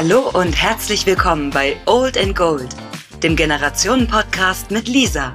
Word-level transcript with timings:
Hallo 0.00 0.30
und 0.32 0.52
herzlich 0.52 1.06
willkommen 1.06 1.50
bei 1.50 1.76
Old 1.86 2.16
and 2.16 2.36
Gold, 2.36 2.68
dem 3.24 3.34
Generationen-Podcast 3.34 4.70
mit 4.70 4.86
Lisa. 4.86 5.34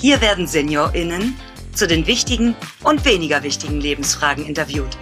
Hier 0.00 0.20
werden 0.20 0.48
SeniorInnen 0.48 1.36
zu 1.72 1.86
den 1.86 2.04
wichtigen 2.08 2.56
und 2.82 3.04
weniger 3.04 3.44
wichtigen 3.44 3.80
Lebensfragen 3.80 4.44
interviewt. 4.44 4.98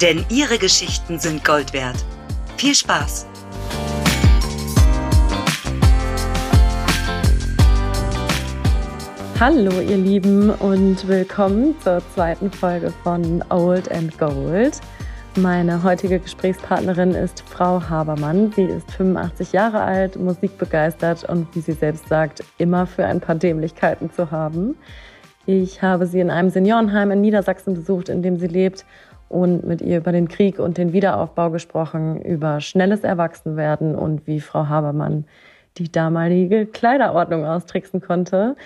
Denn 0.00 0.24
ihre 0.30 0.56
Geschichten 0.56 1.18
sind 1.18 1.44
Gold 1.44 1.74
wert. 1.74 2.02
Viel 2.56 2.74
Spaß! 2.74 3.26
Hallo 9.38 9.82
ihr 9.82 9.98
Lieben 9.98 10.48
und 10.48 11.06
willkommen 11.06 11.74
zur 11.84 12.00
zweiten 12.14 12.50
Folge 12.50 12.90
von 13.04 13.44
Old 13.50 13.92
and 13.92 14.16
Gold. 14.16 14.80
Meine 15.36 15.84
heutige 15.84 16.18
Gesprächspartnerin 16.18 17.12
ist 17.12 17.44
Frau 17.48 17.80
Habermann. 17.88 18.50
Sie 18.50 18.64
ist 18.64 18.90
85 18.90 19.52
Jahre 19.52 19.80
alt, 19.80 20.16
musikbegeistert 20.16 21.22
und 21.22 21.54
wie 21.54 21.60
sie 21.60 21.72
selbst 21.72 22.08
sagt, 22.08 22.42
immer 22.58 22.84
für 22.84 23.06
ein 23.06 23.20
paar 23.20 23.36
Dämlichkeiten 23.36 24.10
zu 24.10 24.32
haben. 24.32 24.76
Ich 25.46 25.82
habe 25.82 26.06
sie 26.06 26.18
in 26.18 26.30
einem 26.30 26.50
Seniorenheim 26.50 27.12
in 27.12 27.20
Niedersachsen 27.20 27.74
besucht, 27.74 28.08
in 28.08 28.22
dem 28.22 28.38
sie 28.38 28.48
lebt 28.48 28.84
und 29.28 29.64
mit 29.64 29.80
ihr 29.80 29.98
über 29.98 30.10
den 30.10 30.26
Krieg 30.26 30.58
und 30.58 30.78
den 30.78 30.92
Wiederaufbau 30.92 31.50
gesprochen, 31.50 32.20
über 32.22 32.60
schnelles 32.60 33.04
Erwachsenwerden 33.04 33.94
und 33.94 34.26
wie 34.26 34.40
Frau 34.40 34.66
Habermann 34.66 35.26
die 35.78 35.92
damalige 35.92 36.66
Kleiderordnung 36.66 37.46
austricksen 37.46 38.00
konnte. 38.00 38.56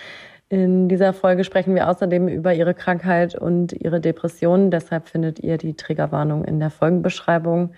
In 0.55 0.89
dieser 0.89 1.13
Folge 1.13 1.43
sprechen 1.43 1.75
wir 1.75 1.91
außerdem 1.91 2.29
über 2.29 2.55
ihre 2.55 2.75
Krankheit 2.75 3.35
und 3.35 3.73
ihre 3.73 4.01
Depressionen. 4.01 4.71
Deshalb 4.71 5.09
findet 5.09 5.41
ihr 5.41 5.59
die 5.59 5.75
Triggerwarnung 5.75 6.45
in 6.45 6.61
der 6.61 6.71
Folgenbeschreibung. 6.71 7.73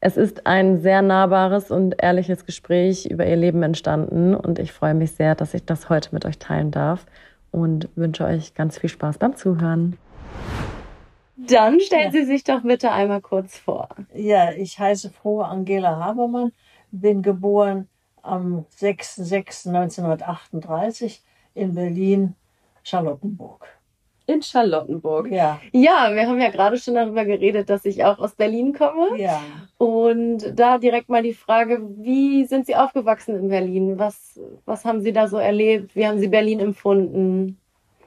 Es 0.00 0.16
ist 0.16 0.46
ein 0.46 0.80
sehr 0.80 1.02
nahbares 1.02 1.70
und 1.70 2.02
ehrliches 2.02 2.46
Gespräch 2.46 3.04
über 3.04 3.26
ihr 3.26 3.36
Leben 3.36 3.62
entstanden 3.62 4.34
und 4.34 4.58
ich 4.58 4.72
freue 4.72 4.94
mich 4.94 5.12
sehr, 5.12 5.34
dass 5.34 5.52
ich 5.52 5.66
das 5.66 5.90
heute 5.90 6.14
mit 6.14 6.24
euch 6.24 6.38
teilen 6.38 6.70
darf 6.70 7.04
und 7.50 7.90
wünsche 7.96 8.24
euch 8.24 8.54
ganz 8.54 8.78
viel 8.78 8.88
Spaß 8.88 9.18
beim 9.18 9.36
Zuhören. 9.36 9.98
Dann 11.36 11.80
stellen. 11.80 12.12
Sie 12.12 12.24
sich 12.24 12.44
doch 12.44 12.62
bitte 12.62 12.92
einmal 12.92 13.20
kurz 13.20 13.58
vor. 13.58 13.90
Ja, 14.14 14.52
ich 14.52 14.78
heiße 14.78 15.10
Frohe 15.10 15.44
Angela 15.44 16.02
Habermann, 16.02 16.52
bin 16.92 17.20
geboren 17.20 17.88
am 18.22 18.64
6.6.1938 18.80 21.20
in 21.54 21.74
Berlin, 21.74 22.34
Charlottenburg. 22.82 23.66
In 24.26 24.42
Charlottenburg. 24.42 25.30
Ja. 25.30 25.60
Ja, 25.72 26.10
wir 26.14 26.28
haben 26.28 26.40
ja 26.40 26.50
gerade 26.50 26.78
schon 26.78 26.94
darüber 26.94 27.24
geredet, 27.24 27.68
dass 27.68 27.84
ich 27.84 28.04
auch 28.04 28.20
aus 28.20 28.36
Berlin 28.36 28.72
komme. 28.72 29.18
Ja. 29.18 29.42
Und 29.76 30.52
da 30.54 30.78
direkt 30.78 31.08
mal 31.08 31.22
die 31.22 31.34
Frage, 31.34 31.82
wie 31.96 32.44
sind 32.44 32.66
Sie 32.66 32.76
aufgewachsen 32.76 33.36
in 33.36 33.48
Berlin? 33.48 33.98
Was, 33.98 34.38
was 34.64 34.84
haben 34.84 35.00
Sie 35.00 35.12
da 35.12 35.26
so 35.26 35.38
erlebt? 35.38 35.96
Wie 35.96 36.06
haben 36.06 36.20
Sie 36.20 36.28
Berlin 36.28 36.60
empfunden? 36.60 37.58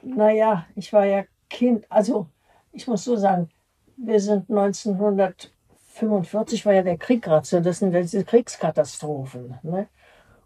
Naja, 0.02 0.66
ich 0.76 0.90
war 0.92 1.04
ja 1.04 1.24
Kind, 1.50 1.84
also 1.90 2.28
ich 2.72 2.86
muss 2.86 3.04
so 3.04 3.16
sagen, 3.16 3.50
wir 3.96 4.20
sind 4.20 4.50
1945 4.50 6.66
war 6.66 6.72
ja 6.72 6.82
der 6.82 6.98
Krieg 6.98 7.22
gerade 7.22 7.46
so, 7.46 7.60
das 7.60 7.78
sind 7.78 7.94
diese 7.94 8.24
Kriegskatastrophen. 8.24 9.58
Ne? 9.62 9.86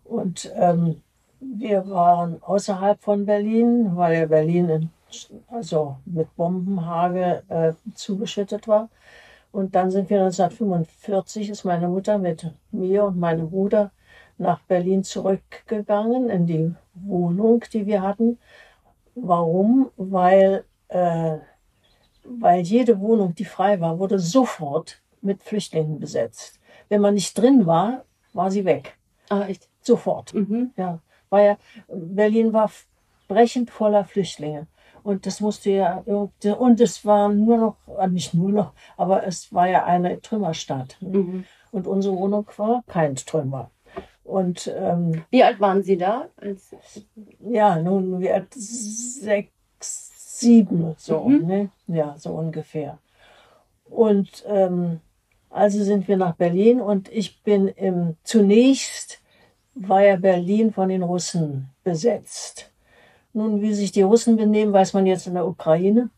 Und 0.04 0.52
ähm, 0.56 1.00
wir 1.40 1.88
waren 1.88 2.42
außerhalb 2.42 3.00
von 3.00 3.26
Berlin, 3.26 3.96
weil 3.96 4.18
ja 4.18 4.26
Berlin 4.26 4.68
in, 4.68 4.90
also 5.48 5.96
mit 6.04 6.34
Bombenhagel 6.36 7.42
äh, 7.48 7.72
zugeschüttet 7.94 8.66
war. 8.68 8.88
Und 9.52 9.74
dann 9.74 9.90
sind 9.90 10.10
wir 10.10 10.22
1945, 10.22 11.50
ist 11.50 11.64
meine 11.64 11.88
Mutter 11.88 12.18
mit 12.18 12.52
mir 12.70 13.04
und 13.04 13.18
meinem 13.18 13.50
Bruder 13.50 13.92
nach 14.36 14.60
Berlin 14.62 15.04
zurückgegangen 15.04 16.28
in 16.28 16.46
die 16.46 16.74
Wohnung, 16.94 17.64
die 17.72 17.86
wir 17.86 18.02
hatten. 18.02 18.38
Warum? 19.14 19.90
Weil, 19.96 20.64
äh, 20.88 21.38
weil 22.24 22.60
jede 22.60 23.00
Wohnung, 23.00 23.34
die 23.34 23.44
frei 23.44 23.80
war, 23.80 23.98
wurde 23.98 24.18
sofort 24.18 25.00
mit 25.22 25.42
Flüchtlingen 25.42 25.98
besetzt. 25.98 26.60
Wenn 26.88 27.00
man 27.00 27.14
nicht 27.14 27.36
drin 27.36 27.66
war, 27.66 28.04
war 28.32 28.50
sie 28.50 28.64
weg. 28.64 28.96
Ah, 29.28 29.46
echt? 29.48 29.68
Sofort. 29.80 30.34
Mhm. 30.34 30.72
Ja 30.76 31.00
war 31.30 31.42
ja, 31.42 31.56
Berlin 31.88 32.52
war 32.52 32.70
brechend 33.28 33.70
voller 33.70 34.04
Flüchtlinge. 34.04 34.66
Und 35.02 35.26
das 35.26 35.40
musste 35.40 35.70
ja, 35.70 36.02
und 36.06 36.80
es 36.80 37.04
war 37.04 37.28
nur 37.28 37.56
noch, 37.56 37.76
äh, 37.98 38.08
nicht 38.08 38.34
nur 38.34 38.50
noch, 38.50 38.72
aber 38.96 39.26
es 39.26 39.52
war 39.54 39.68
ja 39.68 39.84
eine 39.84 40.20
Trümmerstadt. 40.20 40.96
Mhm. 41.00 41.44
Und 41.70 41.86
unsere 41.86 42.16
Wohnung 42.16 42.46
war 42.56 42.82
kein 42.86 43.14
Trümmer. 43.14 43.70
Und 44.24 44.70
ähm, 44.76 45.24
wie 45.30 45.42
alt 45.42 45.60
waren 45.60 45.82
Sie 45.82 45.96
da? 45.96 46.28
Ja, 47.40 47.76
nun 47.76 48.20
wie 48.20 48.30
alt 48.30 48.52
sechs, 48.52 49.50
sieben 49.80 50.94
so, 50.98 51.24
mhm. 51.24 51.46
ne? 51.46 51.70
Ja, 51.86 52.14
so 52.18 52.32
ungefähr. 52.32 52.98
Und 53.88 54.44
ähm, 54.46 55.00
also 55.50 55.82
sind 55.82 56.08
wir 56.08 56.18
nach 56.18 56.34
Berlin 56.34 56.80
und 56.80 57.10
ich 57.10 57.42
bin 57.42 57.68
im, 57.68 58.16
zunächst 58.22 59.22
war 59.80 60.02
ja 60.04 60.16
Berlin 60.16 60.72
von 60.72 60.88
den 60.88 61.02
Russen 61.02 61.70
besetzt. 61.84 62.70
Nun, 63.32 63.60
wie 63.60 63.74
sich 63.74 63.92
die 63.92 64.02
Russen 64.02 64.36
benehmen, 64.36 64.72
weiß 64.72 64.94
man 64.94 65.06
jetzt 65.06 65.26
in 65.26 65.34
der 65.34 65.46
Ukraine, 65.46 66.10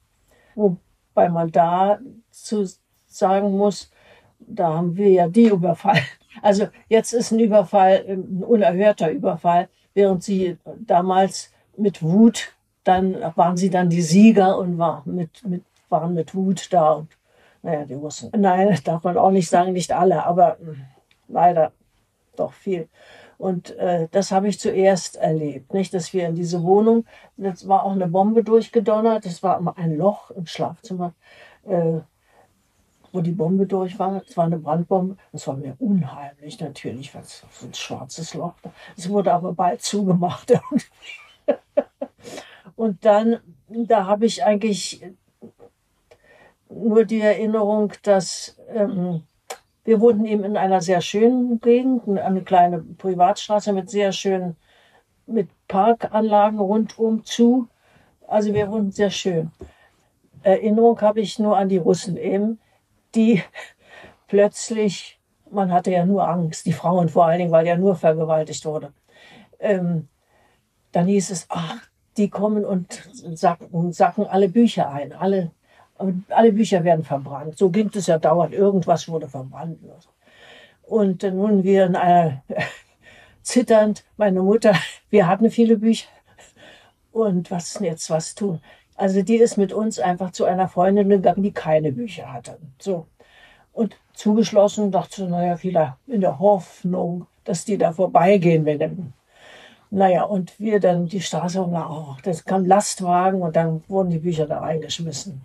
wobei 0.55 1.29
man 1.29 1.51
da 1.51 1.99
zu 2.31 2.67
sagen 3.07 3.57
muss, 3.57 3.91
da 4.39 4.75
haben 4.75 4.97
wir 4.97 5.11
ja 5.11 5.29
die 5.29 5.49
überfallen. 5.49 6.05
Also 6.43 6.69
jetzt 6.89 7.13
ist 7.13 7.33
ein 7.33 7.41
Überfall, 7.41 8.05
ein 8.09 8.45
unerhörter 8.45 9.11
Überfall, 9.11 9.69
während 9.95 10.23
sie 10.23 10.57
damals 10.79 11.53
mit 11.77 12.05
Wut, 12.05 12.55
dann 12.85 13.17
waren 13.35 13.57
sie 13.57 13.69
dann 13.69 13.91
die 13.91 14.01
Sieger 14.01 14.57
und 14.57 14.79
war 14.79 15.03
mit, 15.07 15.45
mit, 15.45 15.65
waren 15.89 16.15
mit 16.15 16.33
Wut 16.35 16.73
da 16.73 16.93
und 16.93 17.09
naja, 17.63 17.85
die 17.85 17.95
Russen. 17.95 18.31
Nein, 18.37 18.79
darf 18.85 19.03
man 19.03 19.19
auch 19.19 19.33
nicht 19.33 19.51
sagen, 19.51 19.73
nicht 19.73 19.93
alle, 19.93 20.25
aber 20.25 20.57
hm, 20.61 20.83
leider 21.29 21.73
doch 22.37 22.53
viel. 22.53 22.89
Und 23.41 23.71
äh, 23.79 24.07
das 24.11 24.33
habe 24.33 24.49
ich 24.49 24.61
zuerst 24.61 25.17
erlebt, 25.17 25.73
nicht, 25.73 25.95
dass 25.95 26.13
wir 26.13 26.29
in 26.29 26.35
diese 26.35 26.63
Wohnung, 26.63 27.07
das 27.39 27.67
war 27.67 27.85
auch 27.85 27.93
eine 27.93 28.07
Bombe 28.07 28.45
durchgedonnert, 28.45 29.25
das 29.25 29.43
war 29.43 29.59
immer 29.59 29.79
ein 29.79 29.97
Loch 29.97 30.31
im 30.33 30.45
Schlafzimmer, 30.45 31.15
äh, 31.65 32.01
wo 33.13 33.23
die 33.23 33.31
Bombe 33.31 33.65
durch 33.65 33.99
war. 33.99 34.23
Es 34.29 34.37
war 34.37 34.45
eine 34.45 34.59
Brandbombe. 34.59 35.17
Das 35.33 35.47
war 35.47 35.57
mir 35.57 35.75
unheimlich 35.79 36.61
natürlich, 36.61 37.15
weil 37.15 37.23
es 37.23 37.43
so 37.51 37.67
ein 37.67 37.73
schwarzes 37.73 38.35
Loch. 38.35 38.53
Es 38.95 39.09
wurde 39.09 39.33
aber 39.33 39.55
bald 39.55 39.81
zugemacht. 39.81 40.53
Und 42.77 43.03
dann, 43.07 43.39
da 43.69 44.05
habe 44.05 44.27
ich 44.27 44.45
eigentlich 44.45 45.03
nur 46.69 47.07
die 47.07 47.23
Erinnerung, 47.23 47.95
dass 48.03 48.59
ähm, 48.69 49.23
wir 49.85 50.01
wohnten 50.01 50.25
eben 50.27 50.45
in 50.45 50.57
einer 50.57 50.81
sehr 50.81 51.01
schönen 51.01 51.61
Gegend, 51.61 52.07
eine 52.19 52.43
kleine 52.43 52.81
Privatstraße 52.81 53.73
mit 53.73 53.91
sehr 53.91 54.13
schönen, 54.13 54.57
mit 55.27 55.49
Parkanlagen 55.69 56.59
rundum 56.59 57.25
zu. 57.25 57.69
Also 58.27 58.53
wir 58.53 58.71
wohnten 58.71 58.93
sehr 58.93 59.11
schön. 59.11 59.51
Erinnerung 60.43 61.01
habe 61.01 61.21
ich 61.21 61.39
nur 61.39 61.57
an 61.57 61.69
die 61.69 61.79
Russen 61.79 62.17
eben, 62.17 62.61
die 63.15 63.43
plötzlich, 64.27 65.21
man 65.51 65.73
hatte 65.73 65.91
ja 65.91 66.05
nur 66.05 66.29
Angst, 66.29 66.67
die 66.67 66.73
Frauen 66.73 67.09
vor 67.09 67.27
allen 67.27 67.39
Dingen, 67.39 67.53
weil 67.53 67.67
ja 67.67 67.77
nur 67.77 67.97
vergewaltigt 67.97 68.65
wurde. 68.65 68.93
Ähm, 69.59 70.09
dann 70.93 71.07
hieß 71.07 71.31
es, 71.31 71.47
ach, 71.49 71.89
die 72.17 72.29
kommen 72.29 72.65
und 72.65 73.09
sacken, 73.35 73.93
sacken 73.93 74.27
alle 74.27 74.49
Bücher 74.49 74.91
ein, 74.91 75.13
alle 75.13 75.53
alle 76.29 76.53
Bücher 76.53 76.85
werden 76.85 77.05
verbrannt. 77.05 77.59
So 77.59 77.71
ging 77.71 77.91
es 77.95 78.07
ja 78.07 78.19
dauernd. 78.19 78.55
Irgendwas 78.55 79.09
wurde 79.09 79.29
verbrannt. 79.29 79.79
Und 80.83 81.23
nun 81.23 81.63
wir 81.63 81.87
in 81.87 81.97
einer, 81.97 82.43
zitternd, 83.43 84.05
meine 84.17 84.43
Mutter, 84.43 84.75
wir 85.11 85.27
hatten 85.27 85.51
viele 85.51 85.77
Bücher. 85.77 86.09
Und 87.13 87.51
was 87.51 87.69
ist 87.69 87.81
denn 87.81 87.87
jetzt 87.87 88.11
was 88.11 88.35
tun? 88.35 88.61
Also 88.97 89.23
die 89.23 89.37
ist 89.37 89.57
mit 89.57 89.73
uns 89.73 89.99
einfach 89.99 90.31
zu 90.31 90.45
einer 90.45 90.69
Freundin 90.69 91.09
gegangen, 91.09 91.43
die 91.43 91.53
keine 91.53 91.93
Bücher 91.93 92.33
hatte. 92.33 92.59
So. 92.79 93.07
Und 93.73 93.97
zugeschlossen 94.13 94.91
dachte, 94.93 95.27
naja, 95.27 95.57
vielleicht 95.57 95.95
in 96.07 96.21
der 96.21 96.39
Hoffnung, 96.39 97.27
dass 97.45 97.65
die 97.65 97.79
da 97.79 97.93
vorbeigehen, 97.93 98.65
wenn 98.65 99.13
naja, 99.93 100.23
und 100.23 100.59
wir 100.61 100.79
dann 100.79 101.07
die 101.07 101.21
Straße, 101.21 101.61
oh, 101.61 102.17
das 102.23 102.45
kam 102.45 102.65
Lastwagen 102.65 103.43
und 103.43 103.57
dann 103.57 103.83
wurden 103.89 104.11
die 104.11 104.19
Bücher 104.19 104.47
da 104.47 104.61
reingeschmissen. 104.61 105.43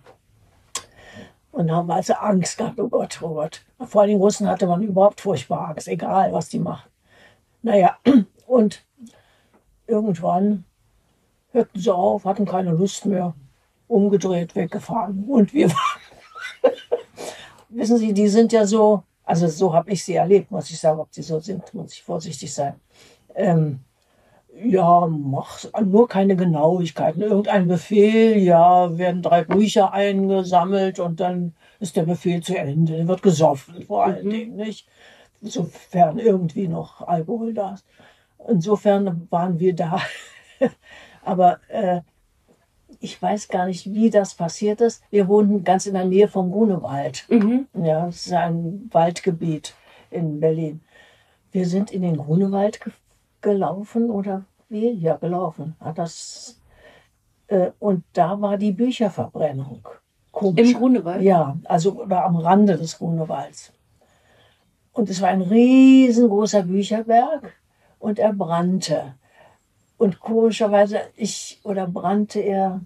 Und 1.56 1.70
haben 1.70 1.90
also 1.90 2.12
Angst 2.12 2.58
gehabt, 2.58 2.78
oh 2.78 2.88
Gott, 2.88 3.18
oh 3.22 3.32
Gott. 3.32 3.64
Vor 3.86 4.06
den 4.06 4.18
Russen 4.18 4.46
hatte 4.46 4.66
man 4.66 4.82
überhaupt 4.82 5.22
furchtbar 5.22 5.70
Angst, 5.70 5.88
egal 5.88 6.30
was 6.32 6.50
die 6.50 6.58
machen. 6.58 6.90
Naja, 7.62 7.96
und 8.46 8.84
irgendwann 9.86 10.64
hörten 11.52 11.80
sie 11.80 11.94
auf, 11.94 12.26
hatten 12.26 12.44
keine 12.44 12.72
Lust 12.72 13.06
mehr, 13.06 13.34
umgedreht, 13.88 14.54
weggefahren. 14.54 15.24
Und 15.24 15.54
wir 15.54 15.70
waren, 15.70 16.72
wissen 17.70 17.96
Sie, 17.96 18.12
die 18.12 18.28
sind 18.28 18.52
ja 18.52 18.66
so 18.66 19.02
Also 19.24 19.48
so 19.48 19.72
habe 19.72 19.90
ich 19.90 20.04
sie 20.04 20.14
erlebt, 20.14 20.50
muss 20.50 20.70
ich 20.70 20.78
sagen. 20.78 21.00
Ob 21.00 21.12
sie 21.12 21.22
so 21.22 21.40
sind, 21.40 21.74
muss 21.74 21.92
ich 21.94 22.02
vorsichtig 22.02 22.52
sein. 22.54 22.74
Ähm, 23.34 23.80
ja, 24.64 25.06
mach 25.06 25.64
nur 25.84 26.08
keine 26.08 26.36
Genauigkeiten. 26.36 27.22
Irgendein 27.22 27.68
Befehl, 27.68 28.38
ja, 28.38 28.96
werden 28.96 29.22
drei 29.22 29.44
Bücher 29.44 29.92
eingesammelt 29.92 30.98
und 30.98 31.20
dann 31.20 31.54
ist 31.80 31.96
der 31.96 32.04
Befehl 32.04 32.42
zu 32.42 32.56
Ende. 32.56 32.96
Dann 32.96 33.08
wird 33.08 33.22
gesoffen, 33.22 33.82
vor 33.82 34.04
allen 34.04 34.26
mhm. 34.26 34.30
Dingen, 34.30 34.56
nicht? 34.56 34.88
Sofern 35.42 36.18
irgendwie 36.18 36.68
noch 36.68 37.06
Alkohol 37.06 37.52
da 37.52 37.74
ist. 37.74 37.84
Insofern 38.48 39.26
waren 39.30 39.58
wir 39.58 39.74
da. 39.74 40.00
Aber 41.24 41.58
äh, 41.68 42.00
ich 43.00 43.20
weiß 43.20 43.48
gar 43.48 43.66
nicht, 43.66 43.92
wie 43.92 44.10
das 44.10 44.34
passiert 44.34 44.80
ist. 44.80 45.02
Wir 45.10 45.28
wohnten 45.28 45.64
ganz 45.64 45.86
in 45.86 45.94
der 45.94 46.04
Nähe 46.04 46.28
vom 46.28 46.50
Grunewald. 46.50 47.26
Mhm. 47.28 47.66
Ja, 47.74 48.06
das 48.06 48.26
ist 48.26 48.32
ein 48.32 48.88
Waldgebiet 48.92 49.74
in 50.10 50.40
Berlin. 50.40 50.80
Wir 51.52 51.66
sind 51.66 51.90
in 51.90 52.02
den 52.02 52.16
Grunewald 52.16 52.80
ge 52.80 52.92
gelaufen 53.46 54.10
oder 54.10 54.44
wie? 54.68 54.90
Ja, 54.90 55.16
gelaufen. 55.16 55.76
Ja, 55.80 55.92
das, 55.92 56.60
äh, 57.46 57.70
und 57.78 58.02
da 58.12 58.40
war 58.40 58.56
die 58.56 58.72
Bücherverbrennung. 58.72 59.86
Komisch. 60.32 60.72
Im 60.72 60.78
Grunewald? 60.78 61.22
Ja, 61.22 61.56
also 61.64 61.92
oder 61.92 62.24
am 62.24 62.36
Rande 62.36 62.76
des 62.76 62.98
Grunewalds. 62.98 63.72
Und 64.92 65.08
es 65.08 65.20
war 65.20 65.28
ein 65.28 65.42
riesengroßer 65.42 66.64
Bücherberg 66.64 67.52
und 68.00 68.18
er 68.18 68.32
brannte. 68.32 69.14
Und 69.96 70.18
komischerweise, 70.20 71.00
ich, 71.14 71.60
oder 71.62 71.86
brannte 71.86 72.40
er, 72.40 72.80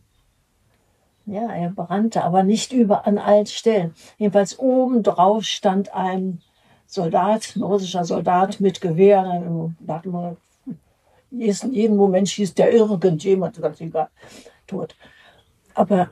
ja, 1.25 1.51
er 1.51 1.71
brannte, 1.71 2.23
aber 2.23 2.43
nicht 2.43 2.73
über 2.73 3.07
an 3.07 3.17
allen 3.17 3.47
Stellen. 3.47 3.95
Jedenfalls 4.19 4.59
oben 4.59 5.03
drauf 5.03 5.45
stand 5.45 5.95
ein 5.95 6.43
Soldat, 6.87 7.55
ein 7.57 7.63
russischer 7.63 8.05
Soldat 8.05 8.61
mit 8.61 8.81
Gewehr. 8.81 9.23
Da 9.23 9.95
dachte 9.95 10.09
man, 10.11 10.37
jeden, 11.31 11.73
jeden 11.73 11.97
Moment 11.97 12.29
schießt 12.29 12.59
der 12.59 12.73
irgendjemand, 12.73 13.61
ganz 13.61 13.81
egal, 13.81 14.09
tot. 14.67 14.97
Aber 15.75 16.11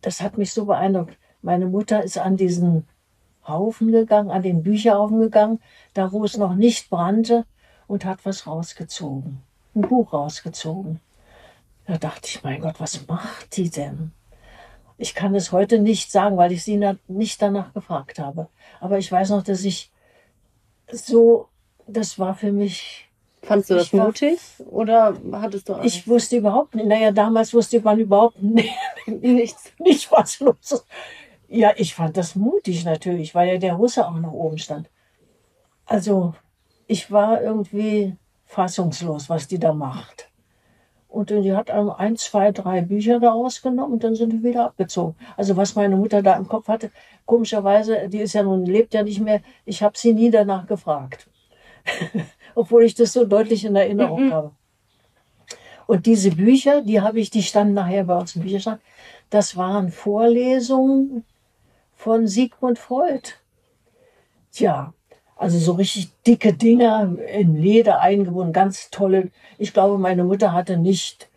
das 0.00 0.20
hat 0.20 0.38
mich 0.38 0.52
so 0.52 0.64
beeindruckt. 0.64 1.16
Meine 1.42 1.66
Mutter 1.66 2.02
ist 2.02 2.18
an 2.18 2.36
diesen 2.36 2.86
Haufen 3.46 3.92
gegangen, 3.92 4.30
an 4.30 4.42
den 4.42 4.62
Bücherhaufen 4.62 5.20
gegangen, 5.20 5.60
da 5.94 6.12
wo 6.12 6.24
es 6.24 6.36
noch 6.36 6.54
nicht 6.54 6.90
brannte, 6.90 7.44
und 7.86 8.04
hat 8.04 8.18
was 8.24 8.46
rausgezogen 8.46 9.42
ein 9.78 9.88
Buch 9.88 10.12
rausgezogen. 10.12 11.00
Da 11.86 11.96
dachte 11.96 12.26
ich, 12.26 12.42
mein 12.42 12.60
Gott, 12.60 12.80
was 12.80 13.06
macht 13.06 13.56
die 13.56 13.70
denn? 13.70 14.12
Ich 14.98 15.14
kann 15.14 15.34
es 15.34 15.52
heute 15.52 15.78
nicht 15.78 16.10
sagen, 16.10 16.36
weil 16.36 16.52
ich 16.52 16.64
sie 16.64 16.80
nicht 17.06 17.40
danach 17.40 17.72
gefragt 17.72 18.18
habe. 18.18 18.48
Aber 18.80 18.98
ich 18.98 19.10
weiß 19.10 19.30
noch, 19.30 19.42
dass 19.42 19.64
ich 19.64 19.90
so, 20.90 21.48
das 21.86 22.18
war 22.18 22.34
für 22.34 22.52
mich. 22.52 23.07
Fandst 23.42 23.70
du 23.70 23.74
das 23.74 23.92
war, 23.92 24.06
mutig 24.06 24.38
oder 24.66 25.16
hattest 25.32 25.68
du 25.68 25.74
Angst? 25.74 25.86
Ich 25.86 26.08
wusste 26.08 26.36
überhaupt 26.36 26.74
nicht. 26.74 26.86
Naja, 26.86 27.12
damals 27.12 27.54
wusste 27.54 27.80
man 27.80 27.98
überhaupt 27.98 28.42
nicht, 28.42 28.74
nichts, 29.06 29.72
nicht 29.78 30.10
was 30.12 30.40
los 30.40 30.56
ist. 30.60 30.86
Ja, 31.48 31.72
ich 31.76 31.94
fand 31.94 32.16
das 32.16 32.34
mutig 32.34 32.84
natürlich, 32.84 33.34
weil 33.34 33.48
ja 33.48 33.58
der 33.58 33.74
Russe 33.74 34.06
auch 34.06 34.16
noch 34.16 34.32
oben 34.32 34.58
stand. 34.58 34.90
Also, 35.86 36.34
ich 36.86 37.10
war 37.10 37.40
irgendwie 37.40 38.16
fassungslos, 38.44 39.30
was 39.30 39.48
die 39.48 39.58
da 39.58 39.72
macht. 39.72 40.28
Und 41.08 41.30
die 41.30 41.54
hat 41.54 41.70
ein, 41.70 42.16
zwei, 42.16 42.52
drei 42.52 42.82
Bücher 42.82 43.18
da 43.18 43.30
rausgenommen 43.30 43.94
und 43.94 44.04
dann 44.04 44.14
sind 44.14 44.32
wir 44.32 44.50
wieder 44.50 44.66
abgezogen. 44.66 45.16
Also 45.38 45.56
was 45.56 45.74
meine 45.74 45.96
Mutter 45.96 46.22
da 46.22 46.36
im 46.36 46.46
Kopf 46.46 46.68
hatte, 46.68 46.90
komischerweise, 47.24 48.08
die 48.10 48.18
ist 48.18 48.34
ja 48.34 48.42
nun, 48.42 48.66
lebt 48.66 48.92
ja 48.92 49.02
nicht 49.02 49.20
mehr, 49.20 49.40
ich 49.64 49.82
habe 49.82 49.96
sie 49.96 50.12
nie 50.12 50.30
danach 50.30 50.66
gefragt. 50.66 51.26
Obwohl 52.58 52.82
ich 52.82 52.96
das 52.96 53.12
so 53.12 53.24
deutlich 53.24 53.64
in 53.64 53.76
Erinnerung 53.76 54.26
mhm. 54.26 54.32
habe. 54.32 54.50
Und 55.86 56.06
diese 56.06 56.32
Bücher, 56.32 56.82
die 56.82 57.00
habe 57.00 57.20
ich, 57.20 57.30
die 57.30 57.44
standen 57.44 57.74
nachher 57.74 58.02
bei 58.02 58.18
uns 58.18 58.34
im 58.34 58.42
Bücherschrank, 58.42 58.80
das 59.30 59.56
waren 59.56 59.92
Vorlesungen 59.92 61.24
von 61.94 62.26
Sigmund 62.26 62.80
Freud. 62.80 63.34
Tja, 64.50 64.92
also 65.36 65.56
so 65.56 65.74
richtig 65.74 66.10
dicke 66.26 66.52
Dinger 66.52 67.16
in 67.32 67.54
Leder 67.54 68.00
eingebunden, 68.00 68.52
ganz 68.52 68.90
tolle. 68.90 69.30
Ich 69.56 69.72
glaube, 69.72 69.96
meine 69.96 70.24
Mutter 70.24 70.52
hatte 70.52 70.78
nicht 70.78 71.28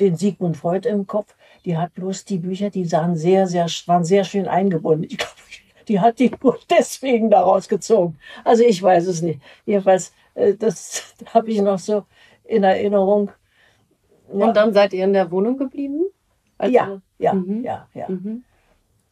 den 0.00 0.16
Sigmund 0.16 0.56
Freud 0.56 0.88
im 0.88 1.06
Kopf. 1.06 1.34
Die 1.66 1.76
hat 1.76 1.92
bloß 1.92 2.24
die 2.24 2.38
Bücher, 2.38 2.70
die 2.70 2.86
sahen 2.86 3.14
sehr, 3.14 3.46
sehr, 3.46 3.66
waren 3.84 4.06
sehr 4.06 4.24
schön 4.24 4.48
eingebunden. 4.48 5.04
Ich 5.04 5.18
glaube, 5.18 5.34
die 5.86 6.00
hat 6.00 6.18
die 6.18 6.32
nur 6.42 6.58
deswegen 6.70 7.28
daraus 7.28 7.68
gezogen. 7.68 8.18
Also 8.42 8.62
ich 8.64 8.82
weiß 8.82 9.06
es 9.06 9.20
nicht. 9.20 9.38
Jedenfalls, 9.66 10.14
das 10.34 11.14
habe 11.34 11.50
ich 11.50 11.60
noch 11.60 11.78
so 11.78 12.04
in 12.44 12.64
Erinnerung. 12.64 13.30
Und 14.28 14.56
dann 14.56 14.72
seid 14.72 14.92
ihr 14.92 15.04
in 15.04 15.12
der 15.12 15.30
Wohnung 15.30 15.58
geblieben? 15.58 16.06
Also, 16.56 16.74
ja, 16.74 17.00
ja, 17.18 17.32
mhm. 17.34 17.64
ja, 17.64 17.88
ja. 17.92 18.08
Mhm. 18.08 18.44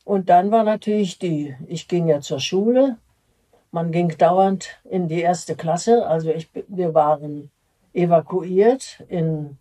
Und 0.04 0.30
dann 0.30 0.50
war 0.50 0.64
natürlich 0.64 1.18
die, 1.18 1.54
ich 1.66 1.88
ging 1.88 2.08
ja 2.08 2.20
zur 2.20 2.40
Schule 2.40 2.96
man 3.70 3.92
ging 3.92 4.16
dauernd 4.16 4.80
in 4.84 5.08
die 5.08 5.20
erste 5.20 5.54
Klasse. 5.56 6.06
Also 6.06 6.30
ich, 6.30 6.48
wir 6.68 6.94
waren 6.94 7.50
evakuiert 7.92 9.04
in, 9.08 9.58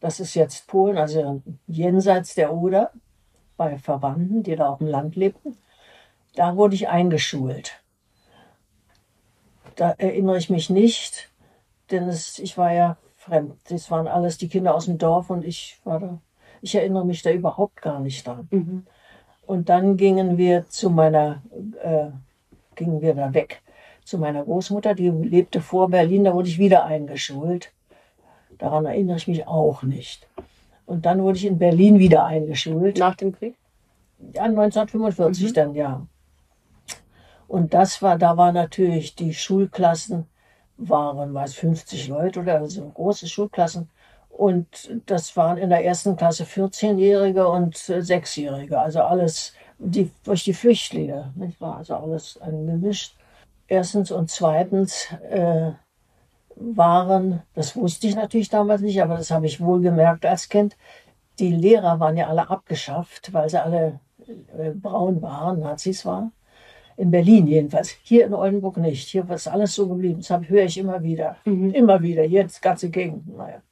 das 0.00 0.20
ist 0.20 0.34
jetzt 0.34 0.66
Polen, 0.66 0.98
also 0.98 1.42
jenseits 1.66 2.34
der 2.34 2.52
Oder, 2.54 2.92
bei 3.56 3.78
Verwandten, 3.78 4.42
die 4.42 4.56
da 4.56 4.68
auf 4.70 4.78
dem 4.78 4.86
Land 4.86 5.16
lebten. 5.16 5.56
Da 6.34 6.56
wurde 6.56 6.74
ich 6.74 6.88
eingeschult. 6.88 7.79
Da 9.80 9.94
erinnere 9.96 10.36
ich 10.36 10.50
mich 10.50 10.68
nicht, 10.68 11.30
denn 11.90 12.06
es, 12.08 12.38
ich 12.38 12.58
war 12.58 12.72
ja 12.72 12.98
fremd. 13.16 13.54
Das 13.70 13.90
waren 13.90 14.08
alles 14.08 14.36
die 14.36 14.48
Kinder 14.48 14.74
aus 14.74 14.84
dem 14.84 14.98
Dorf 14.98 15.30
und 15.30 15.42
ich 15.44 15.80
war 15.84 16.00
da. 16.00 16.18
Ich 16.60 16.74
erinnere 16.74 17.06
mich 17.06 17.22
da 17.22 17.30
überhaupt 17.30 17.80
gar 17.80 17.98
nicht 18.00 18.26
dran. 18.26 18.46
Mhm. 18.50 18.86
Und 19.46 19.70
dann 19.70 19.96
gingen 19.96 20.36
wir 20.36 20.68
zu 20.68 20.90
meiner 20.90 21.42
äh, 21.82 22.10
gingen 22.76 23.00
wir 23.00 23.14
da 23.14 23.32
weg 23.32 23.62
zu 24.04 24.18
meiner 24.18 24.42
Großmutter, 24.44 24.94
die 24.94 25.08
lebte 25.08 25.60
vor 25.60 25.88
Berlin, 25.88 26.24
da 26.24 26.34
wurde 26.34 26.48
ich 26.48 26.58
wieder 26.58 26.84
eingeschult. 26.84 27.72
Daran 28.58 28.84
erinnere 28.84 29.16
ich 29.16 29.28
mich 29.28 29.46
auch 29.46 29.82
nicht. 29.82 30.28
Und 30.84 31.06
dann 31.06 31.22
wurde 31.22 31.38
ich 31.38 31.46
in 31.46 31.58
Berlin 31.58 32.00
wieder 32.00 32.24
eingeschult. 32.24 32.98
Nach 32.98 33.14
dem 33.14 33.32
Krieg? 33.32 33.54
Ja, 34.34 34.42
1945 34.42 35.48
mhm. 35.48 35.54
dann, 35.54 35.74
ja. 35.74 36.06
Und 37.50 37.74
das 37.74 38.00
war, 38.00 38.16
da 38.16 38.36
war 38.36 38.52
natürlich 38.52 39.16
die 39.16 39.34
Schulklassen, 39.34 40.26
waren 40.76 41.34
was 41.34 41.54
50 41.54 42.06
Leute 42.06 42.38
oder 42.38 42.64
so 42.68 42.88
große 42.88 43.26
Schulklassen. 43.26 43.90
Und 44.28 44.88
das 45.06 45.36
waren 45.36 45.58
in 45.58 45.68
der 45.68 45.84
ersten 45.84 46.16
Klasse 46.16 46.44
14-Jährige 46.44 47.48
und 47.48 47.74
6-Jährige. 47.74 48.78
Also 48.78 49.00
alles 49.00 49.52
die, 49.80 50.12
durch 50.22 50.44
die 50.44 50.54
Flüchtlinge, 50.54 51.32
nicht 51.34 51.60
wahr? 51.60 51.78
Also 51.78 51.96
alles 51.96 52.38
gemischt. 52.44 53.16
Erstens 53.66 54.12
und 54.12 54.30
zweitens 54.30 55.08
äh, 55.28 55.72
waren, 56.54 57.42
das 57.54 57.74
wusste 57.74 58.06
ich 58.06 58.14
natürlich 58.14 58.48
damals 58.48 58.80
nicht, 58.80 59.02
aber 59.02 59.16
das 59.16 59.32
habe 59.32 59.46
ich 59.46 59.60
wohl 59.60 59.80
gemerkt 59.80 60.24
als 60.24 60.48
Kind, 60.48 60.76
die 61.40 61.50
Lehrer 61.50 61.98
waren 61.98 62.16
ja 62.16 62.28
alle 62.28 62.48
abgeschafft, 62.48 63.32
weil 63.32 63.50
sie 63.50 63.60
alle 63.60 63.98
äh, 64.56 64.70
braun 64.70 65.20
waren, 65.20 65.58
Nazis 65.58 66.06
waren. 66.06 66.30
In 66.96 67.10
Berlin 67.10 67.46
jedenfalls. 67.46 67.96
Hier 68.02 68.26
in 68.26 68.34
Oldenburg 68.34 68.76
nicht. 68.76 69.08
Hier 69.08 69.28
ist 69.30 69.48
alles 69.48 69.74
so 69.74 69.88
geblieben. 69.88 70.22
Das 70.26 70.48
höre 70.48 70.64
ich 70.64 70.78
immer 70.78 71.02
wieder. 71.02 71.36
Mhm. 71.44 71.70
Immer 71.72 72.02
wieder. 72.02 72.22
Hier 72.22 72.42
das 72.42 72.60
ganze 72.60 72.90
Gegend. 72.90 73.36
Naja. 73.36 73.62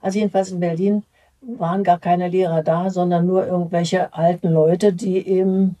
Also 0.00 0.18
jedenfalls 0.18 0.50
in 0.50 0.60
Berlin 0.60 1.02
waren 1.40 1.84
gar 1.84 1.98
keine 1.98 2.28
Lehrer 2.28 2.62
da, 2.62 2.90
sondern 2.90 3.26
nur 3.26 3.46
irgendwelche 3.46 4.12
alten 4.12 4.48
Leute, 4.48 4.92
die 4.92 5.26
eben 5.26 5.76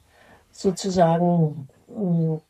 sozusagen 0.52 1.68
hm, 1.94 2.40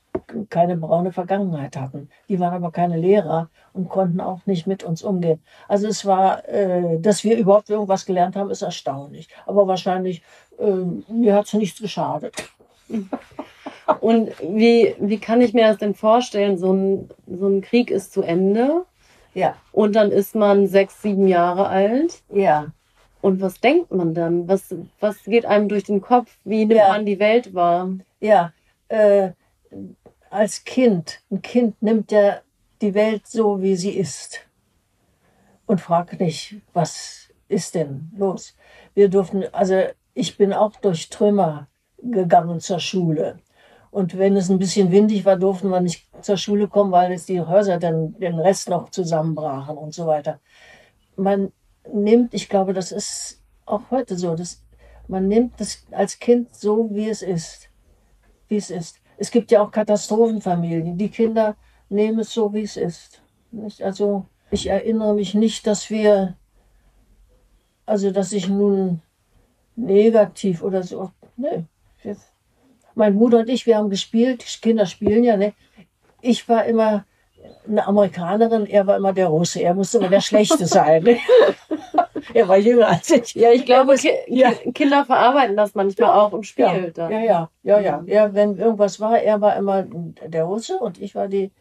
keine 0.48 0.76
braune 0.76 1.12
Vergangenheit 1.12 1.76
hatten. 1.76 2.08
Die 2.28 2.38
waren 2.40 2.54
aber 2.54 2.70
keine 2.70 2.96
Lehrer 2.96 3.48
und 3.72 3.88
konnten 3.88 4.20
auch 4.20 4.40
nicht 4.46 4.66
mit 4.66 4.82
uns 4.82 5.02
umgehen. 5.02 5.42
Also 5.68 5.86
es 5.86 6.04
war, 6.04 6.48
äh, 6.48 6.98
dass 7.00 7.24
wir 7.24 7.36
überhaupt 7.36 7.70
irgendwas 7.70 8.06
gelernt 8.06 8.36
haben, 8.36 8.50
ist 8.50 8.62
erstaunlich. 8.62 9.28
Aber 9.46 9.66
wahrscheinlich, 9.66 10.22
äh, 10.58 11.12
mir 11.12 11.34
hat 11.34 11.46
es 11.46 11.54
nichts 11.54 11.80
geschadet. 11.80 12.34
Und 14.00 14.30
wie, 14.40 14.94
wie 14.98 15.18
kann 15.18 15.40
ich 15.40 15.54
mir 15.54 15.68
das 15.68 15.78
denn 15.78 15.94
vorstellen? 15.94 16.58
So 16.58 16.72
ein, 16.72 17.10
so 17.26 17.48
ein 17.48 17.60
Krieg 17.60 17.90
ist 17.90 18.12
zu 18.12 18.22
Ende. 18.22 18.84
Ja. 19.34 19.56
Und 19.72 19.94
dann 19.96 20.10
ist 20.10 20.34
man 20.34 20.66
sechs, 20.66 21.02
sieben 21.02 21.26
Jahre 21.26 21.68
alt. 21.68 22.22
Ja. 22.32 22.68
Und 23.20 23.40
was 23.40 23.60
denkt 23.60 23.90
man 23.90 24.14
dann? 24.14 24.48
Was, 24.48 24.74
was 24.98 25.24
geht 25.24 25.44
einem 25.44 25.68
durch 25.68 25.84
den 25.84 26.00
Kopf? 26.00 26.36
Wie 26.44 26.64
nimmt 26.64 26.80
ja. 26.80 26.88
man 26.88 27.04
die 27.04 27.18
Welt 27.18 27.54
wahr? 27.54 27.90
Ja, 28.20 28.52
äh, 28.88 29.30
als 30.30 30.64
Kind, 30.64 31.20
ein 31.30 31.42
Kind 31.42 31.82
nimmt 31.82 32.12
ja 32.12 32.40
die 32.80 32.94
Welt 32.94 33.26
so, 33.26 33.60
wie 33.60 33.76
sie 33.76 33.90
ist. 33.90 34.40
Und 35.66 35.80
fragt 35.80 36.18
nicht, 36.18 36.56
was 36.72 37.28
ist 37.48 37.74
denn 37.74 38.10
los? 38.16 38.56
Wir 38.94 39.08
durften, 39.08 39.44
also 39.52 39.82
ich 40.14 40.36
bin 40.36 40.52
auch 40.52 40.72
durch 40.76 41.10
Trümmer 41.10 41.68
gegangen 42.02 42.60
zur 42.60 42.80
Schule. 42.80 43.38
Und 43.90 44.16
wenn 44.18 44.36
es 44.36 44.48
ein 44.48 44.58
bisschen 44.58 44.92
windig 44.92 45.24
war, 45.24 45.36
durften 45.36 45.68
wir 45.68 45.80
nicht 45.80 46.08
zur 46.22 46.36
Schule 46.36 46.68
kommen, 46.68 46.92
weil 46.92 47.12
es 47.12 47.26
die 47.26 47.40
Häuser 47.40 47.78
dann 47.78 48.14
den 48.18 48.38
Rest 48.38 48.68
noch 48.68 48.90
zusammenbrachen 48.90 49.76
und 49.76 49.92
so 49.92 50.06
weiter. 50.06 50.38
Man 51.16 51.52
nimmt, 51.92 52.32
ich 52.34 52.48
glaube, 52.48 52.72
das 52.72 52.92
ist 52.92 53.42
auch 53.66 53.82
heute 53.90 54.16
so, 54.16 54.36
das, 54.36 54.62
man 55.08 55.26
nimmt 55.26 55.60
das 55.60 55.86
als 55.90 56.18
Kind 56.18 56.54
so, 56.54 56.88
wie 56.92 57.08
es 57.08 57.22
ist. 57.22 57.68
Wie 58.48 58.56
es 58.56 58.70
ist. 58.70 58.96
Es 59.18 59.30
gibt 59.30 59.50
ja 59.50 59.60
auch 59.60 59.70
Katastrophenfamilien. 59.70 60.96
Die 60.96 61.08
Kinder 61.08 61.56
nehmen 61.88 62.20
es 62.20 62.32
so, 62.32 62.54
wie 62.54 62.62
es 62.62 62.76
ist. 62.76 63.22
Nicht? 63.50 63.82
Also 63.82 64.26
ich 64.52 64.68
erinnere 64.68 65.14
mich 65.14 65.34
nicht, 65.34 65.66
dass 65.66 65.90
wir, 65.90 66.36
also 67.86 68.12
dass 68.12 68.32
ich 68.32 68.48
nun 68.48 69.02
negativ 69.76 70.62
oder 70.62 70.82
so, 70.82 71.10
nee. 71.36 71.64
Mein 73.00 73.16
Bruder 73.16 73.38
und 73.38 73.48
ich, 73.48 73.64
wir 73.64 73.78
haben 73.78 73.88
gespielt, 73.88 74.44
Kinder 74.60 74.84
spielen 74.84 75.24
ja, 75.24 75.38
ne? 75.38 75.54
Ich 76.20 76.46
war 76.50 76.66
immer 76.66 77.06
eine 77.66 77.86
Amerikanerin, 77.86 78.66
er 78.66 78.86
war 78.86 78.98
immer 78.98 79.14
der 79.14 79.28
Russe, 79.28 79.62
er 79.62 79.72
musste 79.72 79.96
immer 79.96 80.10
der 80.10 80.20
Schlechte 80.20 80.66
sein. 80.66 81.02
Ne? 81.04 81.16
er 82.34 82.46
war 82.46 82.58
jünger 82.58 82.88
als 82.88 83.10
ich. 83.10 83.34
Ja, 83.34 83.52
ich 83.52 83.64
glaube, 83.64 83.94
Ki 83.94 84.10
ja. 84.26 84.52
Kinder 84.74 85.06
verarbeiten 85.06 85.56
das 85.56 85.74
manchmal 85.74 86.10
auch 86.10 86.34
im 86.34 86.42
Spiel. 86.42 86.92
Ja, 86.94 87.08
ja, 87.08 87.22
ja, 87.22 87.50
ja, 87.62 87.80
ja. 87.80 88.04
Er, 88.06 88.34
wenn 88.34 88.58
irgendwas 88.58 89.00
war, 89.00 89.18
er 89.18 89.40
war 89.40 89.56
immer 89.56 89.86
der 90.26 90.44
Russe 90.44 90.76
und 90.78 91.00
ich 91.00 91.14
war 91.14 91.26
die, 91.26 91.52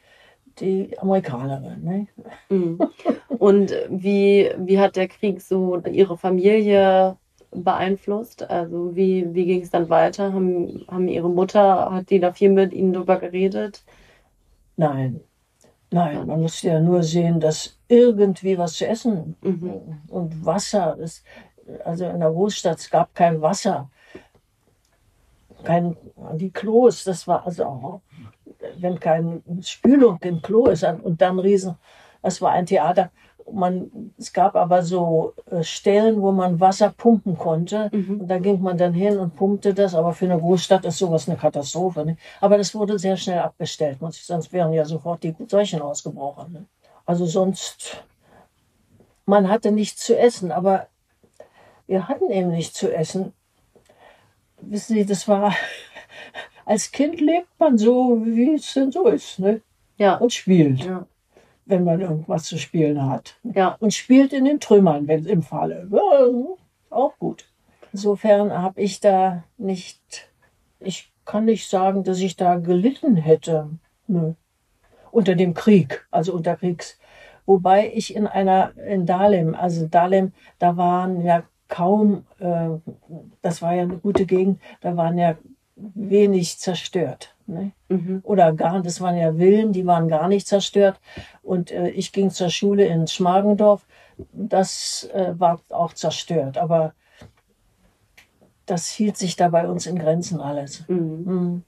die 0.60 1.00
Amerikanerin. 1.00 1.82
Ne? 1.86 2.08
Mhm. 2.50 2.80
Und 3.38 3.74
wie, 3.88 4.52
wie 4.58 4.78
hat 4.78 4.98
der 4.98 5.08
Krieg 5.08 5.40
so 5.40 5.82
Ihre 5.90 6.18
Familie 6.18 7.16
beeinflusst? 7.52 8.50
Also 8.50 8.96
wie, 8.96 9.34
wie 9.34 9.46
ging 9.46 9.62
es 9.62 9.70
dann 9.70 9.90
weiter? 9.90 10.34
Haben, 10.34 10.86
haben 10.88 11.08
Ihre 11.08 11.30
Mutter, 11.30 11.92
hat 11.92 12.10
die 12.10 12.20
da 12.20 12.34
viel 12.34 12.50
mit 12.50 12.74
Ihnen 12.74 12.94
drüber 12.94 13.18
geredet? 13.18 13.84
Nein, 14.78 15.22
Nein, 15.92 16.28
man 16.28 16.42
muss 16.42 16.62
ja 16.62 16.80
nur 16.80 17.02
sehen, 17.02 17.40
dass 17.40 17.76
irgendwie 17.88 18.58
was 18.58 18.74
zu 18.74 18.88
essen 18.88 19.36
mhm. 19.42 20.02
und 20.08 20.46
Wasser 20.46 20.98
ist. 20.98 21.24
Also 21.84 22.06
in 22.06 22.20
der 22.20 22.30
Großstadt 22.30 22.90
gab 22.92 23.14
kein 23.16 23.42
Wasser. 23.42 23.90
Kein, 25.64 25.98
die 26.34 26.52
Klos, 26.52 27.04
das 27.04 27.28
war 27.28 27.46
also 27.46 27.66
auch, 27.66 28.02
wenn 28.78 29.00
keine 29.00 29.42
Spülung 29.62 30.20
im 30.22 30.42
Klo 30.42 30.68
ist 30.68 30.84
und 30.84 31.22
dann 31.22 31.40
riesen, 31.40 31.76
das 32.22 32.42
war 32.42 32.52
ein 32.52 32.66
Theater 32.66 33.12
man, 33.54 34.14
es 34.18 34.34
gab 34.34 34.56
aber 34.56 34.84
so 34.84 35.34
äh, 35.50 35.64
Stellen, 35.64 36.22
wo 36.22 36.32
man 36.32 36.60
Wasser 36.60 36.94
pumpen 36.96 37.38
konnte. 37.38 37.90
Mhm. 37.94 38.22
Und 38.22 38.28
da 38.28 38.40
ging 38.40 38.62
man 38.62 38.78
dann 38.78 38.94
hin 38.94 39.18
und 39.18 39.36
pumpte 39.36 39.74
das. 39.74 39.96
Aber 39.96 40.14
für 40.14 40.26
eine 40.26 40.40
Großstadt 40.40 40.86
ist 40.86 40.98
sowas 40.98 41.28
eine 41.28 41.38
Katastrophe. 41.38 42.06
Ne? 42.06 42.18
Aber 42.42 42.58
das 42.58 42.74
wurde 42.76 43.00
sehr 43.00 43.18
schnell 43.18 43.40
abgestellt. 43.40 44.00
Sonst 44.12 44.54
wären 44.54 44.74
ja 44.74 44.86
sofort 44.86 45.24
die 45.24 45.36
Seuchen 45.48 45.82
ausgebrochen. 45.82 46.54
Ne? 46.54 46.66
Also 47.06 47.26
sonst, 47.26 48.04
man 49.26 49.50
hatte 49.50 49.72
nichts 49.72 50.04
zu 50.06 50.18
essen. 50.18 50.52
Aber 50.52 50.88
wir 51.88 52.08
hatten 52.08 52.30
eben 52.32 52.52
nichts 52.52 52.78
zu 52.78 52.94
essen. 52.94 53.34
Wissen 54.62 54.96
Sie, 54.96 55.06
das 55.06 55.28
war, 55.28 55.54
als 56.66 56.92
Kind 56.92 57.22
lebt 57.22 57.48
man 57.60 57.78
so, 57.78 58.22
wie 58.26 58.56
es 58.56 58.74
denn 58.74 58.92
so 58.92 59.08
ist. 59.08 59.40
Ne? 59.40 59.62
Ja. 59.98 60.16
Und 60.18 60.34
spielt. 60.34 60.84
Ja 60.84 61.06
wenn 61.70 61.84
man 61.84 62.02
irgendwas 62.02 62.44
zu 62.46 62.58
spielen 62.58 63.06
hat. 63.10 63.36
Ja. 63.44 63.78
Und 63.80 63.94
spielt 63.94 64.34
in 64.34 64.46
den 64.46 64.60
Trümmern, 64.60 65.08
wenn 65.08 65.26
im 65.26 65.44
Falle. 65.44 65.88
Ja, 65.92 66.30
auch 66.90 67.18
gut. 67.20 67.46
Insofern 67.94 68.52
habe 68.52 68.82
ich 68.82 69.00
da 69.00 69.44
nicht, 69.58 70.32
ich 70.80 71.12
kann 71.26 71.46
nicht 71.46 71.70
sagen, 71.70 72.04
dass 72.04 72.20
ich 72.20 72.36
da 72.36 72.56
gelitten 72.56 73.16
hätte. 73.16 73.70
Nö. 74.08 74.34
Unter 75.12 75.36
dem 75.36 75.54
Krieg, 75.54 76.08
also 76.10 76.34
unter 76.34 76.56
Kriegs. 76.56 77.00
Wobei 77.46 77.92
ich 77.94 78.16
in 78.16 78.26
einer, 78.26 78.76
in 78.78 79.06
Dahlem, 79.06 79.54
also 79.56 79.86
Dahlem, 79.86 80.34
da 80.58 80.76
waren 80.76 81.24
ja 81.24 81.44
kaum, 81.68 82.26
äh, 82.40 82.70
das 83.44 83.62
war 83.62 83.76
ja 83.76 83.84
eine 83.84 83.98
gute 83.98 84.26
Gegend, 84.26 84.60
da 84.82 84.98
waren 84.98 85.18
ja 85.20 85.38
wenig 85.76 86.58
zerstört. 86.58 87.36
Ne? 87.50 87.72
Mhm. 87.90 88.22
Oder 88.24 88.54
gar, 88.54 88.82
das 88.82 89.02
waren 89.02 89.18
ja 89.18 89.34
Villen, 89.34 89.74
die 89.74 89.86
waren 89.86 90.08
gar 90.08 90.28
nicht 90.28 90.48
zerstört. 90.48 91.00
Und 91.42 91.72
äh, 91.72 91.90
ich 91.90 92.12
ging 92.12 92.30
zur 92.30 92.50
Schule 92.50 92.86
in 92.86 93.08
Schmargendorf. 93.08 93.86
Das 94.32 95.10
äh, 95.14 95.34
war 95.38 95.60
auch 95.70 95.94
zerstört. 95.94 96.58
Aber 96.58 96.94
das 98.66 98.88
hielt 98.88 99.18
sich 99.18 99.36
da 99.36 99.50
bei 99.50 99.68
uns 99.68 99.88
in 99.88 99.98
Grenzen 99.98 100.40
alles. 100.40 100.88
Mhm. 100.88 101.24
Mhm. 101.26 101.64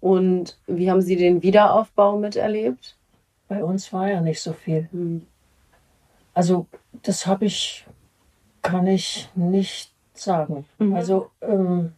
Und 0.00 0.58
wie 0.66 0.90
haben 0.90 1.02
Sie 1.02 1.16
den 1.16 1.42
Wiederaufbau 1.42 2.18
miterlebt? 2.18 2.96
Bei 3.48 3.62
uns 3.62 3.92
war 3.92 4.08
ja 4.08 4.20
nicht 4.20 4.40
so 4.40 4.52
viel. 4.52 4.88
Mhm. 4.90 5.26
Also 6.34 6.66
das 7.02 7.26
habe 7.26 7.44
ich, 7.44 7.86
kann 8.62 8.86
ich 8.86 9.28
nicht 9.34 9.92
sagen. 10.14 10.64
Mhm. 10.78 10.94
Also 10.94 11.30
ähm, 11.40 11.92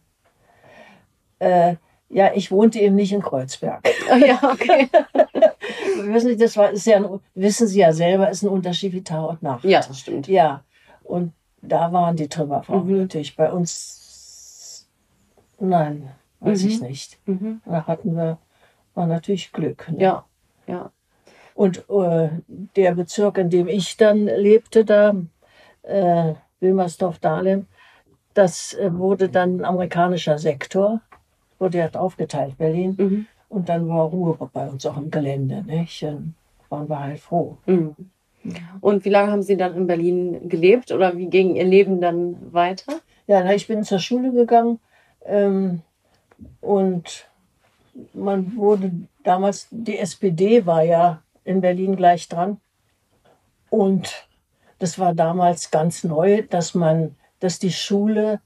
äh, 1.39 1.75
ja, 2.13 2.31
ich 2.33 2.51
wohnte 2.51 2.79
eben 2.79 2.95
nicht 2.95 3.11
in 3.11 3.21
Kreuzberg. 3.21 3.81
Oh 4.11 4.15
ja, 4.15 4.39
okay. 4.43 4.87
wissen 6.03 6.29
Sie, 6.29 6.37
das 6.37 6.55
war, 6.55 6.71
ist 6.71 6.85
ja 6.85 6.97
ein, 6.97 7.19
wissen 7.33 7.67
Sie 7.67 7.79
ja 7.79 7.91
selber, 7.91 8.29
ist 8.29 8.43
ein 8.43 8.49
Unterschied 8.49 8.93
wie 8.93 9.03
Tag 9.03 9.29
und 9.29 9.43
Nacht. 9.43 9.63
Ja, 9.63 9.81
das 9.81 9.99
stimmt. 9.99 10.27
Ja, 10.27 10.63
und 11.03 11.33
da 11.61 11.91
waren 11.91 12.15
die 12.15 12.27
Trümmer 12.27 12.63
mhm. 12.67 12.87
nötig. 12.87 13.35
Bei 13.35 13.51
uns, 13.51 14.87
nein, 15.59 16.11
weiß 16.39 16.63
mhm. 16.63 16.69
ich 16.69 16.81
nicht. 16.81 17.19
Mhm. 17.25 17.61
Da 17.65 17.87
hatten 17.87 18.15
wir, 18.15 18.37
war 18.93 19.07
natürlich 19.07 19.51
Glück. 19.51 19.89
Ne? 19.89 20.03
Ja, 20.03 20.25
ja. 20.67 20.91
Und 21.55 21.89
äh, 21.89 22.29
der 22.75 22.95
Bezirk, 22.95 23.37
in 23.37 23.49
dem 23.49 23.67
ich 23.67 23.97
dann 23.97 24.25
lebte, 24.25 24.85
da, 24.85 25.15
äh, 25.83 26.33
Wilmersdorf-Dahlem, 26.59 27.67
das 28.33 28.73
äh, 28.73 28.91
wurde 28.93 29.29
dann 29.29 29.57
ein 29.57 29.65
amerikanischer 29.65 30.39
Sektor 30.39 31.01
wurde 31.63 31.77
ja 31.77 31.89
aufgeteilt, 31.99 32.57
Berlin. 32.57 32.95
Mhm. 32.97 33.25
Und 33.47 33.69
dann 33.69 33.87
war 33.87 34.05
Ruhe 34.05 34.37
bei 34.51 34.67
uns 34.67 34.85
auch 34.85 34.97
im 34.97 35.09
Gelände. 35.09 35.63
Nicht? 35.65 36.03
Dann 36.03 36.35
waren 36.69 36.89
wir 36.89 36.99
halt 36.99 37.19
froh. 37.19 37.57
Mhm. 37.65 37.95
Und 38.81 39.05
wie 39.05 39.09
lange 39.09 39.31
haben 39.31 39.41
Sie 39.41 39.55
dann 39.55 39.75
in 39.75 39.87
Berlin 39.87 40.49
gelebt 40.49 40.91
oder 40.91 41.17
wie 41.17 41.27
ging 41.27 41.55
Ihr 41.55 41.63
Leben 41.63 42.01
dann 42.01 42.35
weiter? 42.51 42.99
Ja, 43.25 43.41
na, 43.41 43.53
ich 43.53 43.67
bin 43.67 43.83
zur 43.83 43.99
Schule 43.99 44.33
gegangen 44.33 44.79
ähm, 45.25 45.81
und 46.59 47.29
man 48.13 48.57
wurde 48.57 48.91
damals, 49.23 49.67
die 49.71 49.97
SPD 49.97 50.65
war 50.65 50.83
ja 50.83 51.21
in 51.45 51.61
Berlin 51.61 51.95
gleich 51.95 52.27
dran. 52.27 52.59
Und 53.69 54.27
das 54.79 54.99
war 54.99 55.13
damals 55.13 55.71
ganz 55.71 56.03
neu, 56.03 56.41
dass 56.49 56.75
man, 56.75 57.15
dass 57.39 57.59
die 57.59 57.71
Schule 57.71 58.41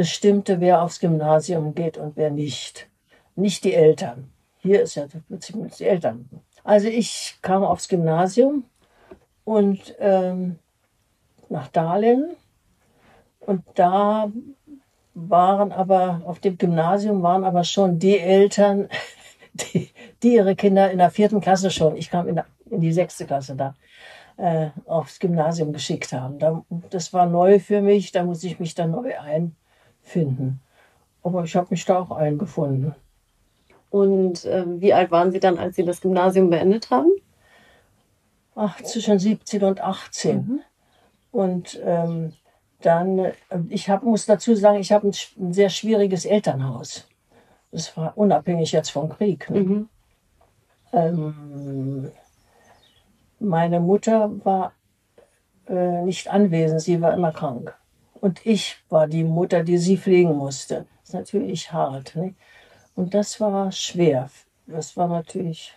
bestimmte, 0.00 0.60
wer 0.60 0.80
aufs 0.80 0.98
Gymnasium 0.98 1.74
geht 1.74 1.98
und 1.98 2.16
wer 2.16 2.30
nicht. 2.30 2.88
Nicht 3.36 3.64
die 3.64 3.74
Eltern. 3.74 4.32
Hier 4.56 4.80
ist 4.80 4.94
ja 4.94 5.04
plötzlich 5.28 5.76
die 5.76 5.84
Eltern. 5.84 6.26
Also 6.64 6.88
ich 6.88 7.36
kam 7.42 7.64
aufs 7.64 7.86
Gymnasium 7.86 8.64
und 9.44 9.94
ähm, 9.98 10.58
nach 11.50 11.68
Dahlem 11.68 12.30
und 13.40 13.62
da 13.74 14.32
waren 15.12 15.70
aber 15.70 16.22
auf 16.24 16.38
dem 16.38 16.56
Gymnasium 16.56 17.22
waren 17.22 17.44
aber 17.44 17.64
schon 17.64 17.98
die 17.98 18.18
Eltern, 18.18 18.88
die, 19.52 19.90
die 20.22 20.36
ihre 20.36 20.56
Kinder 20.56 20.90
in 20.90 20.96
der 20.96 21.10
vierten 21.10 21.42
Klasse 21.42 21.70
schon, 21.70 21.94
ich 21.94 22.08
kam 22.08 22.26
in, 22.26 22.36
der, 22.36 22.46
in 22.70 22.80
die 22.80 22.94
sechste 22.94 23.26
Klasse 23.26 23.54
da, 23.54 23.74
äh, 24.38 24.70
aufs 24.86 25.18
Gymnasium 25.18 25.74
geschickt 25.74 26.14
haben. 26.14 26.38
Da, 26.38 26.64
das 26.88 27.12
war 27.12 27.26
neu 27.26 27.58
für 27.58 27.82
mich, 27.82 28.12
da 28.12 28.24
muss 28.24 28.42
ich 28.44 28.58
mich 28.60 28.74
dann 28.74 28.92
neu 28.92 29.18
ein, 29.18 29.56
finden. 30.02 30.60
Aber 31.22 31.44
ich 31.44 31.54
habe 31.56 31.68
mich 31.70 31.84
da 31.84 31.98
auch 31.98 32.10
eingefunden. 32.10 32.94
Und 33.90 34.44
äh, 34.44 34.64
wie 34.80 34.94
alt 34.94 35.10
waren 35.10 35.32
Sie 35.32 35.40
dann, 35.40 35.58
als 35.58 35.76
Sie 35.76 35.84
das 35.84 36.00
Gymnasium 36.00 36.48
beendet 36.50 36.90
haben? 36.90 37.10
Ach, 38.54 38.80
zwischen 38.82 39.18
17 39.18 39.64
und 39.64 39.80
18. 39.80 40.36
Mhm. 40.36 40.60
Und 41.32 41.80
ähm, 41.84 42.32
dann, 42.80 43.18
äh, 43.18 43.32
ich 43.68 43.90
hab, 43.90 44.02
muss 44.02 44.26
dazu 44.26 44.54
sagen, 44.54 44.78
ich 44.78 44.92
habe 44.92 45.08
ein, 45.08 45.14
ein, 45.38 45.52
sehr 45.52 45.70
schwieriges 45.70 46.24
Elternhaus. 46.24 47.08
Das 47.72 47.96
war 47.96 48.16
unabhängig 48.16 48.72
jetzt 48.72 48.90
vom 48.90 49.08
Krieg. 49.08 49.48
Ne? 49.50 49.60
Mhm. 49.60 49.88
Ähm, 50.92 52.12
meine 53.38 53.80
Mutter 53.80 54.30
war 54.44 54.72
äh, 55.68 56.02
nicht 56.02 56.28
anwesend, 56.28 56.80
sie 56.80 57.00
war 57.00 57.14
immer 57.14 57.32
krank. 57.32 57.76
Und 58.20 58.44
ich 58.44 58.76
war 58.88 59.06
die 59.06 59.24
Mutter, 59.24 59.62
die 59.62 59.78
sie 59.78 59.96
pflegen 59.96 60.36
musste. 60.36 60.86
Das 61.00 61.08
ist 61.08 61.14
natürlich 61.14 61.72
hart. 61.72 62.14
Ne? 62.16 62.34
Und 62.94 63.14
das 63.14 63.40
war 63.40 63.72
schwer. 63.72 64.30
Das 64.66 64.96
war 64.96 65.08
natürlich, 65.08 65.74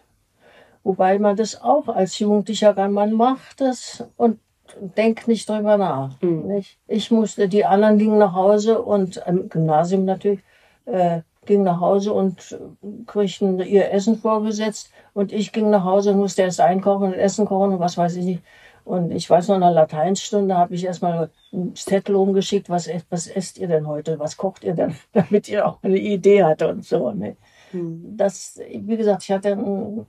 wobei 0.83 1.17
man 1.19 1.35
das 1.35 1.61
auch 1.61 1.87
als 1.87 2.19
Jugendlicher 2.19 2.73
kann, 2.73 2.91
man 2.91 3.13
macht 3.13 3.61
das 3.61 4.03
und 4.17 4.39
denkt 4.79 5.27
nicht 5.27 5.49
drüber 5.49 5.77
nach. 5.77 6.21
Mhm. 6.21 6.47
Nicht? 6.47 6.77
Ich 6.87 7.11
musste, 7.11 7.47
die 7.47 7.65
anderen 7.65 7.97
gingen 7.97 8.17
nach 8.17 8.33
Hause 8.33 8.81
und 8.81 9.17
im 9.25 9.49
Gymnasium 9.49 10.05
natürlich, 10.05 10.41
äh, 10.85 11.21
ging 11.45 11.63
nach 11.63 11.79
Hause 11.79 12.13
und 12.13 12.57
kriegten 13.05 13.59
ihr 13.59 13.91
Essen 13.91 14.17
vorgesetzt. 14.17 14.91
Und 15.13 15.31
ich 15.31 15.51
ging 15.51 15.69
nach 15.69 15.83
Hause 15.83 16.11
und 16.11 16.19
musste 16.19 16.43
erst 16.43 16.61
einkochen 16.61 17.07
und 17.07 17.13
Essen 17.13 17.45
kochen 17.45 17.73
und 17.73 17.79
was 17.79 17.97
weiß 17.97 18.15
ich 18.15 18.25
nicht. 18.25 18.43
Und 18.85 19.11
ich 19.11 19.29
weiß 19.29 19.47
noch, 19.47 19.55
in 19.55 19.61
der 19.61 19.71
Lateinstunde 19.71 20.57
habe 20.57 20.75
ich 20.75 20.85
erstmal 20.85 21.29
ein 21.53 21.75
Zettel 21.75 22.15
umgeschickt, 22.15 22.69
was, 22.69 22.89
was 23.09 23.27
esst 23.27 23.57
ihr 23.57 23.67
denn 23.67 23.87
heute, 23.87 24.19
was 24.19 24.35
kocht 24.37 24.63
ihr 24.63 24.73
denn, 24.73 24.95
damit 25.13 25.47
ihr 25.47 25.67
auch 25.67 25.79
eine 25.83 25.97
Idee 25.97 26.43
hatte 26.43 26.67
und 26.67 26.83
so. 26.85 27.11
Ne? 27.11 27.37
Hm. 27.71 28.17
Das, 28.17 28.59
wie 28.67 28.97
gesagt, 28.97 29.23
ich 29.23 29.31
hatte 29.31 29.53
ein, 29.53 30.05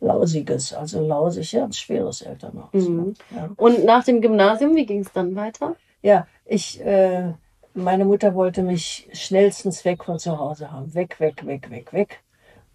lausiges, 0.00 0.72
also 0.72 1.00
lausig, 1.06 1.52
ja, 1.52 1.64
ein 1.64 1.72
schweres 1.72 2.22
Elternhaus. 2.22 2.72
Mhm. 2.72 3.14
Ja. 3.34 3.50
Und 3.56 3.84
nach 3.84 4.04
dem 4.04 4.20
Gymnasium, 4.20 4.74
wie 4.74 4.86
ging 4.86 5.00
es 5.00 5.12
dann 5.12 5.34
weiter? 5.36 5.76
Ja, 6.02 6.26
ich, 6.44 6.84
äh, 6.84 7.32
meine 7.74 8.04
Mutter 8.04 8.34
wollte 8.34 8.62
mich 8.62 9.08
schnellstens 9.12 9.84
weg 9.84 10.04
von 10.04 10.18
zu 10.18 10.38
Hause 10.38 10.70
haben. 10.70 10.94
Weg, 10.94 11.18
weg, 11.20 11.46
weg, 11.46 11.70
weg, 11.70 11.92
weg. 11.92 12.22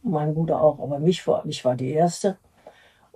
mein 0.04 0.34
Bruder 0.34 0.62
auch, 0.62 0.80
aber 0.80 1.00
mich 1.00 1.22
vor, 1.22 1.44
ich 1.46 1.64
war 1.64 1.76
die 1.76 1.92
Erste. 1.92 2.38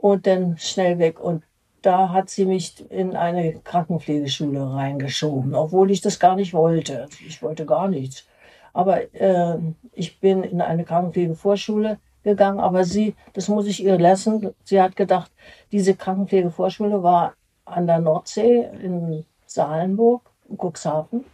Und 0.06 0.28
dann 0.28 0.56
schnell 0.60 1.00
weg. 1.00 1.20
Und 1.20 1.42
da 1.82 2.10
hat 2.10 2.30
sie 2.30 2.46
mich 2.46 2.86
in 2.92 3.16
eine 3.16 3.54
Krankenpflegeschule 3.54 4.72
reingeschoben, 4.72 5.56
obwohl 5.56 5.90
ich 5.90 6.00
das 6.00 6.20
gar 6.20 6.36
nicht 6.36 6.54
wollte. 6.54 7.08
Ich 7.28 7.42
wollte 7.42 7.66
gar 7.66 7.88
nichts. 7.88 8.28
Aber 8.72 9.02
äh, 9.16 9.58
ich 9.94 10.20
bin 10.20 10.44
in 10.44 10.62
eine 10.62 10.84
Krankenpflegevorschule 10.84 11.98
gegangen, 12.22 12.60
aber 12.60 12.84
sie, 12.84 13.16
das 13.34 13.48
muss 13.48 13.66
ich 13.66 13.84
ihr 13.84 13.98
lassen, 13.98 14.54
sie 14.64 14.80
hat 14.80 14.96
gedacht, 14.96 15.32
diese 15.72 15.96
Krankenpflegevorschule 15.96 17.02
war 17.02 17.34
an 17.66 17.88
der 17.88 17.98
Nordsee 17.98 18.70
in 18.84 19.26
Salenburg, 19.48 20.22
in 20.48 20.60
Cuxhaven. 20.60 21.26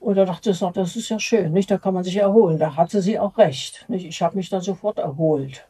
Und 0.00 0.16
da 0.16 0.24
dachte 0.24 0.50
ich, 0.50 0.58
das 0.58 0.96
ist 0.96 1.08
ja 1.08 1.20
schön, 1.20 1.52
nicht? 1.52 1.70
Da 1.70 1.78
kann 1.78 1.94
man 1.94 2.02
sich 2.02 2.16
erholen. 2.16 2.58
Da 2.58 2.74
hatte 2.74 3.00
sie 3.00 3.16
auch 3.16 3.38
recht. 3.38 3.84
Nicht? 3.86 4.06
Ich 4.06 4.20
habe 4.22 4.34
mich 4.34 4.50
dann 4.50 4.60
sofort 4.60 4.98
erholt. 4.98 5.68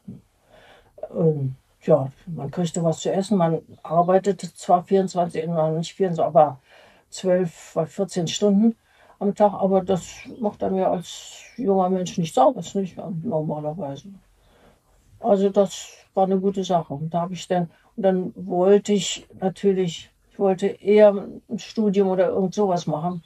Und 1.09 1.55
ja, 1.87 2.11
man 2.27 2.51
kriegte 2.51 2.83
was 2.83 2.99
zu 2.99 3.11
essen. 3.11 3.37
Man 3.37 3.61
arbeitete 3.83 4.53
zwar 4.53 4.83
24, 4.83 5.47
nicht 5.47 5.93
24, 5.93 6.23
aber 6.23 6.59
12, 7.09 7.77
14 7.85 8.27
Stunden 8.27 8.75
am 9.19 9.33
Tag, 9.33 9.53
aber 9.53 9.81
das 9.81 10.07
macht 10.39 10.61
er 10.61 10.71
mir 10.71 10.89
als 10.89 11.43
junger 11.57 11.89
Mensch 11.89 12.17
nichts 12.17 12.37
aus, 12.37 12.75
nicht 12.75 12.97
normalerweise. 13.23 14.09
Also 15.19 15.49
das 15.49 15.89
war 16.13 16.25
eine 16.25 16.39
gute 16.39 16.63
Sache. 16.63 16.93
Und 16.93 17.13
da 17.13 17.21
habe 17.21 17.33
ich 17.33 17.47
dann, 17.47 17.69
und 17.95 18.03
dann 18.03 18.33
wollte 18.35 18.93
ich 18.93 19.27
natürlich, 19.39 20.11
ich 20.31 20.39
wollte 20.39 20.67
eher 20.67 21.13
ein 21.49 21.59
Studium 21.59 22.09
oder 22.09 22.29
irgend 22.29 22.53
sowas 22.53 22.87
machen. 22.87 23.23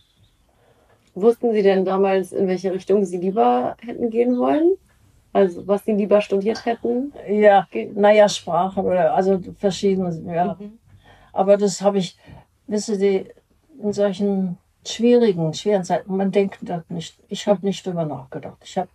Wussten 1.16 1.51
Sie 1.51 1.63
denn 1.63 1.86
damals, 1.86 2.32
in 2.32 2.48
welche 2.48 2.72
Richtung 2.72 3.04
Sie 3.04 3.18
lieber 3.18 3.75
hätten 3.82 4.10
gehen 4.10 4.38
wollen? 4.38 4.78
Also 5.32 5.68
was 5.68 5.86
Sie 5.86 5.94
lieber 5.94 6.22
studiert 6.22 6.66
hätten? 6.66 7.14
Ja, 7.30 7.68
naja, 7.94 8.28
Sprachen 8.28 8.86
oder 8.86 9.14
also 9.14 9.40
verschiedene, 9.58 10.34
ja. 10.34 10.58
Mhm. 10.60 10.80
Aber 11.34 11.58
das 11.58 11.82
habe 11.82 12.00
ich, 12.00 12.18
wissen 12.68 12.96
Sie, 12.98 13.26
in 13.82 13.94
solchen 13.94 14.58
schwierigen, 14.86 15.54
schweren 15.54 15.84
Zeiten, 15.84 16.16
man 16.16 16.32
denkt 16.32 16.60
das 16.62 16.84
nicht. 16.90 17.18
Ich 17.28 17.48
habe 17.48 17.66
nicht 17.66 17.86
drüber 17.86 18.06
nachgedacht. 18.06 18.58
Ich 18.64 18.78
habe 18.78 18.90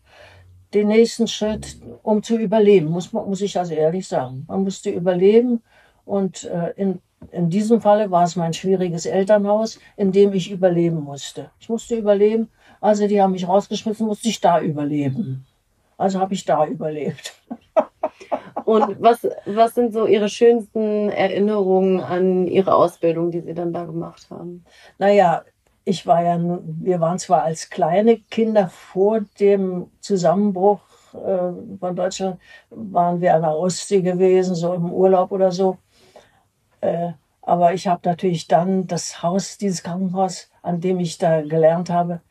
den 0.73 0.88
nächsten 0.88 1.29
Schritt, 1.29 1.76
um 2.03 2.23
zu 2.23 2.37
überleben, 2.37 2.91
muss, 2.91 3.12
man, 3.12 3.29
muss 3.29 3.41
ich 3.41 3.59
also 3.59 3.75
ehrlich 3.75 4.09
sagen. 4.09 4.45
Man 4.49 4.64
musste 4.64 4.91
überleben 4.91 5.62
und 6.05 6.45
äh, 6.45 6.73
in, 6.76 7.00
in 7.31 7.49
diesem 7.49 7.81
Falle 7.81 8.11
war 8.11 8.25
es 8.25 8.35
mein 8.35 8.53
schwieriges 8.53 9.07
Elternhaus, 9.07 9.79
in 9.97 10.11
dem 10.11 10.33
ich 10.33 10.51
überleben 10.51 11.03
musste. 11.03 11.51
Ich 11.61 11.68
musste 11.68 11.97
überleben, 11.97 12.51
also 12.81 13.07
die 13.07 13.23
haben 13.23 13.33
mich 13.33 13.47
rausgeschmissen, 13.47 14.07
musste 14.07 14.29
ich 14.29 14.40
da 14.40 14.61
überleben. 14.61 15.47
Also 15.96 16.20
habe 16.20 16.35
ich 16.35 16.44
da 16.44 16.66
überlebt. 16.66 17.35
Und 18.64 19.00
was, 19.00 19.26
was 19.44 19.74
sind 19.74 19.92
so 19.92 20.07
Ihre 20.07 20.28
schönsten 20.28 21.11
Erinnerungen 21.11 22.00
an 22.00 22.46
Ihre 22.46 22.74
Ausbildung, 22.74 23.30
die 23.30 23.40
Sie 23.40 23.54
dann 23.54 23.72
da 23.72 23.85
gemacht 23.85 24.26
haben? 24.30 24.64
Naja, 24.98 25.44
ich 25.85 26.07
war 26.07 26.22
ja, 26.22 26.38
wir 26.40 27.00
waren 27.00 27.18
zwar 27.18 27.42
als 27.42 27.68
kleine 27.68 28.18
Kinder 28.18 28.68
vor 28.68 29.20
dem 29.38 29.90
Zusammenbruch 30.00 30.80
äh, 31.12 31.52
von 31.78 31.94
Deutschland, 31.94 32.40
waren 32.70 33.20
wir 33.20 33.35
an 33.35 33.42
der 33.42 33.57
Ostsee 33.57 34.00
gewesen, 34.00 34.54
so 34.54 34.72
im 34.72 34.90
Urlaub 34.90 35.30
oder 35.30 35.52
so. 35.52 35.76
Äh, 36.80 37.12
aber 37.42 37.74
ich 37.74 37.87
habe 37.87 38.00
natürlich 38.04 38.48
dann 38.48 38.87
das 38.87 39.22
Haus, 39.22 39.59
dieses 39.59 39.83
Krankenhaus, 39.83 40.50
an 40.62 40.80
dem 40.80 40.98
ich 41.00 41.18
da 41.18 41.42
gelernt 41.42 41.90
habe, 41.90 42.22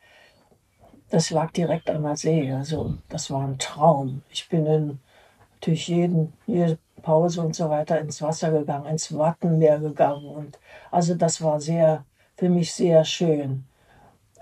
das 1.14 1.30
lag 1.30 1.52
direkt 1.52 1.92
an 1.92 2.02
der 2.02 2.18
See. 2.18 2.52
Also 2.52 2.96
das 3.08 3.30
war 3.30 3.48
ein 3.48 3.60
Traum. 3.60 4.24
Ich 4.32 4.50
bin 4.50 4.66
in, 4.66 5.00
natürlich 5.54 5.88
jeden, 5.88 6.34
jede 6.48 6.80
Pause 7.04 7.42
und 7.44 7.56
so 7.56 7.70
weiter 7.70 8.00
ins 8.00 8.20
Wasser 8.24 8.50
gegangen, 8.52 8.88
ins 8.88 9.16
Wattenmeer 9.16 9.78
gegangen. 9.78 10.26
Und 10.26 10.58
also 10.90 11.14
das 11.14 11.40
war 11.40 11.62
sehr, 11.62 12.04
für 12.36 12.50
mich 12.50 12.74
sehr 12.74 13.06
schön. 13.06 13.64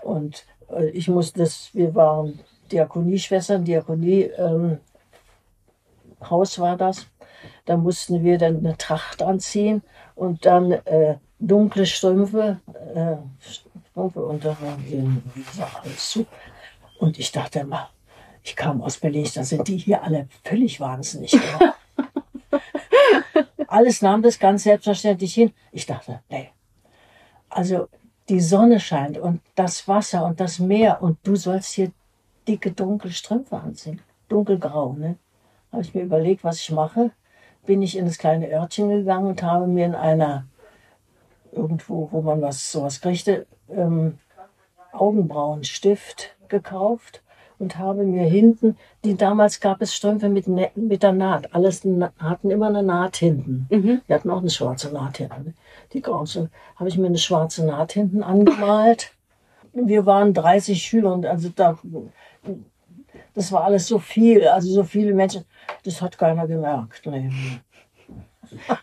Und 0.02 0.46
äh, 0.70 0.86
ich 0.88 1.08
musste 1.08 1.40
das, 1.40 1.68
wir 1.74 1.94
waren 1.94 2.40
Diakonieschwestern, 2.70 3.66
Diakonie, 3.66 4.22
ähm, 4.38 4.78
Haus 6.22 6.58
war 6.58 6.78
das. 6.78 7.06
Da 7.66 7.76
mussten 7.76 8.24
wir 8.24 8.38
dann 8.38 8.58
eine 8.58 8.78
Tracht 8.78 9.22
anziehen 9.22 9.82
und 10.14 10.46
dann 10.46 10.72
äh, 10.72 11.16
dunkle 11.38 11.84
Strümpfe, 11.84 12.60
äh, 12.94 13.16
Strümpfe 13.40 14.24
unter 14.24 14.56
den 14.90 15.22
alles 15.82 16.10
zu. 16.10 16.26
Und 17.02 17.18
ich 17.18 17.32
dachte 17.32 17.58
immer, 17.58 17.90
ich 18.44 18.54
kam 18.54 18.80
aus 18.80 18.98
Berlin, 18.98 19.28
da 19.34 19.42
sind 19.42 19.66
die 19.66 19.76
hier 19.76 20.04
alle 20.04 20.28
völlig 20.44 20.78
wahnsinnig. 20.78 21.36
Alles 23.66 24.02
nahm 24.02 24.22
das 24.22 24.38
ganz 24.38 24.62
selbstverständlich 24.62 25.34
hin. 25.34 25.52
Ich 25.72 25.84
dachte, 25.84 26.20
nee, 26.30 26.50
also 27.48 27.88
die 28.28 28.38
Sonne 28.38 28.78
scheint 28.78 29.18
und 29.18 29.40
das 29.56 29.88
Wasser 29.88 30.24
und 30.24 30.38
das 30.38 30.60
Meer 30.60 31.02
und 31.02 31.18
du 31.24 31.34
sollst 31.34 31.72
hier 31.72 31.90
dicke, 32.46 32.70
dunkle 32.70 33.10
Strümpfe 33.10 33.56
anziehen. 33.56 34.00
Dunkelgrau, 34.28 34.92
ne? 34.92 35.16
Habe 35.72 35.82
ich 35.82 35.94
mir 35.94 36.02
überlegt, 36.02 36.44
was 36.44 36.60
ich 36.60 36.70
mache. 36.70 37.10
Bin 37.66 37.82
ich 37.82 37.98
in 37.98 38.04
das 38.04 38.18
kleine 38.18 38.48
Örtchen 38.48 38.90
gegangen 38.90 39.26
und 39.26 39.42
habe 39.42 39.66
mir 39.66 39.86
in 39.86 39.96
einer, 39.96 40.46
irgendwo, 41.50 42.08
wo 42.12 42.22
man 42.22 42.40
was 42.42 42.70
sowas 42.70 43.00
kriegte, 43.00 43.48
ähm, 43.70 44.20
Augenbrauenstift 44.92 46.36
gekauft 46.52 47.22
und 47.58 47.78
habe 47.78 48.04
mir 48.04 48.24
hinten, 48.24 48.76
die 49.04 49.16
damals 49.16 49.60
gab 49.60 49.82
es 49.82 49.94
Strümpfe 49.94 50.28
mit, 50.28 50.46
mit 50.46 51.02
der 51.02 51.12
Naht. 51.12 51.54
Alles 51.54 51.82
hatten 52.18 52.50
immer 52.50 52.66
eine 52.66 52.82
Naht 52.82 53.16
hinten. 53.16 53.66
Mhm. 53.70 54.00
Die 54.08 54.14
hatten 54.14 54.30
auch 54.30 54.40
eine 54.40 54.50
schwarze 54.50 54.92
Naht 54.92 55.18
hinten. 55.18 55.54
Die 55.92 56.02
große 56.02 56.50
habe 56.76 56.88
ich 56.88 56.98
mir 56.98 57.06
eine 57.06 57.18
schwarze 57.18 57.64
Naht 57.64 57.92
hinten 57.92 58.22
angemalt. 58.22 59.12
Wir 59.72 60.06
waren 60.06 60.34
30 60.34 60.82
Schüler 60.82 61.14
und 61.14 61.24
also 61.24 61.48
da, 61.54 61.78
das 63.34 63.52
war 63.52 63.64
alles 63.64 63.86
so 63.86 63.98
viel, 63.98 64.46
also 64.46 64.70
so 64.70 64.84
viele 64.84 65.14
Menschen. 65.14 65.44
Das 65.84 66.02
hat 66.02 66.18
keiner 66.18 66.46
gemerkt. 66.46 67.06
Nee. 67.06 67.30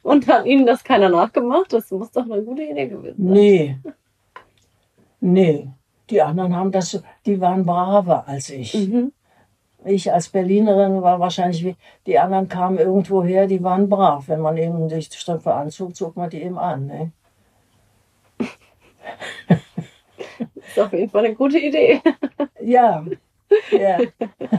Und 0.02 0.28
hat 0.28 0.46
Ihnen 0.46 0.66
das 0.66 0.84
keiner 0.84 1.10
nachgemacht? 1.10 1.74
Das 1.74 1.92
muss 1.92 2.12
doch 2.12 2.24
eine 2.24 2.42
gute 2.42 2.64
Idee 2.64 2.88
gewesen 2.88 3.24
sein. 3.24 3.34
Nee. 3.34 3.78
Nee. 5.20 5.68
Die 6.10 6.22
anderen 6.22 6.56
haben 6.56 6.72
das, 6.72 7.02
die 7.26 7.40
waren 7.40 7.66
braver 7.66 8.28
als 8.28 8.50
ich. 8.50 8.74
Mhm. 8.74 9.12
Ich 9.86 10.12
als 10.12 10.30
Berlinerin 10.30 11.02
war 11.02 11.20
wahrscheinlich 11.20 11.64
wie, 11.64 11.76
die 12.06 12.20
anderen 12.20 12.50
kamen 12.50 12.78
irgendwo 12.78 13.24
her, 13.24 13.48
die 13.48 13.64
waren 13.64 13.88
brav. 13.88 14.28
Wenn 14.28 14.42
man 14.42 14.58
eben 14.58 14.90
sich 14.90 15.10
Strümpfe 15.12 15.54
anzog, 15.54 15.96
zog 15.96 16.18
man 16.18 16.30
die 16.30 16.42
eben 16.42 16.58
an. 16.58 16.88
Ne? 16.88 17.12
das 19.48 19.58
ist 20.68 20.80
auf 20.80 20.92
jeden 20.92 21.10
Fall 21.10 21.26
eine 21.26 21.36
gute 21.36 21.60
Idee. 21.60 22.02
Ja. 22.62 23.06
ja. 23.72 23.98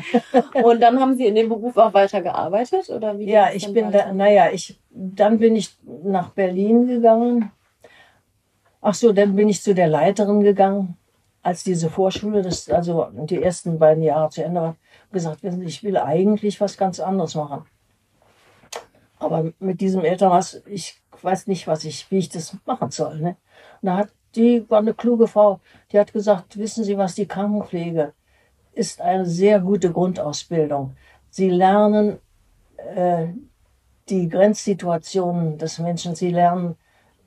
Und 0.65 0.81
dann 0.81 0.99
haben 0.99 1.15
Sie 1.15 1.27
in 1.27 1.35
dem 1.35 1.51
Beruf 1.51 1.77
auch 1.77 1.93
weiter 1.93 2.23
gearbeitet? 2.23 2.89
Oder 2.89 3.19
wie 3.19 3.31
ja, 3.31 3.51
ich 3.53 3.71
bin 3.73 3.93
da, 3.93 4.11
naja, 4.13 4.49
ich, 4.51 4.81
dann 4.89 5.39
bin 5.39 5.55
ich 5.55 5.77
nach 6.03 6.31
Berlin 6.31 6.87
gegangen. 6.89 7.53
Ach 8.81 8.95
so, 8.95 9.13
dann 9.13 9.37
bin 9.37 9.51
ich 9.51 9.63
zu 9.63 9.75
der 9.75 9.87
Leiterin 9.87 10.41
gegangen 10.41 10.97
als 11.43 11.65
diese 11.65 11.91
Vorschule, 11.91 12.43
das, 12.43 12.69
also 12.69 13.09
die 13.13 13.43
ersten 13.43 13.79
beiden 13.79 14.03
Jahre 14.03 14.31
zu 14.31 14.45
Ende 14.45 14.61
war, 14.61 14.77
gesagt, 15.13 15.43
ich 15.43 15.83
will 15.83 15.97
eigentlich 15.97 16.61
was 16.61 16.77
ganz 16.77 17.01
anderes 17.01 17.35
machen. 17.35 17.65
Aber 19.19 19.53
mit 19.59 19.81
diesem 19.81 20.05
Elternhaus, 20.05 20.63
ich 20.67 21.01
weiß 21.23 21.47
nicht, 21.47 21.67
was 21.67 21.85
ich, 21.85 22.11
wie 22.11 22.19
ich 22.19 22.29
das 22.29 22.57
machen 22.67 22.91
soll. 22.91 23.21
Ne? 23.21 23.37
Und 23.81 23.87
da 23.87 23.97
hat 23.99 24.09
die 24.37 24.69
war 24.71 24.79
eine 24.79 24.95
kluge 24.95 25.27
Frau, 25.27 25.61
die 25.91 25.99
hat 25.99 26.13
gesagt, 26.13 26.57
wissen 26.59 26.85
Sie 26.85 26.97
was, 26.97 27.15
die 27.15 27.27
Krankenpflege 27.27 28.13
ist 28.73 29.01
eine 29.01 29.27
sehr 29.27 29.61
gute 29.61 29.93
Grundausbildung. 29.93 30.97
Sie 31.29 31.51
lernen 31.51 32.19
äh, 32.95 33.29
die 34.09 34.29
Grenzsituationen 34.29 35.59
des 35.59 35.79
Menschen, 35.79 36.15
sie 36.15 36.31
lernen 36.31 36.77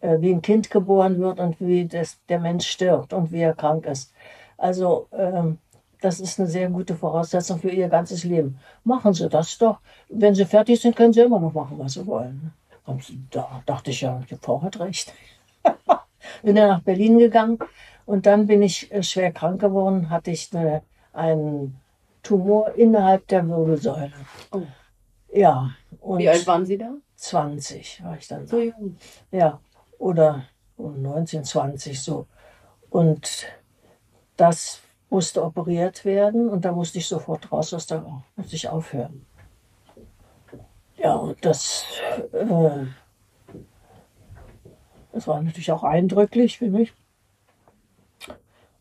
äh, 0.03 0.19
wie 0.19 0.33
ein 0.33 0.41
Kind 0.41 0.69
geboren 0.69 1.19
wird 1.19 1.39
und 1.39 1.59
wie 1.59 1.87
das, 1.87 2.19
der 2.27 2.39
Mensch 2.39 2.67
stirbt 2.67 3.13
und 3.13 3.31
wie 3.31 3.41
er 3.41 3.53
krank 3.53 3.85
ist. 3.85 4.13
Also 4.57 5.07
ähm, 5.13 5.57
das 6.01 6.19
ist 6.19 6.39
eine 6.39 6.49
sehr 6.49 6.69
gute 6.69 6.95
Voraussetzung 6.95 7.59
für 7.59 7.69
ihr 7.69 7.87
ganzes 7.87 8.25
Leben. 8.25 8.59
Machen 8.83 9.13
Sie 9.13 9.29
das 9.29 9.57
doch. 9.57 9.79
Wenn 10.09 10.35
Sie 10.35 10.45
fertig 10.45 10.81
sind, 10.81 10.95
können 10.95 11.13
Sie 11.13 11.21
immer 11.21 11.39
noch 11.39 11.53
machen, 11.53 11.79
was 11.79 11.93
Sie 11.93 12.05
wollen. 12.05 12.51
Und 12.85 13.05
da 13.31 13.63
dachte 13.65 13.91
ich 13.91 14.01
ja, 14.01 14.21
die 14.29 14.35
Frau 14.35 14.61
hat 14.61 14.79
recht. 14.79 15.13
bin 16.43 16.55
dann 16.55 16.67
nach 16.67 16.81
Berlin 16.81 17.17
gegangen 17.17 17.59
und 18.05 18.25
dann 18.25 18.47
bin 18.47 18.61
ich 18.61 18.91
äh, 18.91 19.01
schwer 19.01 19.31
krank 19.31 19.61
geworden, 19.61 20.09
hatte 20.09 20.31
ich 20.31 20.53
eine, 20.53 20.81
einen 21.13 21.79
Tumor 22.21 22.73
innerhalb 22.75 23.25
der 23.29 23.47
Wirbelsäule. 23.47 24.11
Oh. 24.51 24.63
Ja. 25.33 25.69
Und 26.01 26.19
Wie 26.19 26.27
alt 26.27 26.45
waren 26.45 26.65
Sie 26.65 26.77
da? 26.77 26.91
20 27.15 28.03
war 28.03 28.17
ich 28.17 28.27
dann. 28.27 28.45
So 28.45 28.59
jung. 28.59 28.97
Ja, 29.31 29.61
oder 29.97 30.45
19, 30.77 31.43
20 31.43 32.01
so. 32.01 32.27
Und 32.89 33.47
das 34.37 34.81
musste 35.09 35.43
operiert 35.43 36.05
werden 36.05 36.49
und 36.49 36.65
da 36.65 36.71
musste 36.71 36.97
ich 36.97 37.07
sofort 37.07 37.51
raus 37.51 37.73
aus 37.73 37.87
der, 37.87 38.05
musste 38.35 38.55
ich 38.55 38.67
aufhören. 38.67 39.25
Ja, 40.97 41.15
und 41.15 41.43
das, 41.45 41.85
äh, 42.31 42.85
das 45.11 45.27
war 45.27 45.41
natürlich 45.41 45.71
auch 45.71 45.83
eindrücklich 45.83 46.57
für 46.57 46.69
mich. 46.69 46.93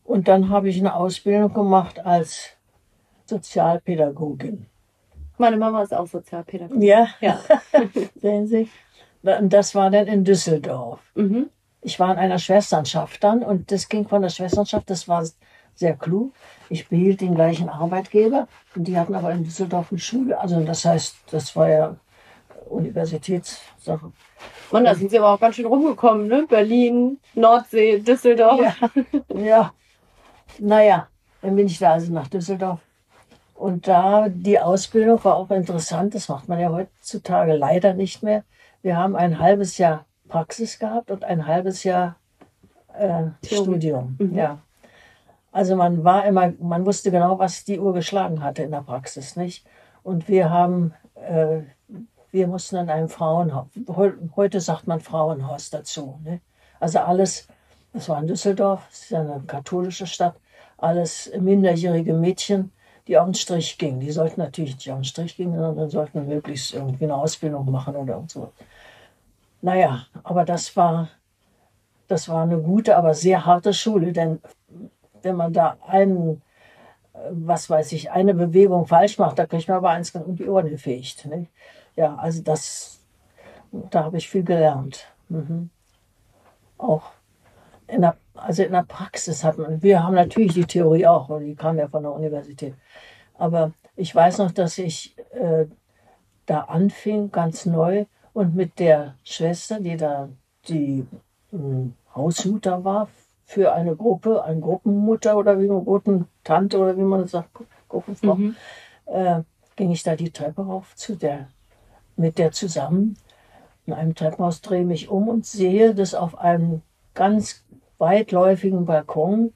Und 0.03 0.27
dann 0.27 0.49
habe 0.49 0.69
ich 0.69 0.79
eine 0.79 0.95
Ausbildung 0.95 1.53
gemacht 1.53 1.99
als 1.99 2.51
Sozialpädagogin. 3.25 4.65
Meine 5.37 5.57
Mama 5.57 5.83
ist 5.83 5.93
auch 5.93 6.07
Sozialpädagogin. 6.07 6.81
Ja, 6.81 7.07
ja. 7.19 7.39
sehen 8.15 8.47
Sie. 8.47 8.69
Und 9.23 9.53
das 9.53 9.73
war 9.73 9.89
dann 9.89 10.07
in 10.07 10.23
Düsseldorf. 10.23 10.99
Mhm. 11.15 11.49
Ich 11.81 11.99
war 11.99 12.11
in 12.13 12.19
einer 12.19 12.39
Schwesternschaft 12.39 13.23
dann 13.23 13.43
und 13.43 13.71
das 13.71 13.89
ging 13.89 14.07
von 14.07 14.21
der 14.21 14.29
Schwesternschaft, 14.29 14.89
das 14.89 15.07
war 15.07 15.25
sehr 15.75 15.95
klug. 15.95 16.33
Ich 16.69 16.87
behielt 16.87 17.21
den 17.21 17.35
gleichen 17.35 17.67
Arbeitgeber 17.69 18.47
und 18.75 18.85
die 18.87 18.97
hatten 18.97 19.15
aber 19.15 19.31
in 19.31 19.43
Düsseldorf 19.43 19.87
eine 19.91 19.99
Schule. 19.99 20.39
Also 20.39 20.59
das 20.61 20.85
heißt, 20.85 21.15
das 21.31 21.55
war 21.55 21.69
ja 21.69 21.95
Universitätssache. 22.69 24.11
Mann, 24.71 24.85
da 24.85 24.95
sind 24.95 25.11
Sie 25.11 25.19
aber 25.19 25.33
auch 25.33 25.39
ganz 25.39 25.55
schön 25.55 25.65
rumgekommen, 25.65 26.27
ne? 26.27 26.45
Berlin, 26.47 27.19
Nordsee, 27.33 27.99
Düsseldorf. 27.99 28.61
Ja, 28.61 29.39
ja. 29.39 29.73
Naja, 30.59 31.07
dann 31.41 31.55
bin 31.55 31.67
ich 31.67 31.79
da 31.79 31.93
also 31.93 32.11
nach 32.11 32.27
Düsseldorf. 32.27 32.79
Und 33.55 33.87
da 33.87 34.27
die 34.29 34.59
Ausbildung 34.59 35.23
war 35.23 35.35
auch 35.35 35.51
interessant. 35.51 36.15
Das 36.15 36.27
macht 36.29 36.49
man 36.49 36.59
ja 36.59 36.69
heutzutage 36.69 37.53
leider 37.53 37.93
nicht 37.93 38.23
mehr. 38.23 38.43
Wir 38.83 38.97
haben 38.97 39.15
ein 39.15 39.39
halbes 39.39 39.77
Jahr 39.77 40.05
Praxis 40.27 40.77
gehabt 40.77 41.09
und 41.09 41.23
ein 41.23 41.47
halbes 41.47 41.83
Jahr 41.83 42.17
äh, 42.97 43.23
Studium. 43.43 44.17
Mhm. 44.19 44.35
Ja. 44.35 44.59
Also 45.53 45.75
man 45.75 46.03
war 46.03 46.25
immer, 46.25 46.51
man 46.59 46.85
wusste 46.85 47.09
genau, 47.09 47.39
was 47.39 47.63
die 47.63 47.79
Uhr 47.79 47.93
geschlagen 47.93 48.43
hatte 48.43 48.63
in 48.63 48.71
der 48.71 48.81
Praxis, 48.81 49.35
nicht? 49.35 49.65
Und 50.03 50.27
wir 50.27 50.49
haben, 50.49 50.93
äh, 51.15 51.59
wir 52.31 52.47
mussten 52.47 52.75
in 52.75 52.89
einem 52.89 53.07
Frauenhaus, 53.07 53.67
heute 54.35 54.59
sagt 54.59 54.85
man 54.85 54.99
Frauenhaus 54.99 55.69
dazu. 55.69 56.19
Ne? 56.23 56.41
Also 56.81 56.99
alles, 56.99 57.47
das 57.93 58.09
war 58.09 58.19
in 58.19 58.27
Düsseldorf, 58.27 58.85
das 58.89 59.03
ist 59.03 59.09
ja 59.11 59.21
eine 59.21 59.43
katholische 59.47 60.07
Stadt, 60.07 60.35
alles 60.77 61.31
minderjährige 61.39 62.13
Mädchen, 62.13 62.73
die 63.07 63.17
auf 63.17 63.25
den 63.25 63.33
Strich 63.33 63.77
gingen. 63.77 64.01
Die 64.01 64.11
sollten 64.11 64.41
natürlich 64.41 64.75
nicht 64.75 64.91
auf 64.91 64.97
den 64.97 65.05
Strich 65.05 65.37
gehen, 65.37 65.55
sondern 65.55 65.89
sollten 65.89 66.27
möglichst 66.27 66.73
irgendwie 66.73 67.05
eine 67.05 67.15
Ausbildung 67.15 67.69
machen 67.71 67.95
oder 67.95 68.21
so. 68.27 68.51
Naja, 69.63 70.07
aber 70.23 70.43
das 70.43 70.75
war, 70.75 71.07
das 72.09 72.27
war 72.27 72.43
eine 72.43 72.59
gute, 72.59 72.97
aber 72.97 73.13
sehr 73.13 73.45
harte 73.45 73.73
Schule, 73.73 74.11
denn 74.11 74.41
wenn 75.21 75.37
man 75.37 75.53
da 75.53 75.77
einen, 75.87 76.41
was 77.31 77.69
weiß 77.69 77.93
ich, 77.93 78.11
eine 78.11 78.33
Bewegung 78.33 78.85
falsch 78.85 79.17
macht, 79.17 79.39
da 79.39 79.45
kriegt 79.45 79.69
man 79.69 79.77
aber 79.77 79.91
eins 79.91 80.11
um 80.11 80.35
die 80.35 80.49
Ohren 80.49 80.69
gefegt. 80.69 81.25
Nicht? 81.27 81.49
Ja, 81.95 82.15
also 82.15 82.43
das, 82.43 82.99
da 83.71 84.03
habe 84.03 84.17
ich 84.17 84.27
viel 84.27 84.43
gelernt. 84.43 85.07
Mhm. 85.29 85.69
Auch 86.77 87.11
in 87.87 88.01
der, 88.01 88.17
also 88.33 88.63
in 88.63 88.73
der 88.73 88.83
Praxis 88.83 89.45
hat 89.45 89.57
man, 89.57 89.81
wir 89.81 90.03
haben 90.03 90.15
natürlich 90.15 90.55
die 90.55 90.65
Theorie 90.65 91.07
auch, 91.07 91.29
weil 91.29 91.45
die 91.45 91.55
kam 91.55 91.77
ja 91.77 91.87
von 91.87 92.03
der 92.03 92.11
Universität. 92.11 92.73
Aber 93.35 93.71
ich 93.95 94.13
weiß 94.13 94.39
noch, 94.39 94.51
dass 94.51 94.77
ich 94.77 95.17
äh, 95.31 95.67
da 96.47 96.59
anfing, 96.63 97.31
ganz 97.31 97.65
neu, 97.65 98.07
und 98.33 98.55
mit 98.55 98.79
der 98.79 99.15
Schwester, 99.23 99.79
die 99.79 99.97
da 99.97 100.29
die 100.67 101.05
äh, 101.51 101.57
Hausmutter 102.15 102.83
war 102.83 103.07
für 103.45 103.73
eine 103.73 103.95
Gruppe, 103.95 104.43
eine 104.43 104.59
Gruppenmutter 104.59 105.37
oder 105.37 105.59
wie 105.59 105.67
man 105.67 105.83
Gruppentante 105.83 106.77
oder 106.77 106.97
wie 106.97 107.01
man 107.01 107.21
das 107.21 107.31
sagt, 107.31 107.49
Gruppenfrau, 107.89 108.35
mhm. 108.35 108.55
äh, 109.05 109.41
ging 109.75 109.91
ich 109.91 110.03
da 110.03 110.15
die 110.15 110.31
Treppe 110.31 110.63
rauf 110.63 110.95
zu 110.95 111.15
der, 111.15 111.49
mit 112.15 112.37
der 112.37 112.51
zusammen. 112.51 113.17
In 113.85 113.93
einem 113.93 114.15
Treppenhaus 114.15 114.61
drehe 114.61 114.85
mich 114.85 115.09
um 115.09 115.27
und 115.27 115.45
sehe, 115.45 115.93
dass 115.93 116.15
auf 116.15 116.37
einem 116.37 116.81
ganz 117.13 117.63
weitläufigen 117.97 118.85
Balkon 118.85 119.53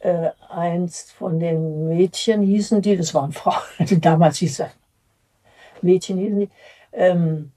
äh, 0.00 0.30
eins 0.48 1.12
von 1.12 1.38
den 1.38 1.88
Mädchen 1.88 2.42
hießen 2.42 2.82
die, 2.82 2.96
das 2.96 3.14
waren 3.14 3.32
Frauen, 3.32 3.62
damals 4.00 4.38
hieß 4.38 4.58
das 4.58 4.70
Mädchen 5.80 6.18
hießen 6.18 6.40
die, 6.40 6.50
ähm, 6.92 7.52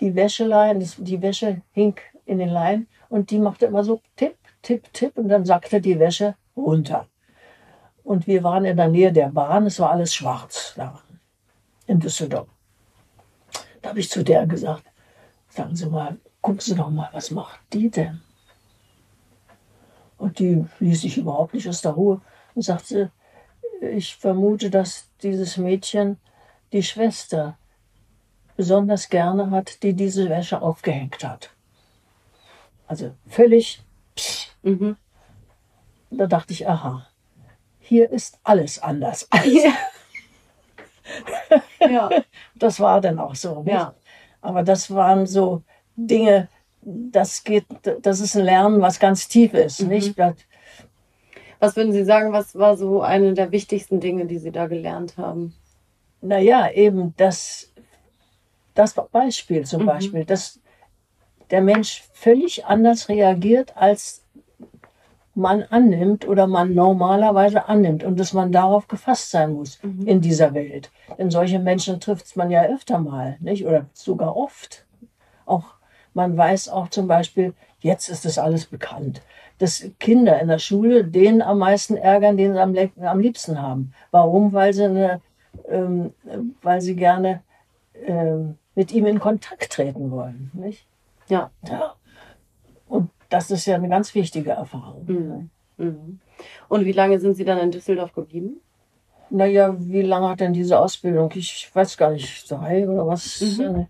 die 0.00 0.14
Wäschelein, 0.14 0.86
die 0.98 1.22
Wäsche 1.22 1.62
hing 1.72 1.96
in 2.24 2.38
den 2.38 2.48
Leinen 2.48 2.88
und 3.08 3.30
die 3.30 3.38
machte 3.38 3.66
immer 3.66 3.84
so 3.84 4.00
tipp, 4.16 4.36
tipp, 4.62 4.92
tipp 4.92 5.16
und 5.16 5.28
dann 5.28 5.44
sackte 5.44 5.80
die 5.80 5.98
Wäsche 5.98 6.34
runter. 6.56 7.08
Und 8.04 8.26
wir 8.26 8.42
waren 8.42 8.64
in 8.64 8.76
der 8.76 8.88
Nähe 8.88 9.12
der 9.12 9.28
Bahn, 9.28 9.66
es 9.66 9.80
war 9.80 9.90
alles 9.90 10.14
schwarz 10.14 10.74
da 10.76 11.00
in 11.86 12.00
Düsseldorf. 12.00 12.48
Da 13.82 13.90
habe 13.90 14.00
ich 14.00 14.10
zu 14.10 14.22
der 14.22 14.46
gesagt, 14.46 14.84
sagen 15.48 15.74
Sie 15.74 15.86
mal, 15.86 16.18
gucken 16.40 16.60
Sie 16.60 16.74
doch 16.74 16.90
mal, 16.90 17.08
was 17.12 17.30
macht 17.30 17.60
die 17.72 17.90
denn? 17.90 18.20
Und 20.16 20.38
die 20.38 20.64
ließ 20.80 21.02
sich 21.02 21.16
überhaupt 21.16 21.54
nicht 21.54 21.68
aus 21.68 21.80
der 21.80 21.92
Ruhe 21.92 22.20
und 22.54 22.62
sagte, 22.62 23.12
ich 23.80 24.16
vermute, 24.16 24.70
dass 24.70 25.10
dieses 25.22 25.56
Mädchen 25.56 26.18
die 26.72 26.82
Schwester 26.82 27.56
besonders 28.58 29.08
gerne 29.08 29.52
hat, 29.52 29.84
die 29.84 29.94
diese 29.94 30.28
Wäsche 30.28 30.60
aufgehängt 30.60 31.22
hat. 31.22 31.50
Also 32.88 33.12
völlig. 33.28 33.80
Mhm. 34.62 34.96
Da 36.10 36.26
dachte 36.26 36.52
ich, 36.52 36.68
aha, 36.68 37.06
hier 37.78 38.10
ist 38.10 38.40
alles 38.42 38.82
anders. 38.82 39.28
Ja. 41.80 42.10
Das 42.54 42.80
war 42.80 43.00
dann 43.00 43.18
auch 43.18 43.34
so. 43.34 43.64
Ja. 43.66 43.94
Aber 44.42 44.62
das 44.62 44.90
waren 44.90 45.24
so 45.24 45.62
Dinge, 45.96 46.48
das 46.82 47.44
geht, 47.44 47.64
das 48.02 48.20
ist 48.20 48.36
ein 48.36 48.44
Lernen, 48.44 48.82
was 48.82 49.00
ganz 49.00 49.26
tief 49.26 49.54
ist, 49.54 49.80
mhm. 49.82 49.88
nicht? 49.88 50.18
Was 51.60 51.76
würden 51.76 51.92
Sie 51.92 52.04
sagen, 52.04 52.32
was 52.32 52.54
war 52.56 52.76
so 52.76 53.00
eine 53.00 53.32
der 53.32 53.52
wichtigsten 53.52 54.00
Dinge, 54.00 54.26
die 54.26 54.36
Sie 54.36 54.52
da 54.52 54.66
gelernt 54.66 55.16
haben? 55.16 55.54
Naja, 56.20 56.70
eben 56.72 57.14
das, 57.16 57.67
das 58.78 58.94
Beispiel 58.94 59.64
zum 59.64 59.82
mhm. 59.82 59.86
Beispiel, 59.86 60.24
dass 60.24 60.60
der 61.50 61.62
Mensch 61.62 62.04
völlig 62.12 62.66
anders 62.66 63.08
reagiert, 63.08 63.76
als 63.76 64.24
man 65.34 65.62
annimmt 65.62 66.26
oder 66.26 66.46
man 66.46 66.74
normalerweise 66.74 67.68
annimmt 67.68 68.02
und 68.02 68.18
dass 68.18 68.32
man 68.32 68.50
darauf 68.50 68.88
gefasst 68.88 69.30
sein 69.30 69.52
muss 69.52 69.82
mhm. 69.82 70.06
in 70.06 70.20
dieser 70.20 70.52
Welt. 70.52 70.90
Denn 71.16 71.30
solche 71.30 71.58
Menschen 71.58 72.00
trifft 72.00 72.36
man 72.36 72.50
ja 72.50 72.64
öfter 72.64 72.98
mal, 72.98 73.36
nicht? 73.40 73.64
Oder 73.64 73.86
sogar 73.92 74.36
oft. 74.36 74.84
Auch 75.46 75.64
man 76.12 76.36
weiß 76.36 76.68
auch 76.68 76.88
zum 76.88 77.06
Beispiel, 77.06 77.54
jetzt 77.78 78.08
ist 78.08 78.24
das 78.24 78.38
alles 78.38 78.66
bekannt, 78.66 79.22
dass 79.58 79.88
Kinder 80.00 80.40
in 80.40 80.48
der 80.48 80.58
Schule 80.58 81.04
den 81.04 81.40
am 81.40 81.58
meisten 81.58 81.96
ärgern, 81.96 82.36
den 82.36 82.54
sie 82.54 82.60
am, 82.60 82.74
am 83.00 83.20
liebsten 83.20 83.62
haben. 83.62 83.92
Warum? 84.10 84.52
Weil 84.52 84.72
sie, 84.72 84.84
eine, 84.84 85.20
ähm, 85.68 86.12
weil 86.62 86.80
sie 86.80 86.96
gerne 86.96 87.42
ähm, 88.04 88.57
mit 88.78 88.92
ihm 88.92 89.06
in 89.06 89.18
Kontakt 89.18 89.72
treten 89.72 90.12
wollen. 90.12 90.52
Nicht? 90.54 90.86
Ja. 91.28 91.50
ja. 91.66 91.94
Und 92.86 93.10
das 93.28 93.50
ist 93.50 93.66
ja 93.66 93.74
eine 93.74 93.88
ganz 93.88 94.14
wichtige 94.14 94.52
Erfahrung. 94.52 95.04
Mhm. 95.06 95.50
Mhm. 95.84 96.20
Und 96.68 96.84
wie 96.84 96.92
lange 96.92 97.18
sind 97.18 97.34
Sie 97.34 97.44
dann 97.44 97.58
in 97.58 97.72
Düsseldorf 97.72 98.12
geblieben? 98.12 98.60
Naja, 99.30 99.74
wie 99.80 100.02
lange 100.02 100.28
hat 100.28 100.38
denn 100.38 100.52
diese 100.52 100.78
Ausbildung? 100.78 101.32
Ich 101.34 101.68
weiß 101.74 101.96
gar 101.96 102.12
nicht, 102.12 102.48
drei 102.48 102.88
oder 102.88 103.04
was. 103.04 103.40
Mhm. 103.40 103.88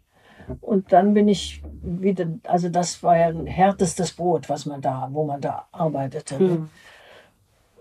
Und 0.63 0.91
dann 0.91 1.13
bin 1.13 1.29
ich 1.29 1.63
wieder, 1.83 2.27
also 2.45 2.71
das 2.71 3.03
war 3.03 3.19
ja 3.19 3.27
ein 3.27 3.47
härtestes 3.47 4.15
Brot, 4.15 4.49
was 4.49 4.65
man 4.65 4.81
da, 4.81 5.11
wo 5.13 5.27
man 5.27 5.43
da 5.43 5.69
arbeitete. 5.71 6.39
Mhm. 6.39 6.71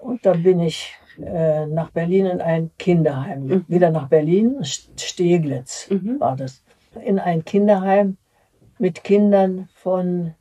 Und 0.02 0.26
dann 0.26 0.44
bin 0.44 0.60
ich 0.60 0.94
äh, 1.24 1.68
nach 1.68 1.90
Berlin 1.92 2.26
in 2.26 2.42
ein 2.42 2.70
Kinderheim. 2.78 3.46
Mhm. 3.46 3.66
Wieder 3.70 3.92
nach 3.92 4.10
Berlin, 4.10 4.58
Steglitz 4.66 5.90
mhm. 5.90 6.20
war 6.20 6.36
das. 6.36 6.67
In 7.04 7.20
ein 7.20 7.46
Kinderheim 7.46 8.18
mit 8.80 9.04
Kindern 9.04 9.70
von, 9.74 10.36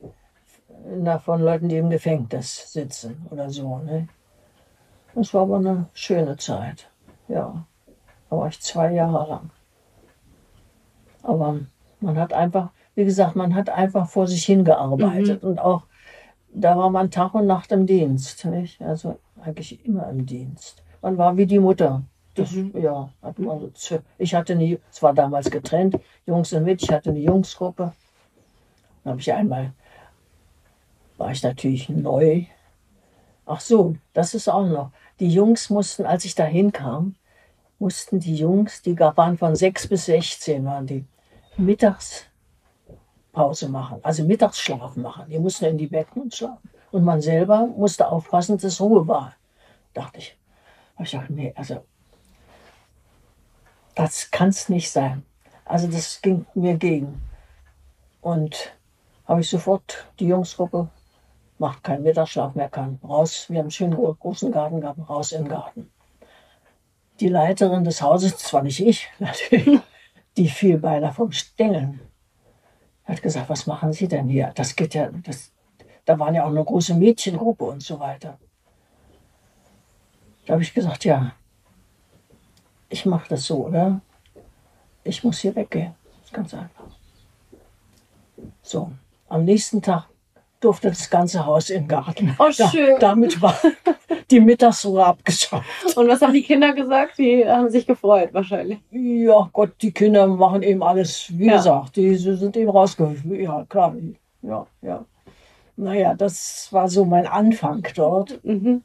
na, 0.85 1.19
von 1.19 1.41
Leuten, 1.41 1.69
die 1.69 1.77
im 1.77 1.89
Gefängnis 1.89 2.71
sitzen 2.71 3.25
oder 3.31 3.49
so. 3.49 3.77
Ne? 3.79 4.07
Das 5.15 5.33
war 5.33 5.41
aber 5.43 5.57
eine 5.57 5.87
schöne 5.93 6.37
Zeit. 6.37 6.89
Ja, 7.27 7.65
da 8.29 8.37
war 8.37 8.47
ich 8.47 8.59
zwei 8.61 8.93
Jahre 8.93 9.29
lang. 9.29 9.49
Aber 11.23 11.59
man 11.99 12.17
hat 12.17 12.33
einfach, 12.33 12.69
wie 12.95 13.05
gesagt, 13.05 13.35
man 13.35 13.55
hat 13.55 13.69
einfach 13.69 14.07
vor 14.07 14.27
sich 14.27 14.45
hingearbeitet 14.45 15.43
Mhm. 15.43 15.49
und 15.49 15.59
auch 15.59 15.83
da 16.53 16.77
war 16.77 16.89
man 16.89 17.11
Tag 17.11 17.33
und 17.35 17.45
Nacht 17.45 17.71
im 17.71 17.85
Dienst, 17.85 18.45
nicht? 18.45 18.81
Also 18.81 19.19
eigentlich 19.41 19.85
immer 19.85 20.09
im 20.09 20.25
Dienst. 20.25 20.83
Man 21.01 21.17
war 21.17 21.37
wie 21.37 21.45
die 21.45 21.59
Mutter. 21.59 22.03
Das, 22.37 22.51
ja, 22.53 23.09
hat 23.21 23.39
man 23.39 23.71
so 23.73 23.99
ich 24.17 24.35
hatte 24.35 24.55
nie, 24.55 24.79
es 24.91 25.01
war 25.01 25.13
damals 25.13 25.49
getrennt, 25.49 25.99
Jungs 26.25 26.53
und 26.53 26.63
Mädchen, 26.63 26.89
ich 26.89 26.95
hatte 26.95 27.09
eine 27.09 27.19
Jungsgruppe. 27.19 27.93
Dann 29.03 29.11
habe 29.11 29.21
ich 29.21 29.33
einmal, 29.33 29.73
war 31.17 31.31
ich 31.31 31.43
natürlich 31.43 31.89
neu. 31.89 32.45
Ach 33.45 33.59
so, 33.59 33.95
das 34.13 34.33
ist 34.33 34.49
auch 34.49 34.67
noch. 34.67 34.91
Die 35.19 35.29
Jungs 35.29 35.69
mussten, 35.69 36.05
als 36.05 36.25
ich 36.25 36.35
da 36.35 36.43
hinkam, 36.43 37.15
mussten 37.79 38.19
die 38.19 38.35
Jungs, 38.35 38.81
die 38.81 38.99
waren 38.99 39.37
von 39.37 39.55
6 39.55 39.87
bis 39.87 40.05
16, 40.05 40.65
waren 40.65 40.85
die, 40.85 41.05
Mittagspause 41.57 43.69
machen, 43.69 43.99
also 44.03 44.23
Mittagsschlaf 44.23 44.95
machen. 44.95 45.29
Die 45.29 45.39
mussten 45.39 45.65
in 45.65 45.77
die 45.77 45.87
Betten 45.87 46.21
und 46.21 46.35
schlafen. 46.35 46.69
Und 46.91 47.03
man 47.03 47.21
selber 47.21 47.65
musste 47.65 48.09
aufpassen, 48.09 48.57
dass 48.57 48.79
Ruhe 48.79 49.07
war. 49.07 49.33
Dachte 49.93 50.19
ich. 50.19 50.37
Ich 50.99 51.11
dachte, 51.11 51.33
nee, 51.33 51.53
also 51.55 51.83
das 53.97 54.29
kann 54.29 54.49
es 54.49 54.69
nicht 54.69 54.91
sein. 54.91 55.25
Also 55.65 55.87
das 55.87 56.21
ging 56.21 56.45
mir 56.53 56.77
gegen. 56.77 57.21
Und 58.21 58.73
habe 59.25 59.41
ich 59.41 59.49
sofort 59.49 60.07
die 60.19 60.27
Jungsgruppe, 60.27 60.89
macht 61.57 61.83
keinen 61.83 62.03
Mittagsschlaf 62.03 62.53
mehr, 62.53 62.69
kann 62.69 62.99
raus. 63.03 63.47
Wir 63.49 63.57
haben 63.57 63.65
einen 63.65 63.71
schönen 63.71 63.95
gro- 63.95 64.13
großen 64.13 64.51
Garten 64.51 64.81
gehabt, 64.81 64.99
raus 65.09 65.31
in 65.31 65.43
den 65.43 65.49
Garten. 65.49 65.91
Die 67.19 67.27
Leiterin 67.29 67.83
des 67.83 68.01
Hauses, 68.01 68.37
zwar 68.37 68.61
nicht 68.61 68.79
ich, 68.79 69.09
natürlich, 69.19 69.81
die 70.37 70.47
fiel 70.47 70.77
beinahe 70.77 71.11
vom 71.13 71.31
Stängeln. 71.31 71.99
Hat 73.03 73.21
gesagt, 73.23 73.49
was 73.49 73.65
machen 73.65 73.93
Sie 73.93 74.07
denn 74.07 74.27
hier? 74.29 74.51
Das 74.53 74.75
geht 74.75 74.93
ja, 74.93 75.09
das, 75.23 75.51
da 76.05 76.19
waren 76.19 76.35
ja 76.35 76.43
auch 76.43 76.49
eine 76.51 76.63
große 76.63 76.93
Mädchengruppe 76.93 77.63
und 77.65 77.81
so 77.81 77.99
weiter. 77.99 78.37
Da 80.45 80.53
habe 80.53 80.61
ich 80.61 80.73
gesagt, 80.73 81.03
ja, 81.03 81.31
ich 82.89 83.05
mache 83.05 83.29
das 83.29 83.45
so, 83.45 83.67
oder? 83.67 84.01
Ich 85.03 85.23
muss 85.23 85.39
hier 85.39 85.55
weggehen. 85.55 85.93
Das 86.19 86.25
ist 86.25 86.33
ganz 86.33 86.53
einfach. 86.53 86.85
So, 88.61 88.91
am 89.29 89.45
nächsten 89.45 89.81
Tag 89.81 90.07
durfte 90.59 90.89
das 90.89 91.09
ganze 91.09 91.45
Haus 91.45 91.69
im 91.69 91.87
Garten. 91.87 92.35
Oh, 92.39 92.51
schön. 92.51 92.97
damit 92.99 93.41
war 93.41 93.55
die 94.31 94.39
Mittagsruhe 94.39 95.05
abgeschafft. 95.05 95.95
Und 95.95 96.07
was 96.07 96.21
haben 96.21 96.33
die 96.33 96.41
Kinder 96.43 96.73
gesagt? 96.73 97.17
Die 97.19 97.47
haben 97.47 97.69
sich 97.69 97.85
gefreut, 97.85 98.33
wahrscheinlich. 98.33 98.79
Ja, 98.91 99.49
Gott, 99.53 99.73
die 99.81 99.91
Kinder 99.91 100.27
machen 100.27 100.63
eben 100.63 100.81
alles, 100.83 101.27
wie 101.37 101.45
Ja. 101.47 101.57
gesagt, 101.57 101.95
die 101.95 102.15
sind 102.15 102.57
eben 102.57 102.69
rausgeholt. 102.69 103.23
Ja, 103.25 103.65
klar. 103.69 103.95
Ja, 104.41 104.65
ja. 104.81 105.05
Naja, 105.75 106.15
das 106.15 106.67
war 106.71 106.89
so 106.89 107.05
mein 107.05 107.27
Anfang 107.27 107.85
dort. 107.95 108.43
Mhm. 108.43 108.81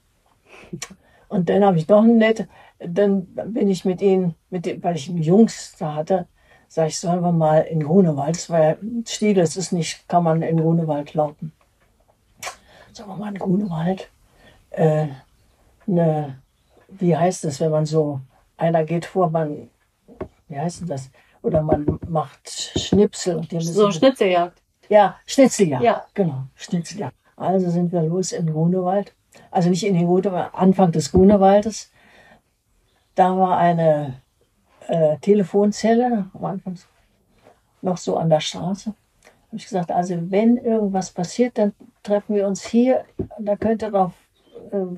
Und 1.29 1.49
dann 1.49 1.65
habe 1.65 1.79
ich 1.79 1.89
noch 1.89 2.03
ein 2.03 2.19
nett, 2.19 2.47
dann 2.87 3.27
bin 3.49 3.69
ich 3.69 3.85
mit 3.85 4.01
ihnen, 4.03 4.35
mit 4.51 4.67
dem, 4.67 4.83
weil 4.83 4.97
ich 4.97 5.07
Jungs 5.09 5.75
da 5.79 5.95
hatte, 5.95 6.27
sag 6.69 6.89
ich, 6.89 6.99
sollen 6.99 7.23
wir 7.23 7.33
mal 7.33 7.61
in 7.61 7.83
Grunewald, 7.83 8.37
das 8.37 8.49
war 8.51 8.63
ja 8.63 8.77
Stiegel, 9.07 9.43
es 9.43 9.57
ist 9.57 9.73
nicht, 9.73 10.09
kann 10.09 10.25
man 10.25 10.43
in 10.43 10.57
Grunewald 10.59 11.13
laufen. 11.15 11.53
Sollen 12.93 13.09
wir 13.09 13.17
mal 13.17 13.29
in 13.33 13.39
Grunewald, 13.39 14.11
äh, 14.71 15.07
eine, 15.87 16.39
wie 16.89 17.17
heißt 17.17 17.45
das, 17.45 17.61
wenn 17.61 17.71
man 17.71 17.87
so, 17.87 18.21
einer 18.57 18.85
geht 18.85 19.07
vor, 19.07 19.31
man, 19.31 19.69
wie 20.49 20.59
heißt 20.59 20.81
denn 20.83 20.89
das? 20.89 21.11
Oder 21.43 21.63
man 21.63 21.99
macht 22.09 22.49
Schnipsel. 22.49 23.37
Und 23.37 23.51
die 23.51 23.57
müssen- 23.57 23.73
So 23.75 23.91
Schnitzeljagd. 23.91 24.63
ja, 24.89 25.17
Schnitzeljagd. 25.27 25.83
Ja. 25.83 26.05
Genau, 26.15 26.45
Schnitzeljagd. 26.55 27.17
Also 27.37 27.71
sind 27.71 27.91
wir 27.93 28.03
los 28.03 28.31
in 28.33 28.47
Grunewald. 28.53 29.13
Also 29.51 29.69
nicht 29.71 29.85
in 29.85 29.95
den 29.95 30.07
Grunewald, 30.07 30.55
Anfang 30.55 30.93
des 30.93 31.11
Grunewaldes. 31.11 31.91
Da 33.15 33.37
war 33.37 33.59
eine 33.59 34.23
äh, 34.89 35.19
Telefonzelle, 35.19 36.31
am 36.35 36.45
Anfang 36.45 36.79
noch 37.83 37.99
so 37.99 38.17
an 38.17 38.31
der 38.31 38.41
Straße. 38.41 38.95
Habe 39.53 39.57
ich 39.57 39.65
gesagt, 39.65 39.91
also 39.91 40.17
wenn 40.31 40.57
irgendwas 40.57 41.11
passiert, 41.11 41.59
dann 41.59 41.75
treffen 42.03 42.37
wir 42.37 42.47
uns 42.47 42.65
hier. 42.65 43.05
Da 43.39 43.57
könnt 43.57 43.83
ihr 43.83 43.91
doch 43.91 44.13
äh, 44.71 44.97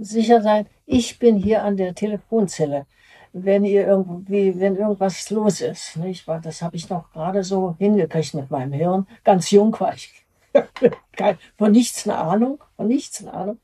sicher 0.00 0.40
sein, 0.40 0.66
ich 0.86 1.18
bin 1.18 1.36
hier 1.36 1.64
an 1.64 1.76
der 1.76 1.94
Telefonzelle. 1.94 2.86
Wenn 3.32 3.64
ihr 3.64 3.86
irgendwie, 3.86 4.58
wenn 4.58 4.76
irgendwas 4.76 5.28
los 5.30 5.60
ist, 5.60 5.96
nicht? 5.96 6.26
Weil 6.28 6.40
das 6.40 6.62
habe 6.62 6.76
ich 6.76 6.88
noch 6.88 7.12
gerade 7.12 7.44
so 7.44 7.74
hingekriegt 7.78 8.34
mit 8.34 8.50
meinem 8.50 8.72
Hirn. 8.72 9.06
Ganz 9.24 9.50
jung 9.50 9.78
war 9.80 9.94
ich. 9.94 10.12
Von 11.58 11.72
nichts 11.72 12.08
eine 12.08 12.18
Ahnung, 12.18 12.58
von 12.76 12.88
nichts 12.88 13.20
eine 13.20 13.34
Ahnung. 13.34 13.58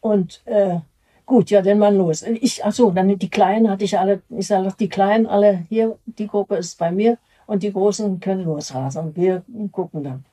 Und 0.00 0.42
äh, 0.46 0.78
gut, 1.26 1.50
ja, 1.50 1.62
dann 1.62 1.78
mal 1.78 1.94
los. 1.94 2.22
Ich, 2.22 2.64
ach 2.64 2.72
so, 2.72 2.90
dann 2.90 3.18
die 3.18 3.30
Kleinen 3.30 3.70
hatte 3.70 3.84
ich 3.84 3.98
alle, 3.98 4.22
ich 4.30 4.46
sage 4.46 4.72
die 4.78 4.88
Kleinen 4.88 5.26
alle 5.26 5.64
hier, 5.68 5.98
die 6.06 6.26
Gruppe 6.26 6.56
ist 6.56 6.78
bei 6.78 6.90
mir 6.90 7.18
und 7.46 7.62
die 7.62 7.72
Großen 7.72 8.20
können 8.20 8.44
losrasen. 8.44 9.06
Und 9.06 9.16
wir 9.16 9.42
gucken 9.72 10.04
dann. 10.04 10.24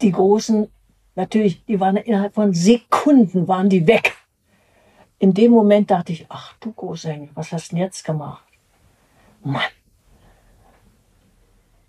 Die 0.00 0.12
Großen, 0.12 0.70
natürlich, 1.14 1.64
die 1.66 1.78
waren 1.80 1.96
innerhalb 1.96 2.34
von 2.34 2.54
Sekunden 2.54 3.48
waren 3.48 3.68
die 3.68 3.86
weg. 3.86 4.16
In 5.18 5.34
dem 5.34 5.52
Moment 5.52 5.90
dachte 5.90 6.12
ich, 6.12 6.24
ach 6.30 6.54
du 6.60 6.72
große 6.72 7.10
Engel, 7.10 7.28
was 7.34 7.52
hast 7.52 7.70
du 7.70 7.76
denn 7.76 7.84
jetzt 7.84 8.04
gemacht? 8.04 8.42
Mann. 9.42 9.62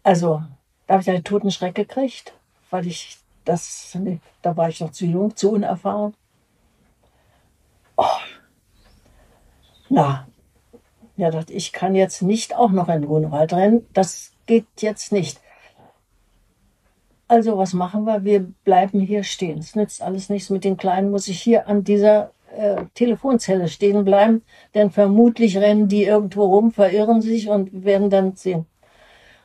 Also, 0.04 0.42
da 0.88 0.96
habe 0.96 1.02
ich 1.02 1.10
einen 1.10 1.24
toten 1.24 1.52
Schreck 1.52 1.76
gekriegt, 1.76 2.34
weil 2.70 2.88
ich 2.88 3.18
das, 3.46 3.98
da 4.42 4.58
war 4.58 4.70
ich 4.70 4.82
noch 4.82 4.92
zu 4.92 5.06
jung, 5.06 5.36
zu 5.36 5.52
unerfahren. 5.52 6.14
Na, 9.94 10.26
ja, 11.18 11.32
dachte 11.32 11.52
ich, 11.52 11.74
kann 11.74 11.96
jetzt 11.96 12.22
nicht 12.22 12.56
auch 12.56 12.72
noch 12.72 12.88
in 12.88 13.06
Grunewald 13.06 13.52
rennen. 13.52 13.86
Das 13.92 14.32
geht 14.46 14.66
jetzt 14.80 15.12
nicht. 15.12 15.42
Also, 17.28 17.58
was 17.58 17.74
machen 17.74 18.06
wir? 18.06 18.24
Wir 18.24 18.40
bleiben 18.40 19.02
hier 19.02 19.24
stehen. 19.24 19.60
Es 19.60 19.76
nützt 19.76 20.02
alles 20.02 20.30
nichts. 20.30 20.50
Mit 20.50 20.64
den 20.64 20.78
Kleinen 20.78 21.12
muss 21.12 21.28
ich 21.28 21.42
hier 21.42 21.68
an 21.68 21.84
dieser 21.84 22.32
äh, 22.56 22.86
Telefonzelle 22.94 23.68
stehen 23.68 24.06
bleiben, 24.06 24.44
denn 24.76 24.92
vermutlich 24.92 25.58
rennen 25.58 25.90
die 25.90 26.06
irgendwo 26.06 26.46
rum, 26.46 26.72
verirren 26.72 27.22
sich 27.22 27.50
und 27.50 27.84
werden 27.84 28.10
dann 28.10 28.38
sehen. 28.38 28.66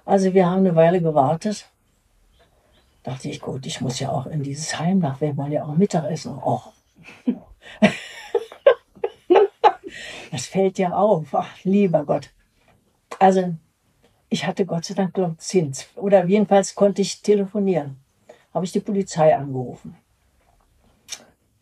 Also, 0.04 0.32
wir 0.32 0.46
haben 0.46 0.60
eine 0.60 0.76
Weile 0.76 1.02
gewartet. 1.02 1.66
Dachte 3.02 3.28
ich, 3.28 3.40
gut, 3.40 3.66
ich 3.66 3.80
muss 3.80 3.98
ja 3.98 4.10
auch 4.10 4.26
in 4.26 4.44
dieses 4.44 4.78
Heim 4.78 5.00
nach. 5.00 5.20
Wir 5.20 5.36
wollen 5.36 5.52
ja 5.52 5.64
auch 5.64 5.76
Mittagessen. 5.76 6.38
Och. 6.38 6.72
Das 10.36 10.48
fällt 10.48 10.78
ja 10.78 10.90
auf. 10.92 11.28
Ach, 11.32 11.64
lieber 11.64 12.04
Gott. 12.04 12.28
Also, 13.18 13.54
ich 14.28 14.46
hatte 14.46 14.66
Gott 14.66 14.84
sei 14.84 14.92
Dank 14.92 15.18
Zins. 15.38 15.86
Oder 15.96 16.26
jedenfalls 16.26 16.74
konnte 16.74 17.00
ich 17.00 17.22
telefonieren. 17.22 17.96
Habe 18.52 18.66
ich 18.66 18.72
die 18.72 18.80
Polizei 18.80 19.34
angerufen. 19.34 19.96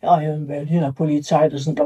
Ja, 0.01 0.19
hier 0.19 0.33
in 0.33 0.45
Berliner 0.45 0.91
Polizei, 0.91 1.47
das 1.47 1.63
sind. 1.63 1.79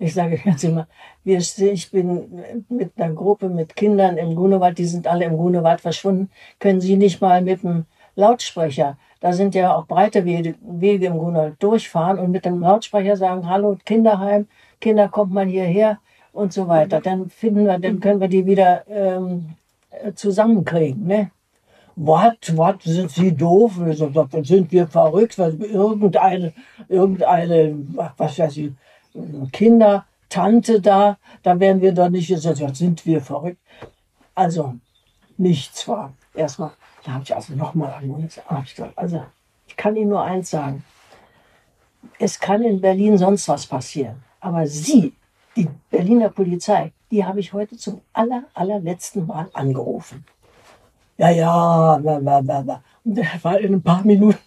Ich 0.00 0.14
sage 0.14 0.38
ganz 0.38 0.64
immer, 0.64 0.86
ich 1.24 1.90
bin 1.90 2.42
mit 2.68 2.92
einer 2.96 3.14
Gruppe 3.14 3.48
mit 3.48 3.76
Kindern 3.76 4.16
im 4.16 4.34
Grunewald, 4.34 4.78
die 4.78 4.84
sind 4.84 5.06
alle 5.06 5.26
im 5.26 5.36
Grunewald 5.36 5.80
verschwunden. 5.80 6.30
Können 6.58 6.80
Sie 6.80 6.96
nicht 6.96 7.20
mal 7.20 7.42
mit 7.42 7.62
dem 7.62 7.84
Lautsprecher, 8.18 8.96
da 9.20 9.32
sind 9.32 9.54
ja 9.54 9.74
auch 9.74 9.86
breite 9.86 10.24
Wege, 10.24 10.56
Wege 10.60 11.06
im 11.06 11.18
Grunewald, 11.18 11.62
durchfahren 11.62 12.18
und 12.18 12.32
mit 12.32 12.44
dem 12.44 12.60
Lautsprecher 12.60 13.16
sagen, 13.16 13.48
hallo 13.48 13.78
Kinderheim, 13.84 14.48
Kinder, 14.80 15.08
kommt 15.08 15.32
mal 15.32 15.46
hierher 15.46 15.98
und 16.32 16.52
so 16.52 16.66
weiter. 16.66 17.00
Dann 17.00 17.30
finden 17.30 17.64
wir, 17.66 17.78
dann 17.78 18.00
können 18.00 18.20
wir 18.20 18.28
die 18.28 18.44
wieder 18.44 18.84
ähm, 18.88 19.54
äh, 19.90 20.12
zusammenkriegen. 20.14 21.06
Ne? 21.06 21.30
Was, 21.94 22.34
was, 22.56 22.76
sind 22.82 23.10
Sie 23.10 23.34
doof? 23.34 23.74
Sind 24.42 24.72
wir 24.72 24.86
verrückt, 24.86 25.38
weil 25.38 25.54
irgendeine, 25.62 26.52
irgendeine, 26.88 27.74
was 28.16 28.38
weiß 28.38 28.56
ich, 28.56 28.72
Kinder, 29.52 30.06
Tante 30.28 30.80
da, 30.80 31.18
da 31.42 31.58
werden 31.58 31.82
wir 31.82 31.92
doch 31.92 32.08
nicht 32.08 32.28
gesagt, 32.28 32.58
ja, 32.58 32.72
sind 32.74 33.06
wir 33.06 33.20
verrückt. 33.20 33.58
Also, 34.34 34.74
nichts 35.36 35.88
war. 35.88 36.12
Erstmal, 36.34 36.70
da 37.08 37.14
habe 37.14 37.24
ich 37.24 37.34
also 37.34 37.54
nochmal 37.54 37.94
angerufen. 37.94 38.42
hab 38.46 38.64
ich 38.64 38.74
gesagt, 38.74 38.98
Also, 38.98 39.24
ich 39.66 39.78
kann 39.78 39.96
Ihnen 39.96 40.10
nur 40.10 40.22
eins 40.22 40.50
sagen. 40.50 40.84
Es 42.18 42.38
kann 42.38 42.62
in 42.62 42.82
Berlin 42.82 43.16
sonst 43.16 43.48
was 43.48 43.66
passieren. 43.66 44.22
Aber 44.40 44.66
Sie, 44.66 45.14
die 45.56 45.70
Berliner 45.90 46.28
Polizei, 46.28 46.92
die 47.10 47.24
habe 47.24 47.40
ich 47.40 47.54
heute 47.54 47.78
zum 47.78 48.02
aller, 48.12 48.44
allerletzten 48.52 49.26
Mal 49.26 49.48
angerufen. 49.54 50.26
Ja, 51.16 51.30
ja, 51.30 51.96
bla, 51.96 52.18
bla, 52.18 52.42
bla, 52.42 52.60
bla. 52.60 52.82
Und 53.02 53.14
der 53.14 53.42
war 53.42 53.58
in 53.58 53.72
ein 53.72 53.82
paar 53.82 54.04
Minuten 54.04 54.38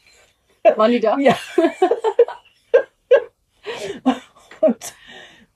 Waren 0.75 0.91
die 0.91 0.99
da? 0.99 1.17
Ja. 1.17 1.35
und 4.61 4.93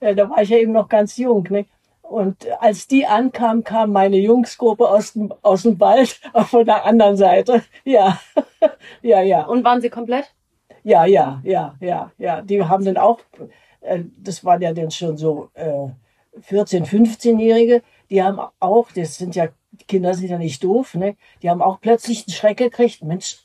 äh, 0.00 0.12
da 0.12 0.28
war 0.28 0.42
ich 0.42 0.48
ja 0.48 0.58
eben 0.58 0.72
noch 0.72 0.88
ganz 0.88 1.16
jung. 1.16 1.46
Ne? 1.50 1.66
Und 2.08 2.46
als 2.60 2.86
die 2.86 3.06
ankam, 3.06 3.64
kam 3.64 3.92
meine 3.92 4.16
Jungsgruppe 4.16 4.88
aus 4.88 5.14
dem, 5.14 5.32
aus 5.42 5.62
dem 5.62 5.78
Wald 5.80 6.20
von 6.48 6.64
der 6.64 6.84
anderen 6.84 7.16
Seite. 7.16 7.62
Ja, 7.84 8.20
ja, 9.02 9.22
ja. 9.22 9.44
Und 9.46 9.64
waren 9.64 9.80
sie 9.80 9.90
komplett? 9.90 10.32
Ja, 10.84 11.04
ja, 11.04 11.40
ja, 11.42 11.74
ja, 11.80 12.12
ja. 12.16 12.42
Die 12.42 12.62
haben 12.62 12.84
dann 12.84 12.96
auch, 12.96 13.20
äh, 13.80 14.04
das 14.18 14.44
waren 14.44 14.62
ja 14.62 14.72
dann 14.72 14.90
schon 14.90 15.16
so 15.16 15.50
äh, 15.54 15.88
14-, 16.48 16.84
15-Jährige, 16.84 17.82
die 18.10 18.22
haben 18.22 18.40
auch, 18.60 18.92
das 18.92 19.16
sind 19.16 19.34
ja, 19.34 19.48
die 19.72 19.84
Kinder 19.84 20.14
sind 20.14 20.28
ja 20.28 20.38
nicht 20.38 20.62
doof, 20.62 20.94
ne? 20.94 21.16
Die 21.42 21.50
haben 21.50 21.60
auch 21.60 21.80
plötzlich 21.80 22.26
einen 22.26 22.34
Schreck 22.34 22.58
gekriegt. 22.58 23.02
Mensch, 23.02 23.38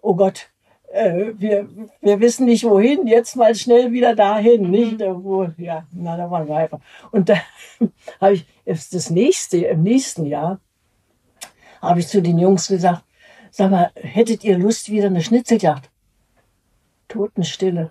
oh 0.00 0.14
Gott, 0.14 0.50
äh, 0.96 1.32
wir, 1.36 1.68
wir 2.00 2.20
wissen 2.20 2.46
nicht 2.46 2.64
wohin, 2.64 3.06
jetzt 3.06 3.36
mal 3.36 3.54
schnell 3.54 3.92
wieder 3.92 4.14
dahin, 4.14 4.70
nicht? 4.70 5.00
Mhm. 5.00 5.24
Wo, 5.24 5.48
ja, 5.58 5.86
na, 5.92 6.16
da 6.16 6.30
waren 6.30 6.48
wir 6.48 6.56
einfach. 6.56 6.80
Und 7.10 7.28
da 7.28 7.36
habe 8.20 8.34
ich 8.34 8.46
das 8.64 9.10
nächste, 9.10 9.58
im 9.58 9.82
nächsten 9.82 10.26
Jahr, 10.26 10.60
habe 11.82 12.00
ich 12.00 12.08
zu 12.08 12.22
den 12.22 12.38
Jungs 12.38 12.68
gesagt, 12.68 13.04
sag 13.50 13.70
mal, 13.70 13.90
hättet 13.94 14.44
ihr 14.44 14.58
Lust 14.58 14.90
wieder 14.90 15.06
eine 15.06 15.22
Schnitzeljagd? 15.22 15.90
Totenstille. 17.08 17.90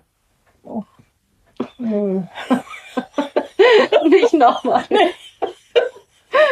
Oh. 0.62 0.82
Hm. 1.78 2.28
Nicht 4.10 4.34
nochmal. 4.34 4.84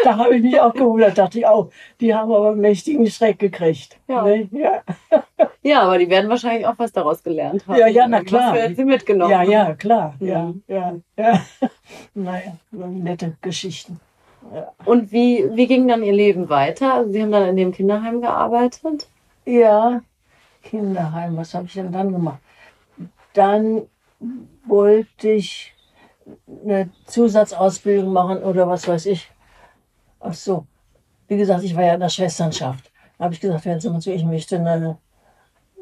Da 0.03 0.17
habe 0.17 0.37
ich 0.37 0.43
mich 0.43 0.59
auch 0.61 0.73
gewundert, 0.73 1.19
dachte 1.19 1.39
ich 1.39 1.47
auch, 1.47 1.71
die 2.01 2.15
haben 2.15 2.33
aber 2.33 2.51
einen 2.51 2.61
mächtigen 2.61 3.07
Schreck 3.07 3.39
gekriegt. 3.39 3.99
Ja. 4.09 4.23
Ne? 4.23 4.49
Ja. 4.53 4.83
Ja, 5.65 5.81
aber 5.83 5.99
die 5.99 6.11
werden 6.11 6.29
wahrscheinlich 6.29 6.67
auch 6.67 6.79
was 6.79 6.93
daraus 6.93 7.23
gelernt 7.23 7.67
haben. 7.67 7.79
Ja, 7.79 7.87
ja, 7.87 8.07
na 8.07 8.23
klar. 8.23 8.49
Was 8.53 8.55
werden 8.61 8.77
sie 8.77 8.85
mitgenommen 8.85 9.31
ja, 9.31 9.43
ja, 9.43 9.75
klar. 9.75 10.15
Ja, 10.21 10.43
Mhm. 10.45 10.63
ja, 10.69 10.95
ja. 11.17 11.41
Naja, 12.15 12.57
nette 12.71 13.37
Geschichten. 13.41 13.99
Und 14.85 15.11
wie, 15.11 15.49
wie 15.55 15.67
ging 15.67 15.89
dann 15.89 16.03
Ihr 16.03 16.13
Leben 16.13 16.51
weiter? 16.51 16.93
Also 16.95 17.13
Sie 17.13 17.23
haben 17.23 17.33
dann 17.33 17.49
in 17.49 17.57
dem 17.57 17.73
Kinderheim 17.73 18.21
gearbeitet? 18.21 19.09
Ja, 19.47 20.03
Kinderheim, 20.63 21.37
was 21.39 21.55
habe 21.55 21.65
ich 21.65 21.73
denn 21.73 21.91
dann 21.93 22.13
gemacht? 22.13 22.41
Dann 23.33 23.83
wollte 24.67 25.31
ich 25.31 25.75
eine 26.63 26.91
Zusatzausbildung 27.07 28.13
machen 28.13 28.43
oder 28.43 28.69
was 28.69 28.87
weiß 28.87 29.07
ich. 29.07 29.31
Ach 30.21 30.35
so, 30.35 30.67
wie 31.29 31.37
gesagt, 31.39 31.65
ich 31.65 31.75
war 31.75 31.85
ja 31.85 31.95
in 31.95 32.01
der 32.01 32.09
Schwesternschaft. 32.11 32.91
Da 33.19 33.25
habe 33.25 33.35
ich 33.35 33.41
gesagt, 33.41 33.65
wenn 33.65 33.81
Sie 33.81 33.89
mal 33.91 34.01
zu, 34.01 34.13
ich 34.13 34.25
möchte 34.25 34.57
eine 34.57 34.99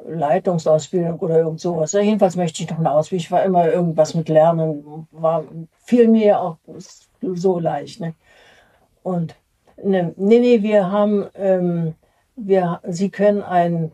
Leitungsausbildung 0.07 1.19
oder 1.19 1.39
irgend 1.39 1.61
sowas. 1.61 1.93
Ja, 1.93 2.01
jedenfalls 2.01 2.37
möchte 2.37 2.63
ich 2.63 2.71
noch 2.71 2.79
eine 2.79 2.91
Ausbildung. 2.91 3.25
Ich 3.25 3.31
war 3.31 3.43
immer 3.45 3.71
irgendwas 3.71 4.15
mit 4.15 4.29
Lernen, 4.29 5.07
war 5.11 5.45
viel 5.85 6.09
mir 6.09 6.41
auch 6.41 6.59
so 7.21 7.59
leicht. 7.59 8.01
Ne? 8.01 8.15
Und 9.03 9.37
ne, 9.83 10.13
nee, 10.17 10.39
nee, 10.39 10.63
wir 10.63 10.91
haben, 10.91 11.27
ähm, 11.35 11.95
wir, 12.37 12.81
Sie 12.89 13.11
können 13.11 13.43
ein, 13.43 13.93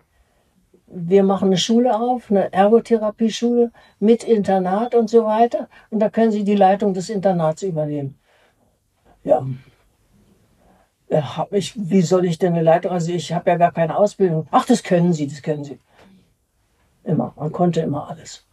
wir 0.87 1.23
machen 1.23 1.49
eine 1.49 1.59
Schule 1.59 1.99
auf, 1.99 2.31
eine 2.31 2.53
Ergotherapieschule 2.53 3.73
mit 3.99 4.25
Internat 4.25 4.95
und 4.95 5.11
so 5.11 5.25
weiter. 5.25 5.69
Und 5.91 6.01
da 6.01 6.09
können 6.09 6.33
Sie 6.33 6.45
die 6.45 6.55
Leitung 6.55 6.95
des 6.95 7.11
Internats 7.11 7.63
übernehmen. 7.63 8.19
Ja. 9.25 9.45
Ja, 11.11 11.39
hab 11.39 11.53
ich, 11.55 11.73
wie 11.77 12.03
soll 12.03 12.27
ich 12.27 12.39
denn 12.39 12.53
eine 12.53 12.63
Leitung? 12.63 12.93
Also 12.93 13.13
ich 13.13 13.33
habe 13.33 13.51
ja 13.51 13.57
gar 13.57 13.73
keine 13.73 13.97
Ausbildung. 13.97 14.47
Ach, 14.51 14.67
das 14.67 14.83
können 14.83 15.15
Sie, 15.15 15.27
das 15.27 15.43
können 15.43 15.65
Sie. 15.65 15.79
Immer, 17.09 17.33
man 17.37 17.51
konnte 17.51 17.81
immer 17.81 18.11
alles. 18.11 18.45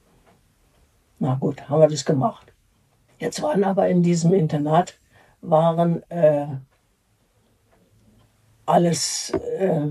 Na 1.19 1.35
gut, 1.35 1.69
haben 1.69 1.81
wir 1.81 1.89
das 1.89 2.05
gemacht. 2.05 2.53
Jetzt 3.19 3.41
waren 3.41 3.65
aber 3.65 3.89
in 3.89 4.01
diesem 4.01 4.33
Internat 4.33 4.97
waren 5.41 6.09
äh, 6.09 6.47
alles 8.65 9.31
äh, 9.59 9.87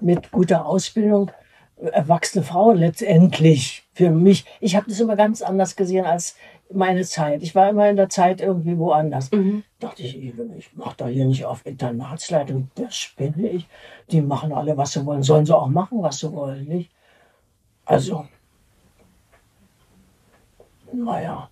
mit 0.00 0.30
guter 0.32 0.64
Ausbildung 0.64 1.30
erwachsene 1.76 2.42
Frauen 2.42 2.78
letztendlich 2.78 3.86
für 3.92 4.08
mich. 4.08 4.46
Ich 4.60 4.76
habe 4.76 4.88
das 4.88 4.98
immer 4.98 5.16
ganz 5.16 5.42
anders 5.42 5.76
gesehen 5.76 6.06
als 6.06 6.36
meine 6.72 7.04
Zeit. 7.04 7.42
Ich 7.42 7.54
war 7.54 7.68
immer 7.68 7.90
in 7.90 7.96
der 7.96 8.08
Zeit 8.08 8.40
irgendwie 8.40 8.78
woanders. 8.78 9.30
Mhm. 9.30 9.62
Dachte 9.78 10.02
ich, 10.02 10.16
ich 10.16 10.74
mache 10.74 10.96
da 10.96 11.06
hier 11.06 11.26
nicht 11.26 11.44
auf 11.44 11.66
Internatsleitung, 11.66 12.70
das 12.76 12.96
spinne 12.96 13.46
ich. 13.46 13.68
Die 14.10 14.22
machen 14.22 14.54
alle, 14.54 14.78
was 14.78 14.92
sie 14.92 15.04
wollen. 15.04 15.22
Sollen 15.22 15.44
sie 15.44 15.54
auch 15.54 15.68
machen, 15.68 16.02
was 16.02 16.18
sie 16.18 16.32
wollen, 16.32 16.64
nicht? 16.64 16.95
Also, 17.86 18.26
naja. 20.92 21.50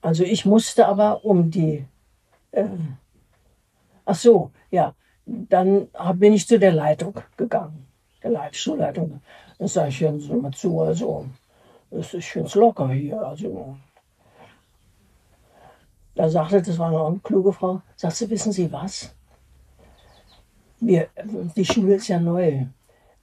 Also 0.00 0.22
ich 0.22 0.46
musste 0.46 0.86
aber 0.86 1.24
um 1.24 1.50
die, 1.50 1.84
äh, 2.52 2.68
ach 4.04 4.14
so, 4.14 4.52
ja, 4.70 4.94
dann 5.26 5.88
bin 6.14 6.32
ich 6.32 6.46
zu 6.46 6.58
der 6.58 6.72
Leitung 6.72 7.14
gegangen, 7.36 7.88
der 8.22 8.30
Leit 8.30 8.54
Schulleitung. 8.54 9.20
Dann 9.58 9.68
sage 9.68 9.88
ich, 9.88 10.00
hören 10.00 10.20
Sie 10.20 10.32
mal 10.32 10.52
zu, 10.52 10.80
also, 10.80 11.26
das 11.90 12.14
ist, 12.14 12.36
es 12.36 12.54
locker 12.54 12.88
hier, 12.90 13.20
also. 13.20 13.76
Da 16.14 16.28
sagte, 16.30 16.62
das 16.62 16.78
war 16.78 17.08
eine 17.08 17.18
kluge 17.18 17.52
Frau, 17.52 17.82
sagt 17.96 18.14
sie, 18.14 18.30
wissen 18.30 18.52
Sie 18.52 18.70
was? 18.72 19.14
Wir, 20.78 21.08
die 21.56 21.64
Schule 21.64 21.96
ist 21.96 22.08
ja 22.08 22.20
neu. 22.20 22.66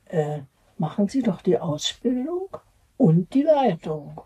Äh, 0.06 0.41
machen 0.77 1.07
Sie 1.07 1.21
doch 1.21 1.41
die 1.41 1.57
Ausbildung 1.57 2.49
und 2.97 3.33
die 3.33 3.43
Leitung. 3.43 4.19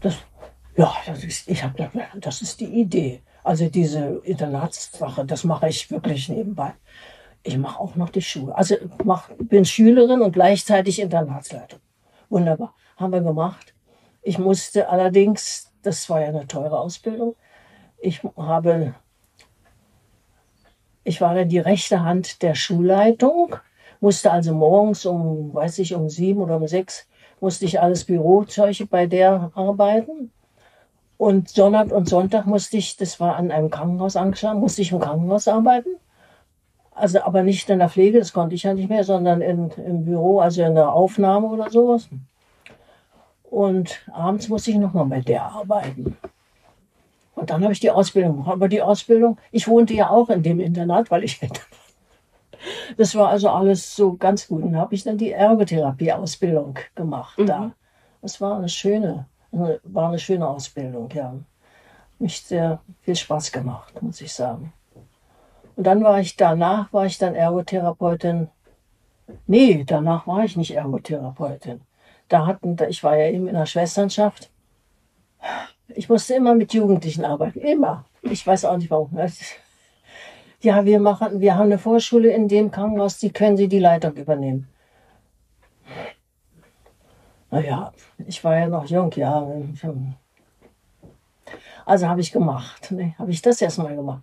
Das, 0.00 0.16
ja, 0.76 0.92
das 1.06 1.24
ist, 1.24 1.48
ich 1.48 1.62
habe 1.62 1.90
das 2.16 2.42
ist 2.42 2.60
die 2.60 2.80
Idee. 2.80 3.22
Also 3.44 3.68
diese 3.68 4.20
Internatssache, 4.24 5.24
das 5.24 5.44
mache 5.44 5.68
ich 5.68 5.90
wirklich 5.90 6.28
nebenbei. 6.28 6.74
Ich 7.42 7.56
mache 7.56 7.80
auch 7.80 7.94
noch 7.94 8.10
die 8.10 8.22
Schule. 8.22 8.54
Also 8.54 8.76
mach, 9.04 9.30
bin 9.38 9.64
Schülerin 9.64 10.20
und 10.20 10.32
gleichzeitig 10.32 11.00
Internatsleitung. 11.00 11.80
Wunderbar. 12.28 12.74
Haben 12.96 13.12
wir 13.12 13.20
gemacht. 13.20 13.74
Ich 14.22 14.38
musste 14.38 14.88
allerdings, 14.88 15.72
das 15.82 16.10
war 16.10 16.20
ja 16.20 16.28
eine 16.28 16.46
teure 16.46 16.78
Ausbildung, 16.78 17.36
ich 18.00 18.22
habe, 18.36 18.94
ich 21.04 21.20
war 21.20 21.34
dann 21.34 21.48
die 21.48 21.58
rechte 21.58 22.02
Hand 22.02 22.42
der 22.42 22.54
Schulleitung, 22.54 23.56
musste 24.00 24.30
also 24.30 24.54
morgens 24.54 25.06
um, 25.06 25.52
weiß 25.54 25.78
ich, 25.80 25.94
um 25.94 26.08
sieben 26.08 26.40
oder 26.40 26.56
um 26.56 26.66
sechs, 26.66 27.08
musste 27.40 27.64
ich 27.64 27.80
alles 27.80 28.04
Bürozeug 28.04 28.88
bei 28.90 29.06
der 29.06 29.50
arbeiten. 29.54 30.30
Und 31.16 31.48
Sonntag 31.48 31.90
und 31.90 32.08
Sonntag 32.08 32.46
musste 32.46 32.76
ich, 32.76 32.96
das 32.96 33.18
war 33.18 33.36
an 33.36 33.50
einem 33.50 33.70
Krankenhaus 33.70 34.16
angeschlagen, 34.16 34.60
musste 34.60 34.82
ich 34.82 34.92
im 34.92 35.00
Krankenhaus 35.00 35.48
arbeiten. 35.48 35.90
Also 36.92 37.20
aber 37.22 37.42
nicht 37.42 37.68
in 37.70 37.78
der 37.78 37.88
Pflege, 37.88 38.18
das 38.18 38.32
konnte 38.32 38.54
ich 38.54 38.64
ja 38.64 38.74
nicht 38.74 38.88
mehr, 38.88 39.04
sondern 39.04 39.40
in, 39.40 39.70
im 39.70 40.04
Büro, 40.04 40.40
also 40.40 40.62
in 40.62 40.74
der 40.74 40.92
Aufnahme 40.92 41.48
oder 41.48 41.70
sowas. 41.70 42.08
Und 43.44 44.00
abends 44.12 44.48
musste 44.48 44.70
ich 44.70 44.76
nochmal 44.76 45.06
bei 45.06 45.20
der 45.20 45.44
arbeiten. 45.44 46.16
Und 47.34 47.50
dann 47.50 47.62
habe 47.62 47.72
ich 47.72 47.80
die 47.80 47.90
Ausbildung 47.90 48.32
gemacht. 48.32 48.52
Aber 48.52 48.68
die 48.68 48.82
Ausbildung, 48.82 49.38
ich 49.52 49.68
wohnte 49.68 49.94
ja 49.94 50.10
auch 50.10 50.28
in 50.28 50.42
dem 50.42 50.58
Internat, 50.58 51.10
weil 51.10 51.24
ich 51.24 51.40
das 52.96 53.14
war 53.14 53.28
also 53.28 53.50
alles 53.50 53.94
so 53.94 54.14
ganz 54.14 54.48
gut. 54.48 54.62
Und 54.62 54.76
habe 54.76 54.94
ich 54.94 55.04
dann 55.04 55.18
die 55.18 55.32
Ergotherapie-Ausbildung 55.32 56.78
gemacht 56.94 57.38
Mhm. 57.38 57.46
da. 57.46 57.70
Das 58.22 58.40
war 58.40 58.56
eine 58.56 58.68
schöne, 58.68 59.26
eine- 59.52 59.80
war 59.84 60.08
eine 60.08 60.18
schöne 60.18 60.46
Ausbildung, 60.46 61.08
ja. 61.12 61.34
Mich 62.18 62.42
sehr 62.42 62.80
viel 63.02 63.14
Spaß 63.14 63.52
gemacht, 63.52 64.02
muss 64.02 64.20
ich 64.20 64.32
sagen. 64.32 64.72
Und 65.76 65.84
dann 65.84 66.02
war 66.02 66.18
ich 66.18 66.36
danach, 66.36 66.92
war 66.92 67.06
ich 67.06 67.18
dann 67.18 67.36
Ergotherapeutin. 67.36 68.48
Nee, 69.46 69.84
danach 69.86 70.26
war 70.26 70.42
ich 70.44 70.56
nicht 70.56 70.74
Ergotherapeutin. 70.74 71.80
Da 72.28 72.46
hatten, 72.46 72.76
ich 72.88 73.04
war 73.04 73.16
ja 73.16 73.28
eben 73.30 73.46
in 73.46 73.54
der 73.54 73.66
Schwesternschaft. 73.66 74.50
Ich 75.88 76.08
musste 76.08 76.34
immer 76.34 76.54
mit 76.54 76.74
Jugendlichen 76.74 77.24
arbeiten, 77.24 77.60
immer. 77.60 78.04
Ich 78.22 78.44
weiß 78.46 78.64
auch 78.64 78.76
nicht 78.76 78.90
warum. 78.90 79.10
Ja, 80.60 80.84
wir 80.84 80.98
machen, 80.98 81.40
wir 81.40 81.54
haben 81.54 81.66
eine 81.66 81.78
Vorschule 81.78 82.30
in 82.30 82.48
dem 82.48 82.70
Krankenhaus, 82.70 83.18
die 83.18 83.30
können 83.30 83.56
Sie 83.56 83.68
die 83.68 83.78
Leitung 83.78 84.14
übernehmen. 84.14 84.68
Naja, 87.50 87.92
ich 88.26 88.42
war 88.44 88.58
ja 88.58 88.68
noch 88.68 88.86
jung, 88.86 89.10
ja. 89.12 89.46
Also 91.86 92.08
habe 92.08 92.20
ich 92.20 92.32
gemacht, 92.32 92.90
ne? 92.90 93.14
habe 93.18 93.30
ich 93.30 93.40
das 93.40 93.62
erstmal 93.62 93.94
gemacht. 93.94 94.22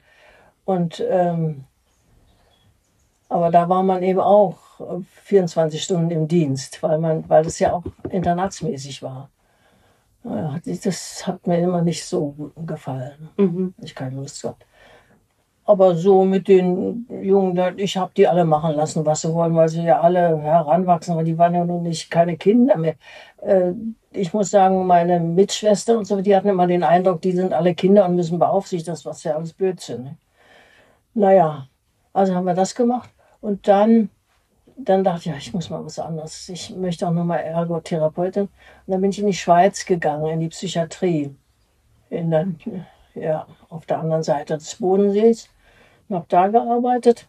Und 0.65 1.03
ähm, 1.09 1.65
aber 3.29 3.49
da 3.49 3.67
war 3.69 3.83
man 3.83 4.03
eben 4.03 4.19
auch 4.19 4.79
äh, 4.79 5.01
24 5.23 5.81
Stunden 5.81 6.11
im 6.11 6.27
Dienst, 6.27 6.81
weil 6.83 6.99
man, 6.99 7.27
weil 7.29 7.43
das 7.43 7.59
ja 7.59 7.73
auch 7.73 7.83
internatsmäßig 8.09 9.01
war. 9.01 9.29
Das 10.23 11.27
hat 11.27 11.45
mir 11.45 11.59
immer 11.59 11.81
nicht 11.81 12.03
so 12.03 12.31
gut 12.31 12.53
gefallen. 12.67 13.29
Mhm. 13.37 13.75
Ich 13.81 13.93
keine 13.93 14.15
Lust 14.15 14.41
gehabt. 14.41 14.65
Aber 15.65 15.95
so 15.95 16.23
mit 16.23 16.47
den 16.47 17.07
Jungen, 17.09 17.79
ich 17.79 17.97
habe 17.97 18.11
die 18.15 18.27
alle 18.27 18.45
machen 18.45 18.75
lassen, 18.75 19.05
was 19.05 19.21
sie 19.21 19.33
wollen, 19.33 19.55
weil 19.55 19.67
sie 19.67 19.83
ja 19.83 19.99
alle 19.99 20.39
heranwachsen, 20.39 21.15
weil 21.15 21.25
die 21.25 21.37
waren 21.39 21.55
ja 21.55 21.65
nun 21.65 21.81
nicht 21.83 22.11
keine 22.11 22.37
Kinder 22.37 22.77
mehr. 22.77 22.95
Äh, 23.41 23.73
ich 24.11 24.31
muss 24.33 24.51
sagen, 24.51 24.85
meine 24.85 25.19
Mitschwestern 25.19 25.97
und 25.97 26.05
so, 26.05 26.21
die 26.21 26.35
hatten 26.35 26.49
immer 26.49 26.67
den 26.67 26.83
Eindruck, 26.83 27.21
die 27.21 27.31
sind 27.31 27.51
alle 27.51 27.73
Kinder 27.73 28.05
und 28.05 28.15
müssen 28.15 28.37
beaufsichtigt, 28.37 28.87
das 28.87 29.05
was 29.05 29.23
ja 29.23 29.35
alles 29.35 29.53
Blödsinn. 29.53 30.03
Ne? 30.03 30.17
Naja, 31.15 31.67
also 32.13 32.35
haben 32.35 32.45
wir 32.45 32.53
das 32.53 32.75
gemacht 32.75 33.09
und 33.41 33.67
dann, 33.67 34.09
dann 34.77 35.03
dachte 35.03 35.21
ich, 35.21 35.25
ja, 35.25 35.35
ich 35.35 35.53
muss 35.53 35.71
mal 35.71 35.83
was 35.83 35.97
anderes. 35.97 36.47
Ich 36.49 36.75
möchte 36.75 37.07
auch 37.07 37.11
nochmal 37.11 37.39
Ergotherapeutin. 37.39 38.43
Und 38.43 38.51
dann 38.87 39.01
bin 39.01 39.09
ich 39.09 39.19
in 39.19 39.27
die 39.27 39.33
Schweiz 39.33 39.85
gegangen, 39.85 40.27
in 40.27 40.39
die 40.41 40.49
Psychiatrie. 40.49 41.35
In 42.09 42.31
der, 42.31 42.47
ja, 43.15 43.47
auf 43.69 43.85
der 43.85 43.99
anderen 43.99 44.23
Seite 44.23 44.57
des 44.57 44.75
Bodensees 44.75 45.49
habe 46.09 46.25
da 46.29 46.47
gearbeitet. 46.47 47.27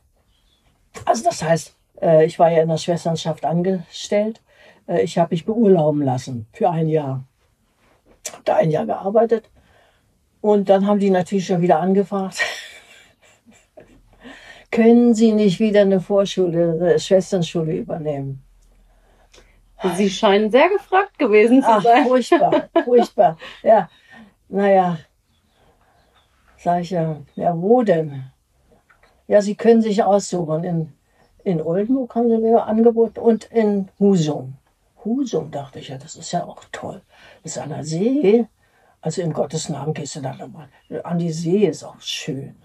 Also 1.05 1.25
das 1.25 1.43
heißt, 1.43 1.77
äh, 2.01 2.25
ich 2.25 2.39
war 2.39 2.51
ja 2.51 2.63
in 2.63 2.69
der 2.69 2.77
Schwesternschaft 2.77 3.45
angestellt. 3.45 4.41
Äh, 4.87 5.03
ich 5.03 5.19
habe 5.19 5.35
mich 5.35 5.45
beurlauben 5.45 6.03
lassen 6.03 6.47
für 6.53 6.71
ein 6.71 6.89
Jahr. 6.89 7.25
Habe 8.33 8.43
da 8.45 8.57
ein 8.57 8.71
Jahr 8.71 8.87
gearbeitet. 8.87 9.51
Und 10.41 10.69
dann 10.69 10.87
haben 10.87 11.01
die 11.01 11.11
natürlich 11.11 11.47
schon 11.47 11.61
wieder 11.61 11.81
angefragt. 11.81 12.41
Können 14.71 15.15
Sie 15.15 15.33
nicht 15.33 15.59
wieder 15.59 15.83
eine 15.83 16.01
Vorschule, 16.01 16.79
eine 16.81 17.01
Schwesternschule 17.01 17.73
übernehmen? 17.73 18.43
Sie 19.97 20.11
scheinen 20.11 20.51
sehr 20.51 20.69
gefragt 20.69 21.19
gewesen 21.19 21.63
zu 21.63 21.69
Ach, 21.69 21.83
sein. 21.83 22.07
Furchtbar, 22.07 22.69
furchtbar. 22.85 23.39
Ja, 23.63 23.89
naja, 24.49 24.99
sag 26.57 26.83
ich 26.83 26.91
ja, 26.91 27.21
ja, 27.35 27.55
wo 27.57 27.83
denn? 27.83 28.25
Ja, 29.29 29.43
Sie 29.43 29.55
können 29.55 29.83
sich 29.83 30.03
aussuchen. 30.03 30.65
In, 30.65 30.93
in 31.45 31.61
Oldenburg 31.61 32.15
haben 32.15 32.29
sie 32.29 32.39
mir 32.39 32.65
angeboten 32.65 33.21
und 33.21 33.45
in 33.45 33.89
Husum. 33.99 34.55
Husum, 35.05 35.51
dachte 35.51 35.79
ich, 35.79 35.89
ja, 35.89 35.99
das 35.99 36.17
ist 36.17 36.33
ja 36.33 36.45
auch 36.45 36.63
toll. 36.73 37.03
Das 37.43 37.53
ist 37.53 37.59
an 37.59 37.71
der 37.71 37.85
See. 37.85 38.47
Also 39.01 39.23
in 39.23 39.33
Gottes 39.33 39.69
Namen 39.69 39.95
gehst 39.95 40.17
du 40.17 40.21
da 40.21 40.35
nochmal. 40.35 40.69
An 41.05 41.19
die 41.19 41.33
See 41.33 41.67
ist 41.67 41.85
auch 41.85 42.01
schön. 42.01 42.57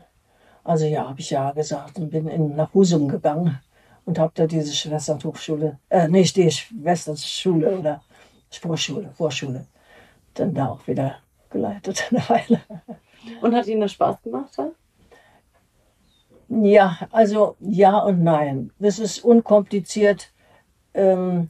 Also 0.64 0.86
ja, 0.86 1.08
habe 1.08 1.20
ich 1.20 1.30
ja 1.30 1.52
gesagt 1.52 1.98
und 1.98 2.10
bin 2.10 2.28
in, 2.28 2.56
nach 2.56 2.74
Husum 2.74 3.08
gegangen 3.08 3.60
und 4.06 4.20
habe 4.20 4.32
da 4.36 4.48
diese 4.48 4.74
Schwesternhochschule, 4.74 5.80
äh, 5.90 6.08
nicht 6.08 6.36
die 6.36 6.50
Schwesternschule 6.50 7.78
oder 7.78 8.02
Vorschule, 8.50 9.12
Vorschule, 9.16 9.66
dann 10.34 10.54
da 10.54 10.70
auch 10.70 10.88
wieder 10.88 11.18
geleitet 11.50 12.08
eine 12.12 12.28
Weile. 12.30 12.62
Und 13.42 13.56
hat 13.56 13.68
Ihnen 13.68 13.82
das 13.82 13.94
Spaß 13.94 14.22
gemacht? 14.24 14.52
Dann? 14.58 14.72
Ja, 16.52 16.98
also 17.12 17.56
ja 17.62 17.98
und 18.00 18.24
nein. 18.24 18.72
Das 18.78 19.00
ist 19.00 19.24
unkompliziert. 19.24 20.32
Ähm, 20.94 21.50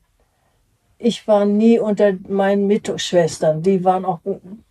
ich 0.99 1.27
war 1.27 1.45
nie 1.45 1.79
unter 1.79 2.13
meinen 2.27 2.67
Mitschwestern. 2.67 3.63
Die 3.63 3.83
waren 3.83 4.05
auch 4.05 4.19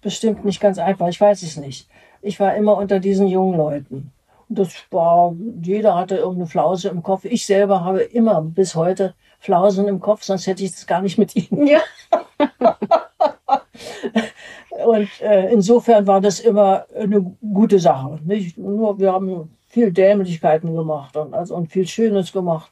bestimmt 0.01 0.45
nicht 0.45 0.61
ganz 0.61 0.79
einfach. 0.79 1.09
Ich 1.09 1.21
weiß 1.21 1.43
es 1.43 1.57
nicht. 1.57 1.89
Ich 2.23 2.39
war 2.39 2.55
immer 2.55 2.77
unter 2.77 3.01
diesen 3.01 3.27
jungen 3.27 3.59
Leuten. 3.59 4.13
Das 4.49 4.73
war, 4.91 5.35
jeder 5.63 5.97
hatte 5.97 6.17
irgendeine 6.17 6.47
Flause 6.47 6.91
im 6.91 7.03
Kopf. 7.03 7.25
Ich 7.25 7.45
selber 7.45 7.83
habe 7.85 8.03
immer 8.03 8.41
bis 8.41 8.77
heute 8.77 9.15
Flausen 9.41 9.89
im 9.89 9.99
Kopf, 10.01 10.23
sonst 10.23 10.47
hätte 10.47 10.63
ich 10.63 10.71
das 10.73 10.87
gar 10.87 11.03
nicht 11.03 11.19
mit 11.19 11.35
ihnen. 11.35 11.67
Ja. 11.67 11.81
Und 14.87 15.09
äh, 15.21 15.53
insofern 15.53 16.07
war 16.07 16.21
das 16.21 16.41
immer 16.41 16.87
eine 16.95 17.21
gute 17.53 17.81
Sache. 17.81 18.21
Nicht 18.25 18.57
nur, 18.59 18.99
wir 18.99 19.13
haben 19.13 19.51
viel 19.71 19.93
Dämlichkeiten 19.93 20.75
gemacht 20.75 21.17
und, 21.17 21.33
also, 21.33 21.55
und 21.55 21.73
viel 21.73 21.87
Schönes 21.87 22.33
gemacht. 22.33 22.71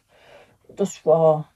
Das 0.77 1.07
war 1.07 1.49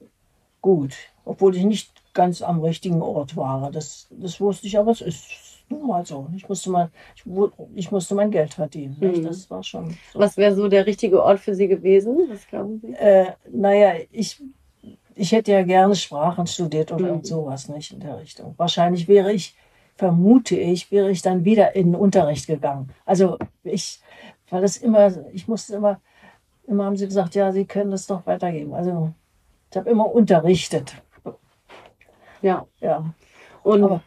gut, 0.63 0.95
obwohl 1.25 1.55
ich 1.57 1.65
nicht 1.65 1.91
ganz 2.15 2.41
am 2.43 2.61
richtigen 2.61 3.03
Ort 3.03 3.37
war. 3.37 3.71
Das, 3.71 4.07
das 4.11 4.41
wusste 4.41 4.67
ich, 4.69 4.79
aber 4.79 4.93
es 4.93 5.01
ist 5.01 5.65
nun 5.69 5.87
mal 5.89 6.07
so. 6.07 6.29
Ich 6.37 6.49
musste, 6.49 6.71
mal, 6.71 6.91
ich, 7.17 7.25
ich 7.75 7.91
musste 7.91 8.15
mein 8.15 8.31
Geld 8.31 8.55
verdienen. 8.55 8.97
Mhm. 9.01 9.25
Das 9.25 9.51
war 9.51 9.65
schon. 9.65 9.91
So. 10.13 10.19
Was 10.19 10.37
wäre 10.37 10.55
so 10.55 10.69
der 10.69 10.87
richtige 10.87 11.23
Ort 11.23 11.41
für 11.41 11.55
Sie 11.55 11.67
gewesen? 11.67 12.17
Was 12.29 12.47
glauben 12.47 12.81
Sie? 12.81 12.93
Äh, 12.93 13.33
naja, 13.51 13.95
ich, 14.13 14.41
ich 15.17 15.33
hätte 15.33 15.53
ja 15.53 15.63
gerne 15.63 15.97
Sprachen 15.97 16.47
studiert 16.47 16.93
oder 16.93 17.17
mhm. 17.17 17.25
sowas, 17.25 17.69
nicht 17.69 17.93
in 17.93 18.01
der 18.01 18.19
Richtung. 18.19 18.55
Wahrscheinlich 18.59 19.09
wäre 19.09 19.33
ich, 19.33 19.57
vermute 19.97 20.57
ich, 20.57 20.93
wäre 20.93 21.11
ich 21.11 21.23
dann 21.23 21.45
wieder 21.45 21.75
in 21.75 21.93
den 21.93 22.01
Unterricht 22.01 22.47
gegangen. 22.47 22.91
Also 23.05 23.39
ich 23.65 24.01
weil 24.53 24.61
das 24.61 24.77
immer, 24.77 25.11
ich 25.33 25.49
musste 25.49 25.77
immer, 25.77 25.99
immer 26.67 26.85
haben 26.85 26.97
sie 26.97 27.07
gesagt, 27.07 27.35
ja, 27.35 27.51
sie 27.53 27.65
können 27.65 27.91
das 27.91 28.07
doch 28.07 28.27
weitergeben. 28.27 28.75
Also 28.75 29.15
ich 29.71 29.77
habe 29.79 29.89
immer 29.89 30.15
unterrichtet. 30.15 30.95
Ja. 32.43 32.67
Ja. 32.81 33.15
Und 33.63 33.83
Aber 33.83 34.03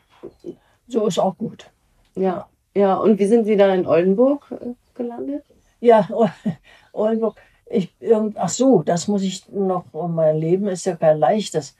so 0.87 1.07
ist 1.07 1.17
auch 1.17 1.35
gut. 1.35 1.71
Ja. 2.15 2.47
Ja, 2.75 2.95
und 2.95 3.17
wie 3.17 3.25
sind 3.25 3.45
Sie 3.45 3.57
da 3.57 3.73
in 3.73 3.87
Oldenburg 3.87 4.51
äh, 4.51 4.73
gelandet? 4.93 5.43
Ja, 5.79 6.07
Oldenburg. 6.93 7.37
Ich, 7.67 7.95
ach 8.35 8.49
so, 8.49 8.83
das 8.83 9.07
muss 9.07 9.23
ich 9.23 9.49
noch, 9.49 9.85
mein 9.93 10.37
Leben 10.37 10.67
ist 10.67 10.85
ja 10.85 10.95
kein 10.95 11.17
leichtes. 11.17 11.75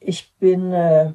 Ich 0.00 0.32
bin 0.38 0.72
äh, 0.72 1.12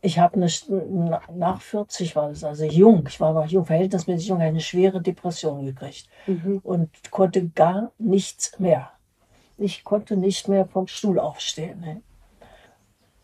ich 0.00 0.18
habe 0.18 0.36
eine, 0.36 1.20
nach 1.34 1.60
40 1.60 2.14
war 2.14 2.28
das, 2.28 2.44
also 2.44 2.64
jung, 2.64 3.04
ich 3.08 3.20
war 3.20 3.32
noch 3.32 3.46
jung, 3.46 3.64
verhältnismäßig 3.64 4.28
jung, 4.28 4.40
eine 4.40 4.60
schwere 4.60 5.00
Depression 5.00 5.66
gekriegt 5.66 6.08
mhm. 6.26 6.60
und 6.62 7.10
konnte 7.10 7.48
gar 7.48 7.90
nichts 7.98 8.58
mehr. 8.58 8.90
Ich 9.56 9.82
konnte 9.82 10.16
nicht 10.16 10.46
mehr 10.46 10.66
vom 10.66 10.86
Stuhl 10.86 11.18
aufstehen. 11.18 11.80
Ne? 11.80 12.02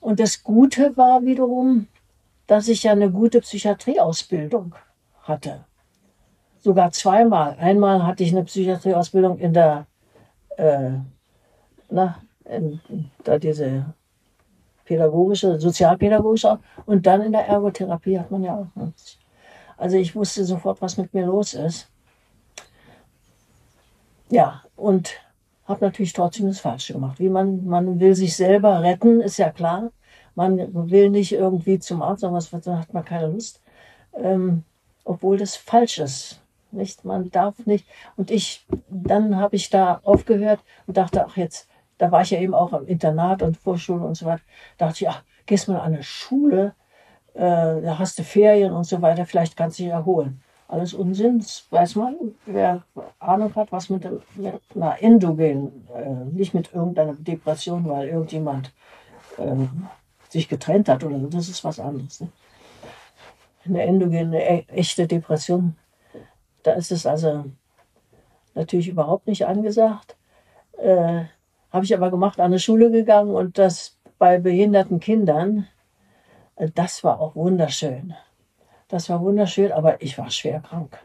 Und 0.01 0.19
das 0.19 0.43
Gute 0.43 0.97
war 0.97 1.23
wiederum, 1.23 1.87
dass 2.49 2.67
ich 2.67 2.83
ja 2.83 2.93
eine 2.93 3.11
gute 3.11 3.41
Psychiatrieausbildung 3.41 4.75
hatte. 5.23 5.65
Sogar 6.59 6.91
zweimal. 6.91 7.57
Einmal 7.59 8.05
hatte 8.05 8.25
ich 8.25 8.33
eine 8.33 8.45
Psychiatrieausbildung 8.45 9.39
in 9.39 9.53
der, 9.53 9.87
äh, 10.57 10.91
na, 11.89 12.21
in, 12.45 12.81
da 13.23 13.39
diese 13.39 13.95
pädagogische, 14.85 15.59
sozialpädagogische 15.59 16.59
und 16.87 17.07
dann 17.07 17.23
in 17.23 17.33
der 17.33 17.47
Ergotherapie 17.47 18.19
hat 18.19 18.31
man 18.31 18.43
ja 18.43 18.55
auch. 18.55 18.77
Ne? 18.77 18.93
Also 19.77 19.97
ich 19.97 20.15
wusste 20.15 20.45
sofort, 20.45 20.81
was 20.83 20.97
mit 20.97 21.13
mir 21.15 21.27
los 21.27 21.55
ist. 21.55 21.89
Ja, 24.31 24.63
und 24.77 25.13
habe 25.67 25.85
natürlich 25.85 26.13
trotzdem 26.13 26.47
das 26.47 26.61
Falsche 26.61 26.95
gemacht. 26.95 27.19
Wie 27.19 27.29
man, 27.29 27.65
man 27.67 28.01
will 28.01 28.15
sich 28.15 28.37
selber 28.37 28.83
retten, 28.83 29.21
ist 29.21 29.39
ja 29.39 29.51
klar. 29.51 29.91
Man 30.35 30.91
will 30.91 31.11
nicht 31.11 31.33
irgendwie 31.33 31.79
zum 31.79 32.03
Arzt, 32.03 32.21
sondern 32.23 32.63
dann 32.65 32.81
hat 32.81 32.93
man 32.93 33.05
keine 33.05 33.29
Lust. 33.29 33.63
Ähm, 34.15 34.65
obwohl 35.05 35.39
das 35.39 35.57
falsch 35.57 35.99
ist. 35.99 36.41
Nicht? 36.71 37.05
Man 37.05 37.31
darf 37.31 37.67
nicht. 37.67 37.87
Und 38.17 38.31
ich, 38.31 38.67
dann 38.91 39.37
habe 39.37 39.57
ich 39.57 39.71
da 39.71 40.01
aufgehört 40.03 40.61
und 40.87 40.97
dachte, 40.97 41.25
ach 41.25 41.37
jetzt, 41.37 41.69
da 41.99 42.11
war 42.11 42.23
ich 42.23 42.31
ja 42.31 42.41
eben 42.41 42.55
auch 42.55 42.73
im 42.73 42.87
Internat 42.87 43.43
und 43.43 43.57
Vorschule 43.57 44.05
und 44.05 44.17
so 44.17 44.27
weiter, 44.27 44.43
da 44.79 44.87
dachte 44.87 45.05
ich, 45.05 45.09
ach, 45.09 45.23
gehst 45.47 45.69
mal 45.69 45.79
an 45.79 45.95
eine 45.95 46.03
Schule, 46.03 46.75
äh, 47.35 47.41
da 47.83 47.99
hast 47.99 48.19
du 48.19 48.23
Ferien 48.23 48.73
und 48.73 48.85
so 48.85 49.03
weiter, 49.03 49.27
vielleicht 49.27 49.57
kannst 49.57 49.79
du 49.79 49.85
dich 49.85 49.93
erholen. 49.93 50.41
Alles 50.67 50.95
Unsinn, 50.95 51.39
das 51.39 51.67
weiß 51.71 51.97
man, 51.97 52.17
wer 52.47 52.83
Ahnung 53.19 53.55
hat, 53.55 53.71
was 53.71 53.91
mit, 53.91 54.09
mit 54.37 54.55
einer 54.75 55.03
Endogen, 55.03 55.87
äh, 55.95 56.25
nicht 56.33 56.55
mit 56.55 56.73
irgendeiner 56.73 57.15
Depression, 57.15 57.89
weil 57.89 58.09
irgendjemand 58.09 58.73
äh, 59.37 59.55
sich 60.31 60.49
getrennt 60.49 60.89
hat 60.89 61.05
oder 61.05 61.21
so, 61.21 61.27
das 61.29 61.49
ist 61.49 61.63
was 61.65 61.79
anderes. 61.79 62.21
Ne? 62.21 62.29
Eine 63.67 63.83
endogene, 63.83 64.43
e 64.43 64.65
echte 64.69 65.07
Depression, 65.07 65.77
da 66.63 66.73
ist 66.73 66.93
es 66.93 67.07
also 67.07 67.45
natürlich 68.55 68.89
überhaupt 68.89 69.27
nicht 69.27 69.47
angesagt. 69.47 70.17
Äh, 70.79 71.25
habe 71.75 71.85
ich 71.85 71.93
aber 71.93 72.13
gemacht, 72.13 72.39
an 72.39 72.47
eine 72.47 72.61
Schule 72.61 72.93
gegangen 72.93 73.35
und 73.35 73.59
das 73.59 73.99
bei 74.17 74.39
behinderten 74.39 75.01
Kindern. 75.01 75.67
Äh, 76.55 76.71
das 76.73 77.03
war 77.03 77.21
auch 77.21 77.35
wunderschön. 77.35 78.15
Das 78.87 79.11
war 79.11 79.21
wunderschön, 79.21 79.73
aber 79.73 80.01
ich 80.01 80.17
war 80.17 80.31
schwer 80.31 80.61
krank. 80.61 80.97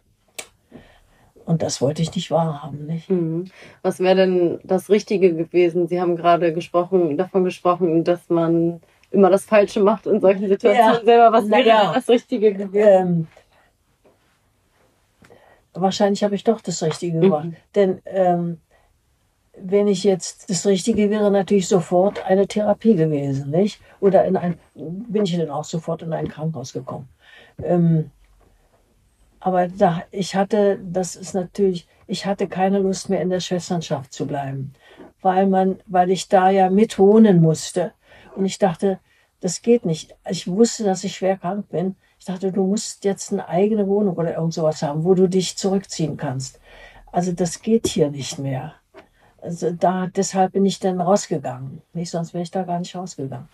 Und 1.44 1.64
das 1.64 1.82
wollte 1.82 2.04
ich 2.04 2.14
nicht 2.14 2.30
wahrhaben. 2.30 2.86
Nicht? 2.86 3.10
Mhm. 3.10 3.46
Was 3.82 4.00
wäre 4.00 4.16
denn 4.16 4.60
das 4.64 4.92
Richtige 4.92 5.34
gewesen? 5.34 5.88
Sie 5.88 6.00
haben 6.00 6.16
gerade 6.16 6.54
gesprochen, 6.54 7.18
davon 7.18 7.44
gesprochen, 7.44 8.04
dass 8.04 8.30
man 8.30 8.80
immer 9.10 9.32
das 9.32 9.46
Falsche 9.46 9.80
macht 9.80 10.06
in 10.06 10.22
solchen 10.22 10.48
Situationen 10.48 10.94
ja, 10.94 11.04
selber. 11.04 11.34
Was 11.36 11.50
wäre 11.50 11.68
ja, 11.68 11.94
das 11.94 12.08
Richtige 12.08 12.54
gewesen? 12.54 12.78
Ähm, 12.78 13.28
wahrscheinlich 15.74 16.24
habe 16.24 16.36
ich 16.36 16.44
doch 16.44 16.62
das 16.62 16.84
Richtige 16.84 17.20
gemacht. 17.20 17.46
Mhm. 17.46 17.56
Denn 17.74 18.02
ähm, 18.06 18.62
wenn 19.64 19.88
ich 19.88 20.04
jetzt 20.04 20.50
das 20.50 20.66
Richtige 20.66 21.10
wäre, 21.10 21.32
natürlich 21.32 21.68
sofort 21.68 22.26
eine 22.26 22.48
Therapie 22.48 22.96
gewesen, 22.96 23.50
nicht? 23.52 23.82
Oder 24.00 24.26
in 24.26 24.38
ein, 24.38 24.58
bin 24.76 25.24
ich 25.24 25.38
dann 25.38 25.50
auch 25.50 25.64
sofort 25.66 26.02
in 26.02 26.14
ein 26.14 26.28
Krankenhaus 26.28 26.74
gekommen. 26.74 27.10
Ähm, 27.64 28.12
Aber 29.42 29.68
da, 29.70 30.04
ich 30.12 30.36
hatte, 30.36 30.80
das 30.84 31.16
ist 31.16 31.34
natürlich, 31.34 31.88
ich 32.08 32.26
hatte 32.26 32.48
keine 32.48 32.80
Lust 32.80 33.10
mehr 33.10 33.22
in 33.22 33.30
der 33.30 33.40
Schwesternschaft 33.40 34.12
zu 34.14 34.26
bleiben, 34.28 34.74
weil 35.22 35.48
man, 35.48 35.80
weil 35.86 36.12
ich 36.12 36.28
da 36.28 36.50
ja 36.50 36.70
mitwohnen 36.70 37.42
musste. 37.42 37.94
Und 38.36 38.46
ich 38.46 38.58
dachte, 38.58 39.00
das 39.42 39.62
geht 39.62 39.86
nicht. 39.86 40.16
Ich 40.30 40.48
wusste, 40.48 40.84
dass 40.84 41.04
ich 41.06 41.16
schwer 41.16 41.38
krank 41.38 41.70
bin. 41.70 41.96
Ich 42.20 42.26
dachte, 42.26 42.52
du 42.52 42.66
musst 42.66 43.06
jetzt 43.06 43.32
eine 43.32 43.48
eigene 43.48 43.88
Wohnung 43.88 44.18
oder 44.18 44.36
irgend 44.36 44.54
sowas 44.54 44.82
haben, 44.82 45.06
wo 45.06 45.14
du 45.14 45.30
dich 45.30 45.56
zurückziehen 45.58 46.18
kannst. 46.18 46.60
Also 47.12 47.32
das 47.32 47.62
geht 47.62 47.88
hier 47.88 48.12
nicht 48.12 48.40
mehr. 48.40 48.74
Also 49.42 49.72
da, 49.72 50.08
deshalb 50.08 50.54
bin 50.54 50.66
ich 50.66 50.80
dann 50.80 51.00
rausgegangen. 51.02 51.82
Nicht, 51.94 52.12
sonst 52.12 52.34
wäre 52.34 52.44
ich 52.44 52.52
da 52.52 52.64
gar 52.64 52.80
nicht 52.80 52.96
rausgegangen. 52.96 53.48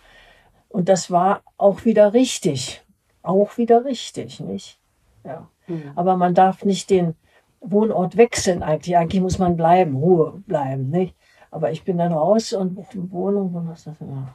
Und 0.68 0.88
das 0.88 1.10
war 1.10 1.42
auch 1.56 1.84
wieder 1.84 2.12
richtig. 2.12 2.82
Auch 3.22 3.56
wieder 3.56 3.84
richtig, 3.84 4.40
nicht? 4.40 4.78
Ja. 5.24 5.48
Mhm. 5.66 5.92
Aber 5.94 6.16
man 6.16 6.34
darf 6.34 6.64
nicht 6.64 6.90
den 6.90 7.14
Wohnort 7.60 8.16
wechseln 8.16 8.62
eigentlich. 8.62 8.96
Eigentlich 8.96 9.22
muss 9.22 9.38
man 9.38 9.56
bleiben, 9.56 9.96
Ruhe 9.96 10.42
bleiben, 10.46 10.90
nicht? 10.90 11.14
Aber 11.50 11.70
ich 11.70 11.84
bin 11.84 11.98
dann 11.98 12.12
raus 12.12 12.52
und 12.52 12.78
Wohnung, 13.12 13.52
was 13.68 13.84
das 13.84 14.00
immer? 14.00 14.28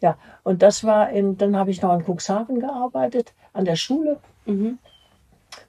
Ja, 0.00 0.18
und 0.42 0.62
das 0.62 0.84
war 0.84 1.10
in, 1.10 1.38
dann 1.38 1.56
habe 1.56 1.70
ich 1.70 1.80
noch 1.80 1.94
in 1.94 2.04
Cuxhaven 2.04 2.60
gearbeitet, 2.60 3.32
an 3.52 3.64
der 3.64 3.76
Schule, 3.76 4.18
mhm. 4.44 4.78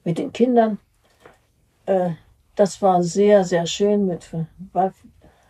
mit 0.03 0.18
den 0.18 0.34
Kindern. 0.34 0.80
Äh, 1.86 2.12
das 2.56 2.82
war 2.82 3.03
sehr, 3.03 3.43
sehr 3.43 3.66
schön 3.68 4.06
mit, 4.06 4.30
weil 4.74 4.93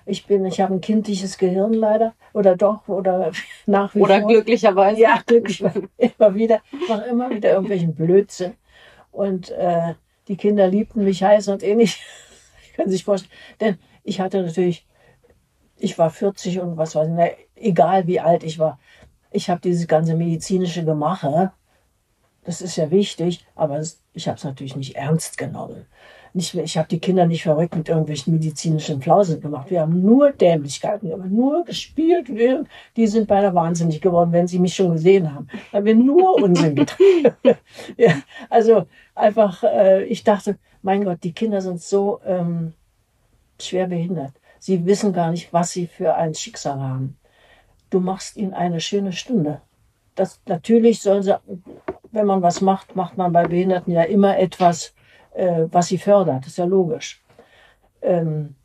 ich 0.06 0.28
bin, 0.28 0.45
ich 0.45 0.62
habe 0.62 0.74
ein 0.74 0.82
kindliches 0.82 1.38
Gehirn 1.38 1.74
leider, 1.74 2.14
oder 2.34 2.56
doch, 2.56 2.88
oder 2.88 3.32
nach 3.66 3.95
wie 3.95 4.01
oder 4.01 4.20
vor. 4.20 4.26
Oder 4.26 4.34
glücklicherweise. 4.34 5.01
Ja, 5.01 5.22
glücklicherweise. 5.26 5.89
immer 5.97 6.36
wieder, 6.36 6.62
ich 6.72 6.89
mache 6.89 7.06
immer 7.06 7.30
wieder 7.30 7.51
irgendwelchen 7.51 7.95
Blödsinn. 7.95 8.53
Und 9.12 9.49
äh, 9.51 9.95
die 10.28 10.38
Kinder 10.38 10.68
liebten 10.68 11.03
mich 11.03 11.24
heiß 11.24 11.47
und 11.47 11.64
ähnlich. 11.64 12.03
Können 12.76 12.91
sich 12.91 13.03
vorstellen. 13.03 13.32
Denn 13.62 13.80
ich 14.03 14.20
hatte 14.20 14.41
natürlich, 14.43 14.86
ich 15.78 15.97
war 15.97 16.10
40 16.10 16.60
und 16.60 16.78
was 16.78 16.93
weiß 16.95 17.08
ich, 17.08 17.14
na, 17.16 17.28
egal 17.56 18.06
wie 18.08 18.20
alt 18.20 18.43
ich 18.43 18.60
war. 18.60 18.80
Ich 19.32 19.49
habe 19.49 19.62
dieses 19.62 19.88
ganze 19.88 20.16
medizinische 20.16 20.86
Gemache. 20.86 21.51
Das 22.43 22.62
ist 22.62 22.76
ja 22.76 22.91
wichtig, 22.91 23.45
aber 23.56 23.82
ich 24.14 24.28
habe 24.28 24.38
es 24.38 24.43
natürlich 24.43 24.76
nicht 24.76 24.95
ernst 24.95 25.38
genommen 25.38 25.88
nicht 26.36 26.53
ich 26.53 26.77
habe 26.77 26.88
die 26.88 26.99
Kinder 26.99 27.25
nicht 27.25 27.43
verrückt 27.43 27.75
mit 27.75 27.89
irgendwelchen 27.89 28.33
medizinischen 28.33 29.01
Flausen 29.01 29.39
gemacht. 29.39 29.71
Wir 29.71 29.81
haben 29.81 30.01
nur 30.01 30.31
Dämlichkeiten, 30.31 31.07
wir 31.07 31.13
haben 31.15 31.33
nur 31.33 31.63
gespielt. 31.63 32.27
Die 32.95 33.07
sind 33.07 33.27
beinahe 33.27 33.55
wahnsinnig 33.55 34.01
geworden, 34.01 34.31
wenn 34.31 34.47
sie 34.47 34.59
mich 34.59 34.75
schon 34.75 34.91
gesehen 34.91 35.33
haben, 35.33 35.47
weil 35.71 35.86
wir 35.86 35.95
nur 35.95 36.36
Unsinn 36.36 36.75
getrieben 36.75 37.36
ja, 37.97 38.15
Also 38.49 38.86
einfach, 39.15 39.63
äh, 39.63 40.03
ich 40.05 40.23
dachte, 40.23 40.57
mein 40.81 41.05
Gott, 41.05 41.19
die 41.23 41.33
Kinder 41.33 41.61
sind 41.61 41.81
so 41.81 42.19
ähm, 42.25 42.73
schwer 43.59 43.88
behindert. 43.88 44.33
Sie 44.59 44.86
wissen 44.86 45.13
gar 45.13 45.31
nicht, 45.31 45.53
was 45.53 45.71
sie 45.71 45.88
für 45.88 46.15
ein 46.15 46.33
Schicksal 46.33 46.79
haben. 46.79 47.17
Du 47.89 47.99
machst 47.99 48.36
ihnen 48.36 48.53
eine 48.53 48.81
schöne 48.81 49.13
Stunde. 49.13 49.61
Das, 50.15 50.41
natürlich 50.47 51.01
sollen 51.01 51.23
sie, 51.23 51.38
wenn 52.11 52.25
man 52.25 52.41
was 52.41 52.61
macht, 52.61 52.95
macht 52.95 53.17
man 53.17 53.31
bei 53.31 53.45
Behinderten 53.47 53.93
ja 53.93 54.03
immer 54.03 54.38
etwas, 54.38 54.93
äh, 55.36 55.67
was 55.71 55.88
sie 55.88 55.97
fördert. 55.97 56.41
Das 56.41 56.47
ist 56.47 56.57
ja 56.57 56.65
logisch. 56.65 57.21
Ähm, 58.01 58.55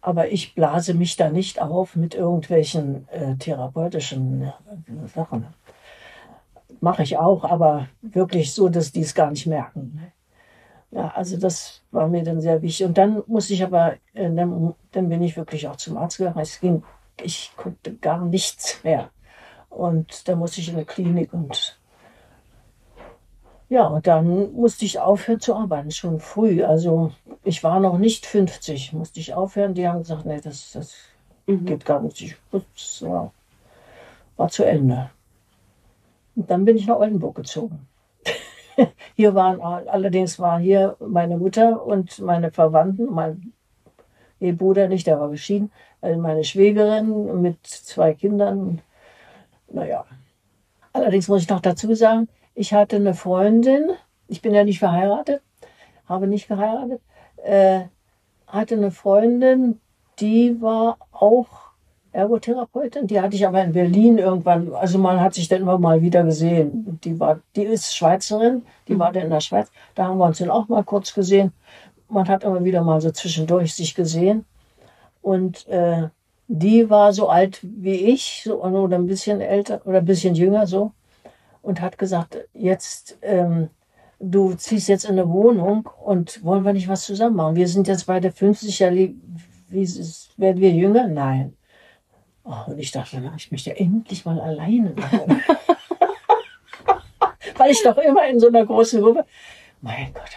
aber 0.00 0.30
ich 0.30 0.54
blase 0.54 0.94
mich 0.94 1.16
da 1.16 1.30
nicht 1.30 1.60
auf 1.60 1.96
mit 1.96 2.14
irgendwelchen 2.14 3.08
äh, 3.08 3.36
therapeutischen 3.36 4.42
äh, 4.42 5.08
Sachen. 5.12 5.46
Mache 6.80 7.02
ich 7.02 7.18
auch, 7.18 7.44
aber 7.44 7.88
wirklich 8.02 8.52
so, 8.54 8.68
dass 8.68 8.92
die 8.92 9.00
es 9.00 9.14
gar 9.14 9.30
nicht 9.30 9.46
merken. 9.46 10.12
Ja, 10.90 11.08
also 11.08 11.36
das 11.36 11.82
war 11.90 12.08
mir 12.08 12.22
dann 12.22 12.40
sehr 12.40 12.62
wichtig. 12.62 12.86
Und 12.86 12.96
dann 12.96 13.22
musste 13.26 13.54
ich 13.54 13.64
aber, 13.64 13.94
äh, 14.14 14.30
dann, 14.30 14.74
dann, 14.92 15.08
bin 15.08 15.22
ich 15.22 15.36
wirklich 15.36 15.66
auch 15.68 15.76
zum 15.76 15.96
Arzt 15.96 16.18
gegangen. 16.18 16.38
Es 16.38 16.60
ging, 16.60 16.84
ich 17.22 17.52
konnte 17.56 17.94
gar 17.94 18.24
nichts 18.24 18.82
mehr. 18.84 19.10
Und 19.68 20.28
da 20.28 20.36
musste 20.36 20.60
ich 20.60 20.68
in 20.68 20.76
eine 20.76 20.84
Klinik 20.84 21.32
und 21.32 21.78
ja, 23.68 23.86
und 23.88 24.06
dann 24.06 24.52
musste 24.52 24.84
ich 24.84 25.00
aufhören 25.00 25.40
zu 25.40 25.54
arbeiten, 25.54 25.90
schon 25.90 26.20
früh. 26.20 26.62
Also 26.62 27.12
ich 27.42 27.64
war 27.64 27.80
noch 27.80 27.98
nicht 27.98 28.24
50, 28.26 28.92
musste 28.92 29.18
ich 29.18 29.34
aufhören. 29.34 29.74
Die 29.74 29.88
haben 29.88 30.00
gesagt, 30.00 30.24
nee, 30.24 30.40
das, 30.40 30.72
das 30.72 30.94
mhm. 31.46 31.64
geht 31.64 31.84
gar 31.84 32.00
nicht. 32.00 32.20
Ich, 32.20 32.36
das 32.52 33.02
war, 33.02 33.32
war 34.36 34.48
zu 34.48 34.64
Ende. 34.64 35.10
Und 36.36 36.48
dann 36.50 36.64
bin 36.64 36.76
ich 36.76 36.86
nach 36.86 36.96
Oldenburg 36.96 37.34
gezogen. 37.34 37.88
hier 39.16 39.34
waren 39.34 39.60
allerdings 39.60 40.38
war 40.38 40.60
hier 40.60 40.96
meine 41.00 41.36
Mutter 41.36 41.84
und 41.84 42.20
meine 42.20 42.52
Verwandten, 42.52 43.06
mein 43.06 43.52
Bruder 44.38 44.86
nicht, 44.86 45.06
der 45.06 45.18
war 45.18 45.30
geschieden, 45.30 45.72
also 46.02 46.20
meine 46.20 46.44
Schwägerin 46.44 47.40
mit 47.40 47.66
zwei 47.66 48.14
Kindern. 48.14 48.82
Naja, 49.72 50.04
allerdings 50.92 51.26
muss 51.26 51.42
ich 51.42 51.48
noch 51.48 51.60
dazu 51.60 51.92
sagen, 51.94 52.28
ich 52.56 52.72
hatte 52.72 52.96
eine 52.96 53.14
Freundin, 53.14 53.90
ich 54.28 54.42
bin 54.42 54.54
ja 54.54 54.64
nicht 54.64 54.78
verheiratet, 54.78 55.42
habe 56.08 56.26
nicht 56.26 56.48
geheiratet, 56.48 57.00
äh, 57.44 57.82
hatte 58.46 58.74
eine 58.74 58.90
Freundin, 58.90 59.78
die 60.18 60.60
war 60.60 60.96
auch 61.12 61.66
Ergotherapeutin. 62.12 63.06
Die 63.06 63.20
hatte 63.20 63.36
ich 63.36 63.46
aber 63.46 63.62
in 63.62 63.72
Berlin 63.72 64.16
irgendwann, 64.16 64.72
also 64.72 64.98
man 64.98 65.20
hat 65.20 65.34
sich 65.34 65.48
dann 65.48 65.60
immer 65.60 65.78
mal 65.78 66.00
wieder 66.00 66.24
gesehen. 66.24 66.98
Die 67.04 67.20
war, 67.20 67.40
die 67.54 67.64
ist 67.64 67.94
Schweizerin, 67.94 68.62
die 68.88 68.94
mhm. 68.94 69.00
war 69.00 69.12
dann 69.12 69.24
in 69.24 69.30
der 69.30 69.40
Schweiz. 69.40 69.70
Da 69.94 70.06
haben 70.06 70.16
wir 70.16 70.24
uns 70.24 70.38
dann 70.38 70.48
auch 70.50 70.66
mal 70.68 70.82
kurz 70.82 71.12
gesehen. 71.12 71.52
Man 72.08 72.26
hat 72.26 72.42
immer 72.42 72.64
wieder 72.64 72.82
mal 72.82 73.02
so 73.02 73.10
zwischendurch 73.10 73.74
sich 73.74 73.94
gesehen. 73.94 74.46
Und 75.20 75.68
äh, 75.68 76.08
die 76.48 76.88
war 76.88 77.12
so 77.12 77.28
alt 77.28 77.58
wie 77.62 77.96
ich, 77.96 78.44
so, 78.44 78.62
oder 78.62 78.96
ein 78.96 79.06
bisschen 79.06 79.42
älter 79.42 79.82
oder 79.84 79.98
ein 79.98 80.06
bisschen 80.06 80.34
jünger 80.34 80.66
so 80.66 80.92
und 81.66 81.80
hat 81.80 81.98
gesagt, 81.98 82.38
jetzt, 82.54 83.18
ähm, 83.22 83.70
du 84.20 84.54
ziehst 84.54 84.88
jetzt 84.88 85.04
in 85.04 85.18
eine 85.18 85.28
Wohnung 85.28 85.90
und 86.04 86.44
wollen 86.44 86.64
wir 86.64 86.72
nicht 86.72 86.86
was 86.86 87.04
zusammen 87.04 87.34
machen? 87.34 87.56
Wir 87.56 87.66
sind 87.66 87.88
jetzt 87.88 88.06
beide 88.06 88.30
50 88.30 88.78
Jahre, 88.78 88.94
wie 89.68 89.88
werden 90.36 90.60
wir 90.60 90.70
jünger? 90.70 91.08
Nein. 91.08 91.56
Oh, 92.44 92.54
und 92.68 92.78
ich 92.78 92.92
dachte, 92.92 93.20
na, 93.20 93.34
ich 93.36 93.50
möchte 93.50 93.76
endlich 93.76 94.24
mal 94.24 94.40
alleine 94.40 94.90
machen. 94.90 95.42
Weil 97.56 97.72
ich 97.72 97.82
doch 97.82 97.98
immer 97.98 98.28
in 98.28 98.38
so 98.38 98.46
einer 98.46 98.64
großen 98.64 99.02
Gruppe, 99.02 99.26
mein 99.80 100.14
Gott, 100.14 100.36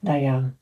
naja, 0.00 0.52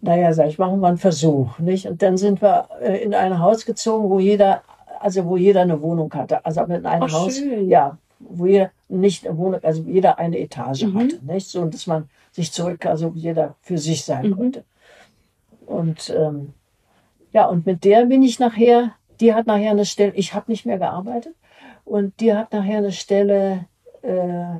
naja, 0.00 0.32
sag 0.32 0.48
ich, 0.48 0.58
machen 0.58 0.80
wir 0.80 0.88
einen 0.88 0.98
Versuch, 0.98 1.60
nicht? 1.60 1.86
Und 1.86 2.02
dann 2.02 2.16
sind 2.16 2.42
wir 2.42 2.68
äh, 2.80 2.96
in 2.96 3.14
ein 3.14 3.38
Haus 3.38 3.64
gezogen, 3.64 4.10
wo 4.10 4.18
jeder 4.18 4.64
also 5.02 5.24
wo 5.26 5.36
jeder 5.36 5.62
eine 5.62 5.80
Wohnung 5.80 6.12
hatte. 6.14 6.44
Also 6.44 6.62
in 6.62 6.86
einem 6.86 7.02
Ach, 7.04 7.12
Haus, 7.12 7.36
schön. 7.36 7.68
ja, 7.68 7.98
wo 8.18 8.46
jeder 8.46 8.70
nicht 8.88 9.26
eine 9.26 9.36
Wohnung, 9.36 9.60
also 9.62 9.82
jeder 9.82 10.18
eine 10.18 10.38
Etage 10.38 10.84
mhm. 10.84 10.98
hatte, 10.98 11.20
nicht? 11.24 11.48
So, 11.48 11.64
dass 11.66 11.86
man 11.86 12.08
sich 12.30 12.52
zurück, 12.52 12.86
also 12.86 13.12
jeder 13.14 13.54
für 13.62 13.78
sich 13.78 14.04
sein 14.04 14.30
mhm. 14.30 14.36
konnte. 14.36 14.64
Und 15.66 16.14
ähm, 16.16 16.54
ja, 17.32 17.46
und 17.46 17.66
mit 17.66 17.84
der 17.84 18.06
bin 18.06 18.22
ich 18.22 18.38
nachher, 18.38 18.92
die 19.20 19.34
hat 19.34 19.46
nachher 19.46 19.70
eine 19.70 19.86
Stelle, 19.86 20.12
ich 20.14 20.34
habe 20.34 20.50
nicht 20.50 20.66
mehr 20.66 20.78
gearbeitet, 20.78 21.34
und 21.84 22.20
die 22.20 22.34
hat 22.34 22.52
nachher 22.52 22.78
eine 22.78 22.92
Stelle 22.92 23.66
äh, 24.02 24.58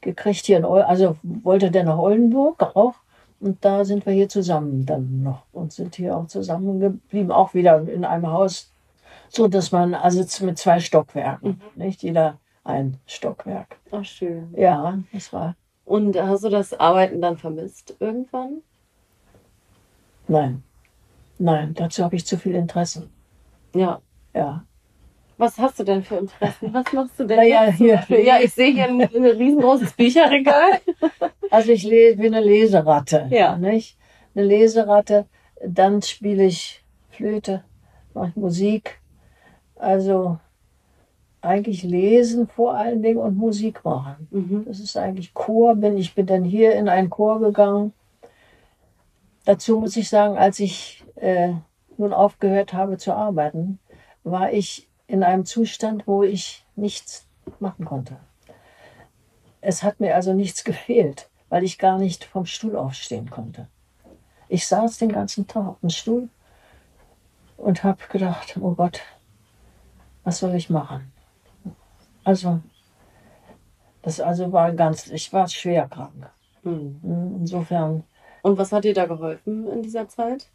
gekriegt 0.00 0.46
hier 0.46 0.58
in 0.58 0.64
Oldenburg, 0.64 0.90
also 0.90 1.16
wollte 1.22 1.70
der 1.70 1.84
nach 1.84 1.98
Oldenburg 1.98 2.62
auch. 2.76 2.94
Und 3.40 3.64
da 3.64 3.84
sind 3.84 4.06
wir 4.06 4.12
hier 4.12 4.28
zusammen 4.28 4.86
dann 4.86 5.22
noch 5.24 5.42
und 5.52 5.72
sind 5.72 5.96
hier 5.96 6.16
auch 6.16 6.28
zusammengeblieben, 6.28 7.32
auch 7.32 7.54
wieder 7.54 7.88
in 7.88 8.04
einem 8.04 8.28
Haus, 8.28 8.71
so 9.34 9.48
dass 9.48 9.72
man 9.72 9.94
also 9.94 10.44
mit 10.44 10.58
zwei 10.58 10.78
Stockwerken, 10.78 11.60
mhm. 11.74 11.82
nicht 11.82 12.02
jeder 12.02 12.38
ein 12.64 12.98
Stockwerk. 13.06 13.78
Ach 13.90 14.04
schön. 14.04 14.54
Ja, 14.56 14.98
das 15.12 15.32
war. 15.32 15.56
Und 15.84 16.20
hast 16.20 16.44
du 16.44 16.48
das 16.48 16.78
Arbeiten 16.78 17.20
dann 17.20 17.38
vermisst 17.38 17.96
irgendwann? 17.98 18.62
Nein, 20.28 20.62
nein, 21.38 21.74
dazu 21.74 22.04
habe 22.04 22.16
ich 22.16 22.26
zu 22.26 22.36
viel 22.36 22.54
Interessen. 22.54 23.10
Ja. 23.74 24.00
Ja. 24.34 24.64
Was 25.38 25.58
hast 25.58 25.80
du 25.80 25.84
denn 25.84 26.04
für 26.04 26.16
Interessen? 26.16 26.72
Was 26.72 26.92
machst 26.92 27.18
du 27.18 27.24
denn? 27.24 27.38
Naja, 27.38 27.64
hier. 27.64 28.04
Ja, 28.08 28.38
ich 28.38 28.52
sehe 28.52 28.72
hier 28.72 28.84
ein, 28.84 29.00
ein 29.00 29.24
riesengroßes 29.24 29.94
Bücherregal. 29.94 30.80
Also 31.50 31.72
ich 31.72 31.82
lese, 31.82 32.16
bin 32.16 32.34
eine 32.34 32.46
Leseratte. 32.46 33.26
Ja. 33.28 33.58
Nicht? 33.58 33.98
Eine 34.34 34.46
Leseratte. 34.46 35.26
Dann 35.62 36.00
spiele 36.00 36.46
ich 36.46 36.82
Flöte, 37.10 37.62
mache 38.14 38.32
Musik, 38.36 39.01
also 39.82 40.38
eigentlich 41.40 41.82
lesen 41.82 42.46
vor 42.46 42.76
allen 42.76 43.02
Dingen 43.02 43.18
und 43.18 43.36
Musik 43.36 43.84
machen. 43.84 44.28
Mhm. 44.30 44.64
Das 44.66 44.78
ist 44.78 44.96
eigentlich 44.96 45.34
Chor. 45.34 45.74
Bin, 45.74 45.98
ich 45.98 46.14
bin 46.14 46.26
dann 46.26 46.44
hier 46.44 46.74
in 46.76 46.88
einen 46.88 47.10
Chor 47.10 47.40
gegangen. 47.40 47.92
Dazu 49.44 49.80
muss 49.80 49.96
ich 49.96 50.08
sagen, 50.08 50.38
als 50.38 50.60
ich 50.60 51.04
äh, 51.16 51.52
nun 51.96 52.12
aufgehört 52.12 52.72
habe 52.72 52.96
zu 52.96 53.12
arbeiten, 53.12 53.80
war 54.22 54.52
ich 54.52 54.88
in 55.08 55.24
einem 55.24 55.44
Zustand, 55.44 56.06
wo 56.06 56.22
ich 56.22 56.64
nichts 56.76 57.26
machen 57.58 57.84
konnte. 57.84 58.16
es 59.60 59.82
hat 59.82 59.98
mir 60.00 60.14
also 60.14 60.32
nichts 60.32 60.62
gefehlt, 60.72 61.28
weil 61.48 61.64
ich 61.64 61.78
gar 61.78 61.98
nicht 61.98 62.24
vom 62.24 62.46
Stuhl 62.46 62.76
aufstehen 62.76 63.30
konnte. 63.30 63.66
Ich 64.48 64.66
saß 64.66 64.98
den 64.98 65.10
ganzen 65.10 65.48
Tag 65.48 65.66
auf 65.66 65.80
dem 65.80 65.90
Stuhl 65.90 66.28
und 67.56 67.82
habe 67.82 67.98
gedacht, 68.10 68.56
oh 68.60 68.74
Gott, 68.74 69.00
was 70.24 70.38
soll 70.38 70.54
ich 70.54 70.70
machen? 70.70 71.12
Also, 72.24 72.60
das 74.02 74.20
also 74.20 74.52
war 74.52 74.72
ganz, 74.72 75.08
ich 75.08 75.32
war 75.32 75.48
schwer 75.48 75.88
krank. 75.88 76.30
Hm. 76.62 77.36
Insofern. 77.40 78.04
Und 78.42 78.58
was 78.58 78.72
hat 78.72 78.84
dir 78.84 78.94
da 78.94 79.06
geholfen 79.06 79.68
in 79.68 79.82
dieser 79.82 80.08
Zeit? 80.08 80.46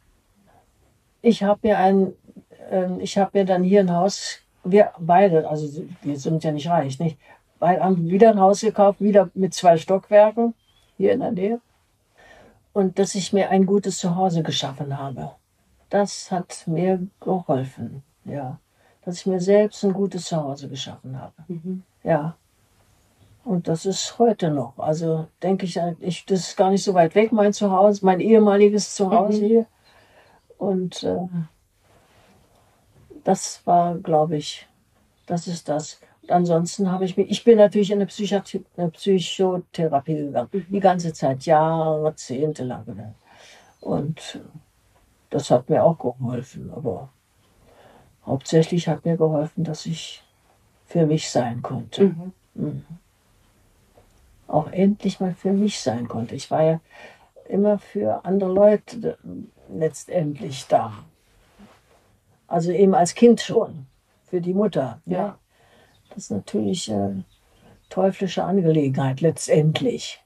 Ich 1.21 1.43
habe 1.43 1.59
mir 1.63 1.77
ein, 1.77 2.13
äh, 2.69 2.99
ich 2.99 3.17
habe 3.17 3.31
mir 3.33 3.45
dann 3.45 3.63
hier 3.63 3.79
ein 3.81 3.93
Haus, 3.93 4.39
wir 4.63 4.91
beide, 4.99 5.47
also 5.49 5.83
wir 6.01 6.19
sind 6.19 6.43
ja 6.43 6.51
nicht 6.51 6.69
reich, 6.69 6.99
nicht? 6.99 7.17
Beide 7.59 7.83
haben 7.83 8.09
wieder 8.09 8.31
ein 8.31 8.39
Haus 8.39 8.61
gekauft, 8.61 9.01
wieder 9.01 9.29
mit 9.33 9.53
zwei 9.53 9.77
Stockwerken 9.77 10.53
hier 10.97 11.13
in 11.13 11.21
der 11.21 11.31
Nähe. 11.31 11.61
Und 12.73 12.99
dass 12.99 13.15
ich 13.15 13.33
mir 13.33 13.49
ein 13.49 13.65
gutes 13.65 13.97
Zuhause 13.97 14.43
geschaffen 14.43 14.97
habe. 14.97 15.31
Das 15.89 16.29
hat 16.31 16.67
mir 16.67 17.07
geholfen, 17.19 18.03
ja. 18.25 18.59
Dass 19.07 19.19
ich 19.19 19.25
mir 19.25 19.39
selbst 19.39 19.85
ein 19.85 19.93
gutes 19.93 20.25
Zuhause 20.25 20.67
geschaffen 20.67 21.17
habe. 21.17 21.31
Mhm. 21.47 21.81
Ja. 22.03 22.35
Und 23.45 23.69
das 23.69 23.85
ist 23.85 24.19
heute 24.19 24.49
noch. 24.49 24.77
Also 24.77 25.27
denke 25.41 25.65
ich, 25.65 25.79
ich, 26.01 26.25
das 26.25 26.39
ist 26.39 26.57
gar 26.57 26.69
nicht 26.71 26.83
so 26.83 26.93
weit 26.93 27.15
weg, 27.15 27.31
mein 27.31 27.53
Zuhause, 27.53 28.05
mein 28.05 28.19
ehemaliges 28.19 28.95
Zuhause 28.95 29.41
Mhm. 29.41 29.45
hier. 29.45 29.65
Und 30.57 31.03
äh, 31.03 31.25
das 33.23 33.61
war, 33.63 33.95
glaube 33.95 34.35
ich, 34.35 34.67
das 35.25 35.47
ist 35.47 35.69
das. 35.69 36.01
Und 36.23 36.31
ansonsten 36.31 36.91
habe 36.91 37.05
ich 37.05 37.15
mich, 37.15 37.29
ich 37.29 37.45
bin 37.45 37.59
natürlich 37.59 37.91
in 37.91 37.99
eine, 37.99 38.07
Psychiatrie, 38.07 38.65
eine 38.75 38.89
Psychotherapie 38.89 40.15
gegangen. 40.15 40.49
Mhm. 40.51 40.65
Die 40.69 40.79
ganze 40.81 41.13
Zeit, 41.13 41.45
Jahrzehnte 41.45 42.65
lang. 42.65 43.15
Und 43.79 44.41
das 45.29 45.49
hat 45.49 45.69
mir 45.69 45.81
auch 45.81 45.97
geholfen. 45.97 46.73
Aber 46.75 47.07
hauptsächlich 48.27 48.87
hat 48.87 49.05
mir 49.05 49.17
geholfen, 49.17 49.63
dass 49.63 49.85
ich 49.87 50.23
für 50.85 51.05
mich 51.07 51.29
sein 51.31 51.61
konnte 51.61 52.05
Mhm. 52.05 52.33
Mhm. 52.53 52.85
auch 54.47 54.71
endlich 54.71 55.19
mal 55.19 55.33
für 55.33 55.51
mich 55.51 55.79
sein 55.79 56.07
konnte. 56.07 56.35
Ich 56.35 56.51
war 56.51 56.63
ja 56.63 56.79
immer 57.49 57.79
für 57.79 58.25
andere 58.25 58.51
Leute 58.51 59.17
letztendlich 59.69 60.67
da. 60.67 60.93
Also 62.47 62.71
eben 62.71 62.95
als 62.95 63.13
Kind 63.15 63.41
schon, 63.41 63.87
für 64.25 64.39
die 64.39 64.53
Mutter. 64.53 65.01
Ja. 65.05 65.37
Das 66.09 66.17
ist 66.19 66.31
natürlich 66.31 66.89
äh, 66.89 67.15
teuflische 67.89 68.43
Angelegenheit 68.43 69.19
letztendlich. 69.21 70.23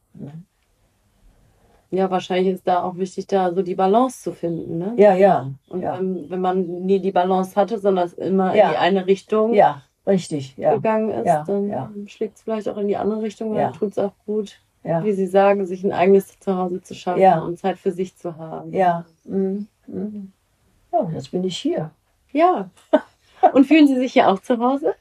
Ja, 1.91 2.09
wahrscheinlich 2.09 2.53
ist 2.55 2.65
da 2.67 2.83
auch 2.83 2.95
wichtig, 2.95 3.27
da 3.27 3.53
so 3.53 3.61
die 3.61 3.75
Balance 3.75 4.21
zu 4.23 4.31
finden. 4.31 4.77
Ne? 4.77 4.93
Ja, 4.97 5.13
ja, 5.13 5.51
Und 5.67 5.81
ja. 5.81 5.97
ähm, 5.99 6.25
wenn 6.29 6.39
man 6.41 6.61
nie 6.85 6.99
die 6.99 7.11
Balance 7.11 7.55
hatte, 7.55 7.77
sondern 7.79 8.05
es 8.05 8.13
immer 8.13 8.55
Ja. 8.55 8.65
in 8.67 8.71
die 8.71 8.77
eine 8.77 9.05
Richtung 9.07 9.53
ja, 9.53 9.81
richtig, 10.07 10.55
ja, 10.57 10.73
gegangen 10.73 11.09
ist, 11.11 11.25
Ja, 11.27 11.43
dann 11.45 12.07
schlägt 12.07 12.37
es 12.37 12.43
vielleicht 12.43 12.69
auch 12.69 12.77
in 12.77 12.87
die 12.87 12.95
andere 12.97 13.21
Richtung. 13.21 13.53
Dann 13.53 13.73
tut 13.73 13.91
es 13.91 13.97
auch 13.99 14.13
gut, 14.25 14.59
wie 14.83 15.11
Sie 15.13 15.27
sagen, 15.27 15.65
sich 15.65 15.83
ein 15.83 15.91
eigenes 15.91 16.39
Zuhause 16.39 16.81
zu 16.81 16.95
schaffen 16.95 17.21
Ja. 17.21 17.39
und 17.39 17.59
Zeit 17.59 17.77
für 17.77 17.91
sich 17.91 18.15
zu 18.15 18.37
haben. 18.37 18.71
ja. 18.73 19.05
Mhm. 19.25 19.67
Mhm. 19.87 20.31
Ja, 20.93 21.09
jetzt 21.13 21.31
bin 21.31 21.43
ich 21.43 21.57
hier. 21.57 21.91
Ja. 22.31 22.69
Und 23.53 23.65
fühlen 23.65 23.87
Sie 23.87 23.95
sich 23.97 24.13
hier 24.13 24.29
auch 24.29 24.39
zu 24.39 24.57
Hause? 24.59 24.93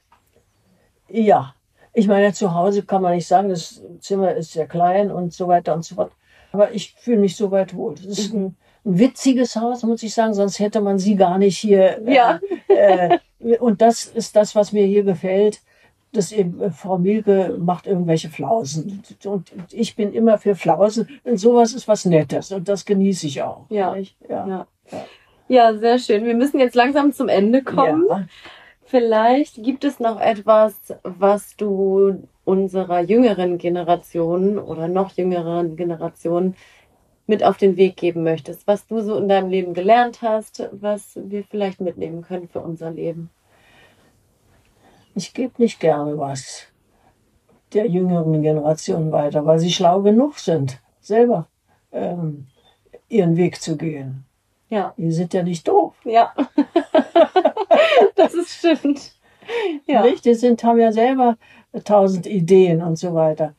Ja, 1.08 1.54
ich 1.92 2.06
meine, 2.08 2.32
zu 2.32 2.54
Hause 2.54 2.82
kann 2.84 3.02
man 3.02 3.14
nicht 3.14 3.26
sagen, 3.26 3.48
das 3.48 3.82
Zimmer 4.00 4.34
ist 4.34 4.52
sehr 4.52 4.66
klein 4.66 5.10
und 5.10 5.32
so 5.32 5.48
weiter 5.48 5.74
und 5.74 5.84
so 5.84 5.94
fort. 5.96 6.12
Aber 6.52 6.72
ich 6.74 6.94
fühle 6.98 7.18
mich 7.18 7.36
soweit 7.36 7.74
wohl. 7.74 7.94
Das 7.94 8.06
ist 8.18 8.32
ein, 8.34 8.56
ein 8.84 8.98
witziges 8.98 9.56
Haus, 9.56 9.82
muss 9.82 10.02
ich 10.02 10.14
sagen, 10.14 10.34
sonst 10.34 10.58
hätte 10.58 10.80
man 10.80 10.98
sie 10.98 11.16
gar 11.16 11.38
nicht 11.38 11.58
hier. 11.58 12.06
äh, 12.06 12.14
Ja. 12.14 12.40
Äh, 12.68 13.18
und 13.58 13.80
das 13.80 14.04
ist 14.06 14.36
das, 14.36 14.54
was 14.54 14.72
mir 14.72 14.84
hier 14.86 15.02
gefällt. 15.04 15.60
Dass 16.12 16.32
eben 16.32 16.60
äh, 16.60 16.70
Frau 16.72 16.98
Milke 16.98 17.56
macht 17.58 17.86
irgendwelche 17.86 18.28
Flausen. 18.30 19.02
Und 19.24 19.48
ich 19.70 19.94
bin 19.94 20.12
immer 20.12 20.38
für 20.38 20.56
Flausen. 20.56 21.08
Und 21.22 21.36
sowas 21.38 21.72
ist 21.72 21.86
was 21.86 22.04
Nettes. 22.04 22.50
Und 22.50 22.68
das 22.68 22.84
genieße 22.84 23.28
ich 23.28 23.42
auch. 23.42 23.66
Ja. 23.68 23.94
Ja. 24.28 24.46
Ja. 24.48 24.66
Ja, 25.46 25.76
sehr 25.78 25.98
schön. 26.00 26.24
Wir 26.24 26.34
müssen 26.34 26.58
jetzt 26.58 26.74
langsam 26.74 27.12
zum 27.12 27.28
Ende 27.28 27.62
kommen. 27.62 28.06
Ja. 28.08 28.26
Vielleicht 28.84 29.62
gibt 29.62 29.84
es 29.84 30.00
noch 30.00 30.20
etwas, 30.20 30.74
was 31.04 31.56
du 31.56 32.24
unserer 32.50 33.00
jüngeren 33.00 33.58
Generation 33.58 34.58
oder 34.58 34.88
noch 34.88 35.12
jüngeren 35.12 35.76
Generation 35.76 36.56
mit 37.28 37.44
auf 37.44 37.56
den 37.56 37.76
Weg 37.76 37.96
geben 37.96 38.24
möchtest, 38.24 38.66
was 38.66 38.88
du 38.88 39.00
so 39.02 39.16
in 39.16 39.28
deinem 39.28 39.50
Leben 39.50 39.72
gelernt 39.72 40.20
hast, 40.20 40.68
was 40.72 41.12
wir 41.14 41.44
vielleicht 41.44 41.80
mitnehmen 41.80 42.22
können 42.22 42.48
für 42.48 42.58
unser 42.58 42.90
Leben. 42.90 43.30
Ich 45.14 45.32
gebe 45.32 45.52
nicht 45.58 45.78
gerne 45.78 46.18
was 46.18 46.66
der 47.72 47.86
jüngeren 47.86 48.42
Generation 48.42 49.12
weiter, 49.12 49.46
weil 49.46 49.60
sie 49.60 49.70
schlau 49.70 50.02
genug 50.02 50.40
sind, 50.40 50.80
selber 51.00 51.46
ähm, 51.92 52.48
ihren 53.08 53.36
Weg 53.36 53.62
zu 53.62 53.76
gehen. 53.76 54.24
Ja, 54.70 54.92
Die 54.96 55.12
sind 55.12 55.32
ja 55.34 55.44
nicht 55.44 55.68
doof. 55.68 55.94
ja. 56.04 56.34
das 58.16 58.34
ist 58.34 58.50
stimmt. 58.50 59.12
Ja. 59.86 60.02
Nicht? 60.02 60.24
Die 60.24 60.34
sind, 60.34 60.62
haben 60.64 60.78
ja 60.80 60.92
selber 60.92 61.36
tausend 61.84 62.26
Ideen 62.26 62.82
und 62.82 62.96
so 62.96 63.14
weiter. 63.14 63.54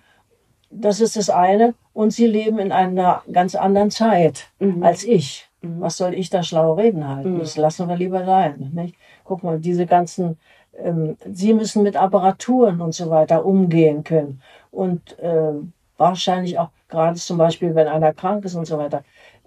Das 0.70 1.02
ist 1.02 1.16
das 1.16 1.30
eine. 1.30 1.74
Und 1.94 2.12
sie 2.12 2.28
leben 2.28 2.58
in 2.60 2.72
einer 2.72 3.22
ganz 3.32 3.56
anderen 3.56 3.92
Zeit 3.92 4.50
Mhm. 4.60 4.84
als 4.84 5.04
ich. 5.04 5.50
Mhm. 5.62 5.82
Was 5.82 5.98
soll 5.98 6.14
ich 6.14 6.30
da 6.30 6.42
schlau 6.44 6.74
reden 6.74 7.08
halten? 7.08 7.34
Mhm. 7.34 7.40
Das 7.40 7.58
lassen 7.58 7.88
wir 7.90 7.98
lieber 7.98 8.26
sein. 8.26 8.72
Nicht? 8.74 8.96
Guck 9.26 9.44
mal, 9.44 9.60
diese 9.60 9.86
ganzen, 9.86 10.38
ähm, 10.78 11.18
sie 11.32 11.54
müssen 11.54 11.84
mit 11.84 11.98
Apparaturen 11.98 12.80
und 12.82 12.94
so 12.94 13.10
weiter 13.10 13.46
umgehen 13.46 14.04
können. 14.04 14.42
Und 14.72 15.18
ähm, 15.22 15.74
wahrscheinlich 15.98 16.58
auch, 16.58 16.70
gerade 16.88 17.18
zum 17.18 17.38
Beispiel, 17.38 17.76
wenn 17.76 17.88
einer 17.88 18.14
krank 18.14 18.46
ist 18.46 18.56
und 18.56 18.66
so 18.66 18.78
weiter, 18.78 19.04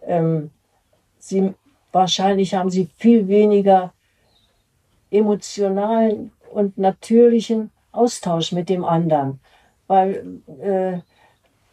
ähm, 0.06 0.50
sie, 1.18 1.54
wahrscheinlich 1.92 2.54
haben 2.54 2.70
sie 2.70 2.88
viel 2.98 3.26
weniger 3.26 3.92
emotionalen 5.10 6.32
und 6.52 6.76
natürlichen 6.76 7.70
Austausch 7.94 8.52
mit 8.52 8.68
dem 8.68 8.84
anderen. 8.84 9.40
Weil, 9.86 10.40
äh, 10.60 10.98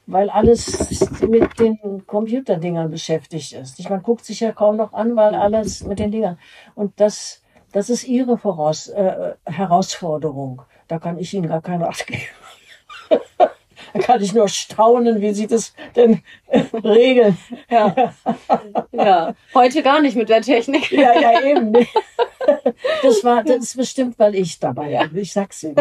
weil 0.06 0.30
alles 0.30 1.22
mit 1.22 1.60
den 1.60 2.06
Computerdingern 2.06 2.92
beschäftigt 2.92 3.54
ist. 3.54 3.80
Ich, 3.80 3.90
man 3.90 4.04
guckt 4.04 4.26
sich 4.26 4.42
ja 4.42 4.52
kaum 4.52 4.76
noch 4.78 4.94
an, 4.94 5.16
weil 5.16 5.36
alles 5.36 5.84
mit 5.84 6.00
den 6.00 6.12
Dingern. 6.12 6.38
Und 6.76 7.00
das, 7.00 7.42
das 7.72 7.90
ist 7.90 8.04
ihre 8.04 8.38
Voraus, 8.38 8.90
äh, 8.90 9.36
Herausforderung. 9.46 10.64
Da 10.88 11.00
kann 11.00 11.18
ich 11.18 11.34
Ihnen 11.34 11.48
gar 11.48 11.62
keinen 11.62 11.84
Rat 11.84 12.06
geben. 12.06 12.22
da 13.94 14.00
kann 14.00 14.22
ich 14.22 14.34
nur 14.34 14.48
staunen, 14.48 15.22
wie 15.22 15.34
Sie 15.34 15.48
das 15.48 15.74
denn 15.96 16.22
äh, 16.48 16.64
regeln. 16.84 17.38
Ja. 17.70 18.14
ja. 18.92 19.34
Heute 19.54 19.82
gar 19.84 20.02
nicht 20.02 20.16
mit 20.16 20.30
der 20.30 20.42
Technik. 20.42 20.92
Ja, 20.92 21.20
ja, 21.20 21.42
eben. 21.42 21.74
Das 23.04 23.24
war, 23.24 23.44
das 23.44 23.58
ist 23.58 23.78
bestimmt, 23.78 24.18
weil 24.18 24.34
ich 24.34 24.60
dabei 24.60 24.94
war. 24.94 25.14
Ich 25.16 25.32
sag's 25.32 25.62
Ihnen. 25.62 25.76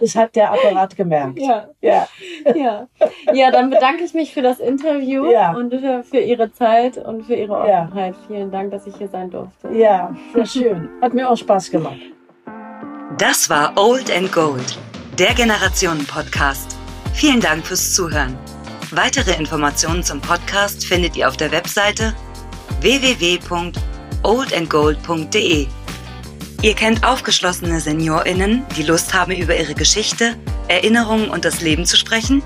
Das 0.00 0.16
hat 0.16 0.34
der 0.34 0.50
Apparat 0.50 0.96
gemerkt. 0.96 1.38
Ja. 1.38 1.68
Ja. 1.82 2.08
Ja. 2.54 2.88
ja, 3.34 3.50
dann 3.50 3.68
bedanke 3.68 4.02
ich 4.04 4.14
mich 4.14 4.32
für 4.32 4.40
das 4.40 4.58
Interview 4.58 5.30
Ja. 5.30 5.52
und 5.52 5.70
für, 5.74 6.02
für 6.04 6.18
Ihre 6.20 6.50
Zeit 6.52 6.96
und 6.96 7.24
für 7.24 7.34
Ihre 7.34 7.68
Ja. 7.68 7.82
Offenheit. 7.84 8.14
Vielen 8.28 8.50
Dank, 8.50 8.70
dass 8.70 8.86
ich 8.86 8.96
hier 8.96 9.08
sein 9.08 9.30
durfte. 9.30 9.70
Ja, 9.72 10.14
sehr 10.34 10.46
schön. 10.46 10.88
Hat 11.02 11.12
mir 11.12 11.28
auch 11.28 11.36
Spaß 11.36 11.70
gemacht. 11.70 11.98
Das 13.18 13.48
war 13.50 13.74
Old 13.76 14.10
and 14.10 14.32
Gold, 14.32 14.78
der 15.18 15.34
Generationen-Podcast. 15.34 16.75
Vielen 17.16 17.40
Dank 17.40 17.66
fürs 17.66 17.94
Zuhören. 17.94 18.38
Weitere 18.90 19.32
Informationen 19.32 20.04
zum 20.04 20.20
Podcast 20.20 20.84
findet 20.84 21.16
ihr 21.16 21.26
auf 21.26 21.38
der 21.38 21.50
Webseite 21.50 22.14
www.oldandgold.de. 22.80 25.66
Ihr 26.60 26.74
kennt 26.74 27.06
aufgeschlossene 27.06 27.80
SeniorInnen, 27.80 28.66
die 28.76 28.82
Lust 28.82 29.14
haben, 29.14 29.32
über 29.32 29.58
ihre 29.58 29.72
Geschichte, 29.72 30.36
Erinnerungen 30.68 31.30
und 31.30 31.46
das 31.46 31.62
Leben 31.62 31.86
zu 31.86 31.96
sprechen? 31.96 32.42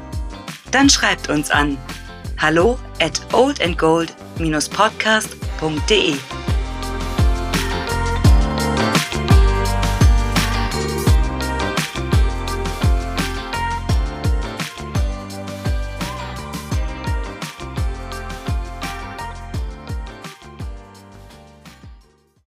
Dann 0.71 0.89
schreibt 0.89 1.29
uns 1.29 1.51
an 1.51 1.77
hallo 2.39 2.79
at 3.01 3.21
oldandgold-podcast.de. 3.33 6.15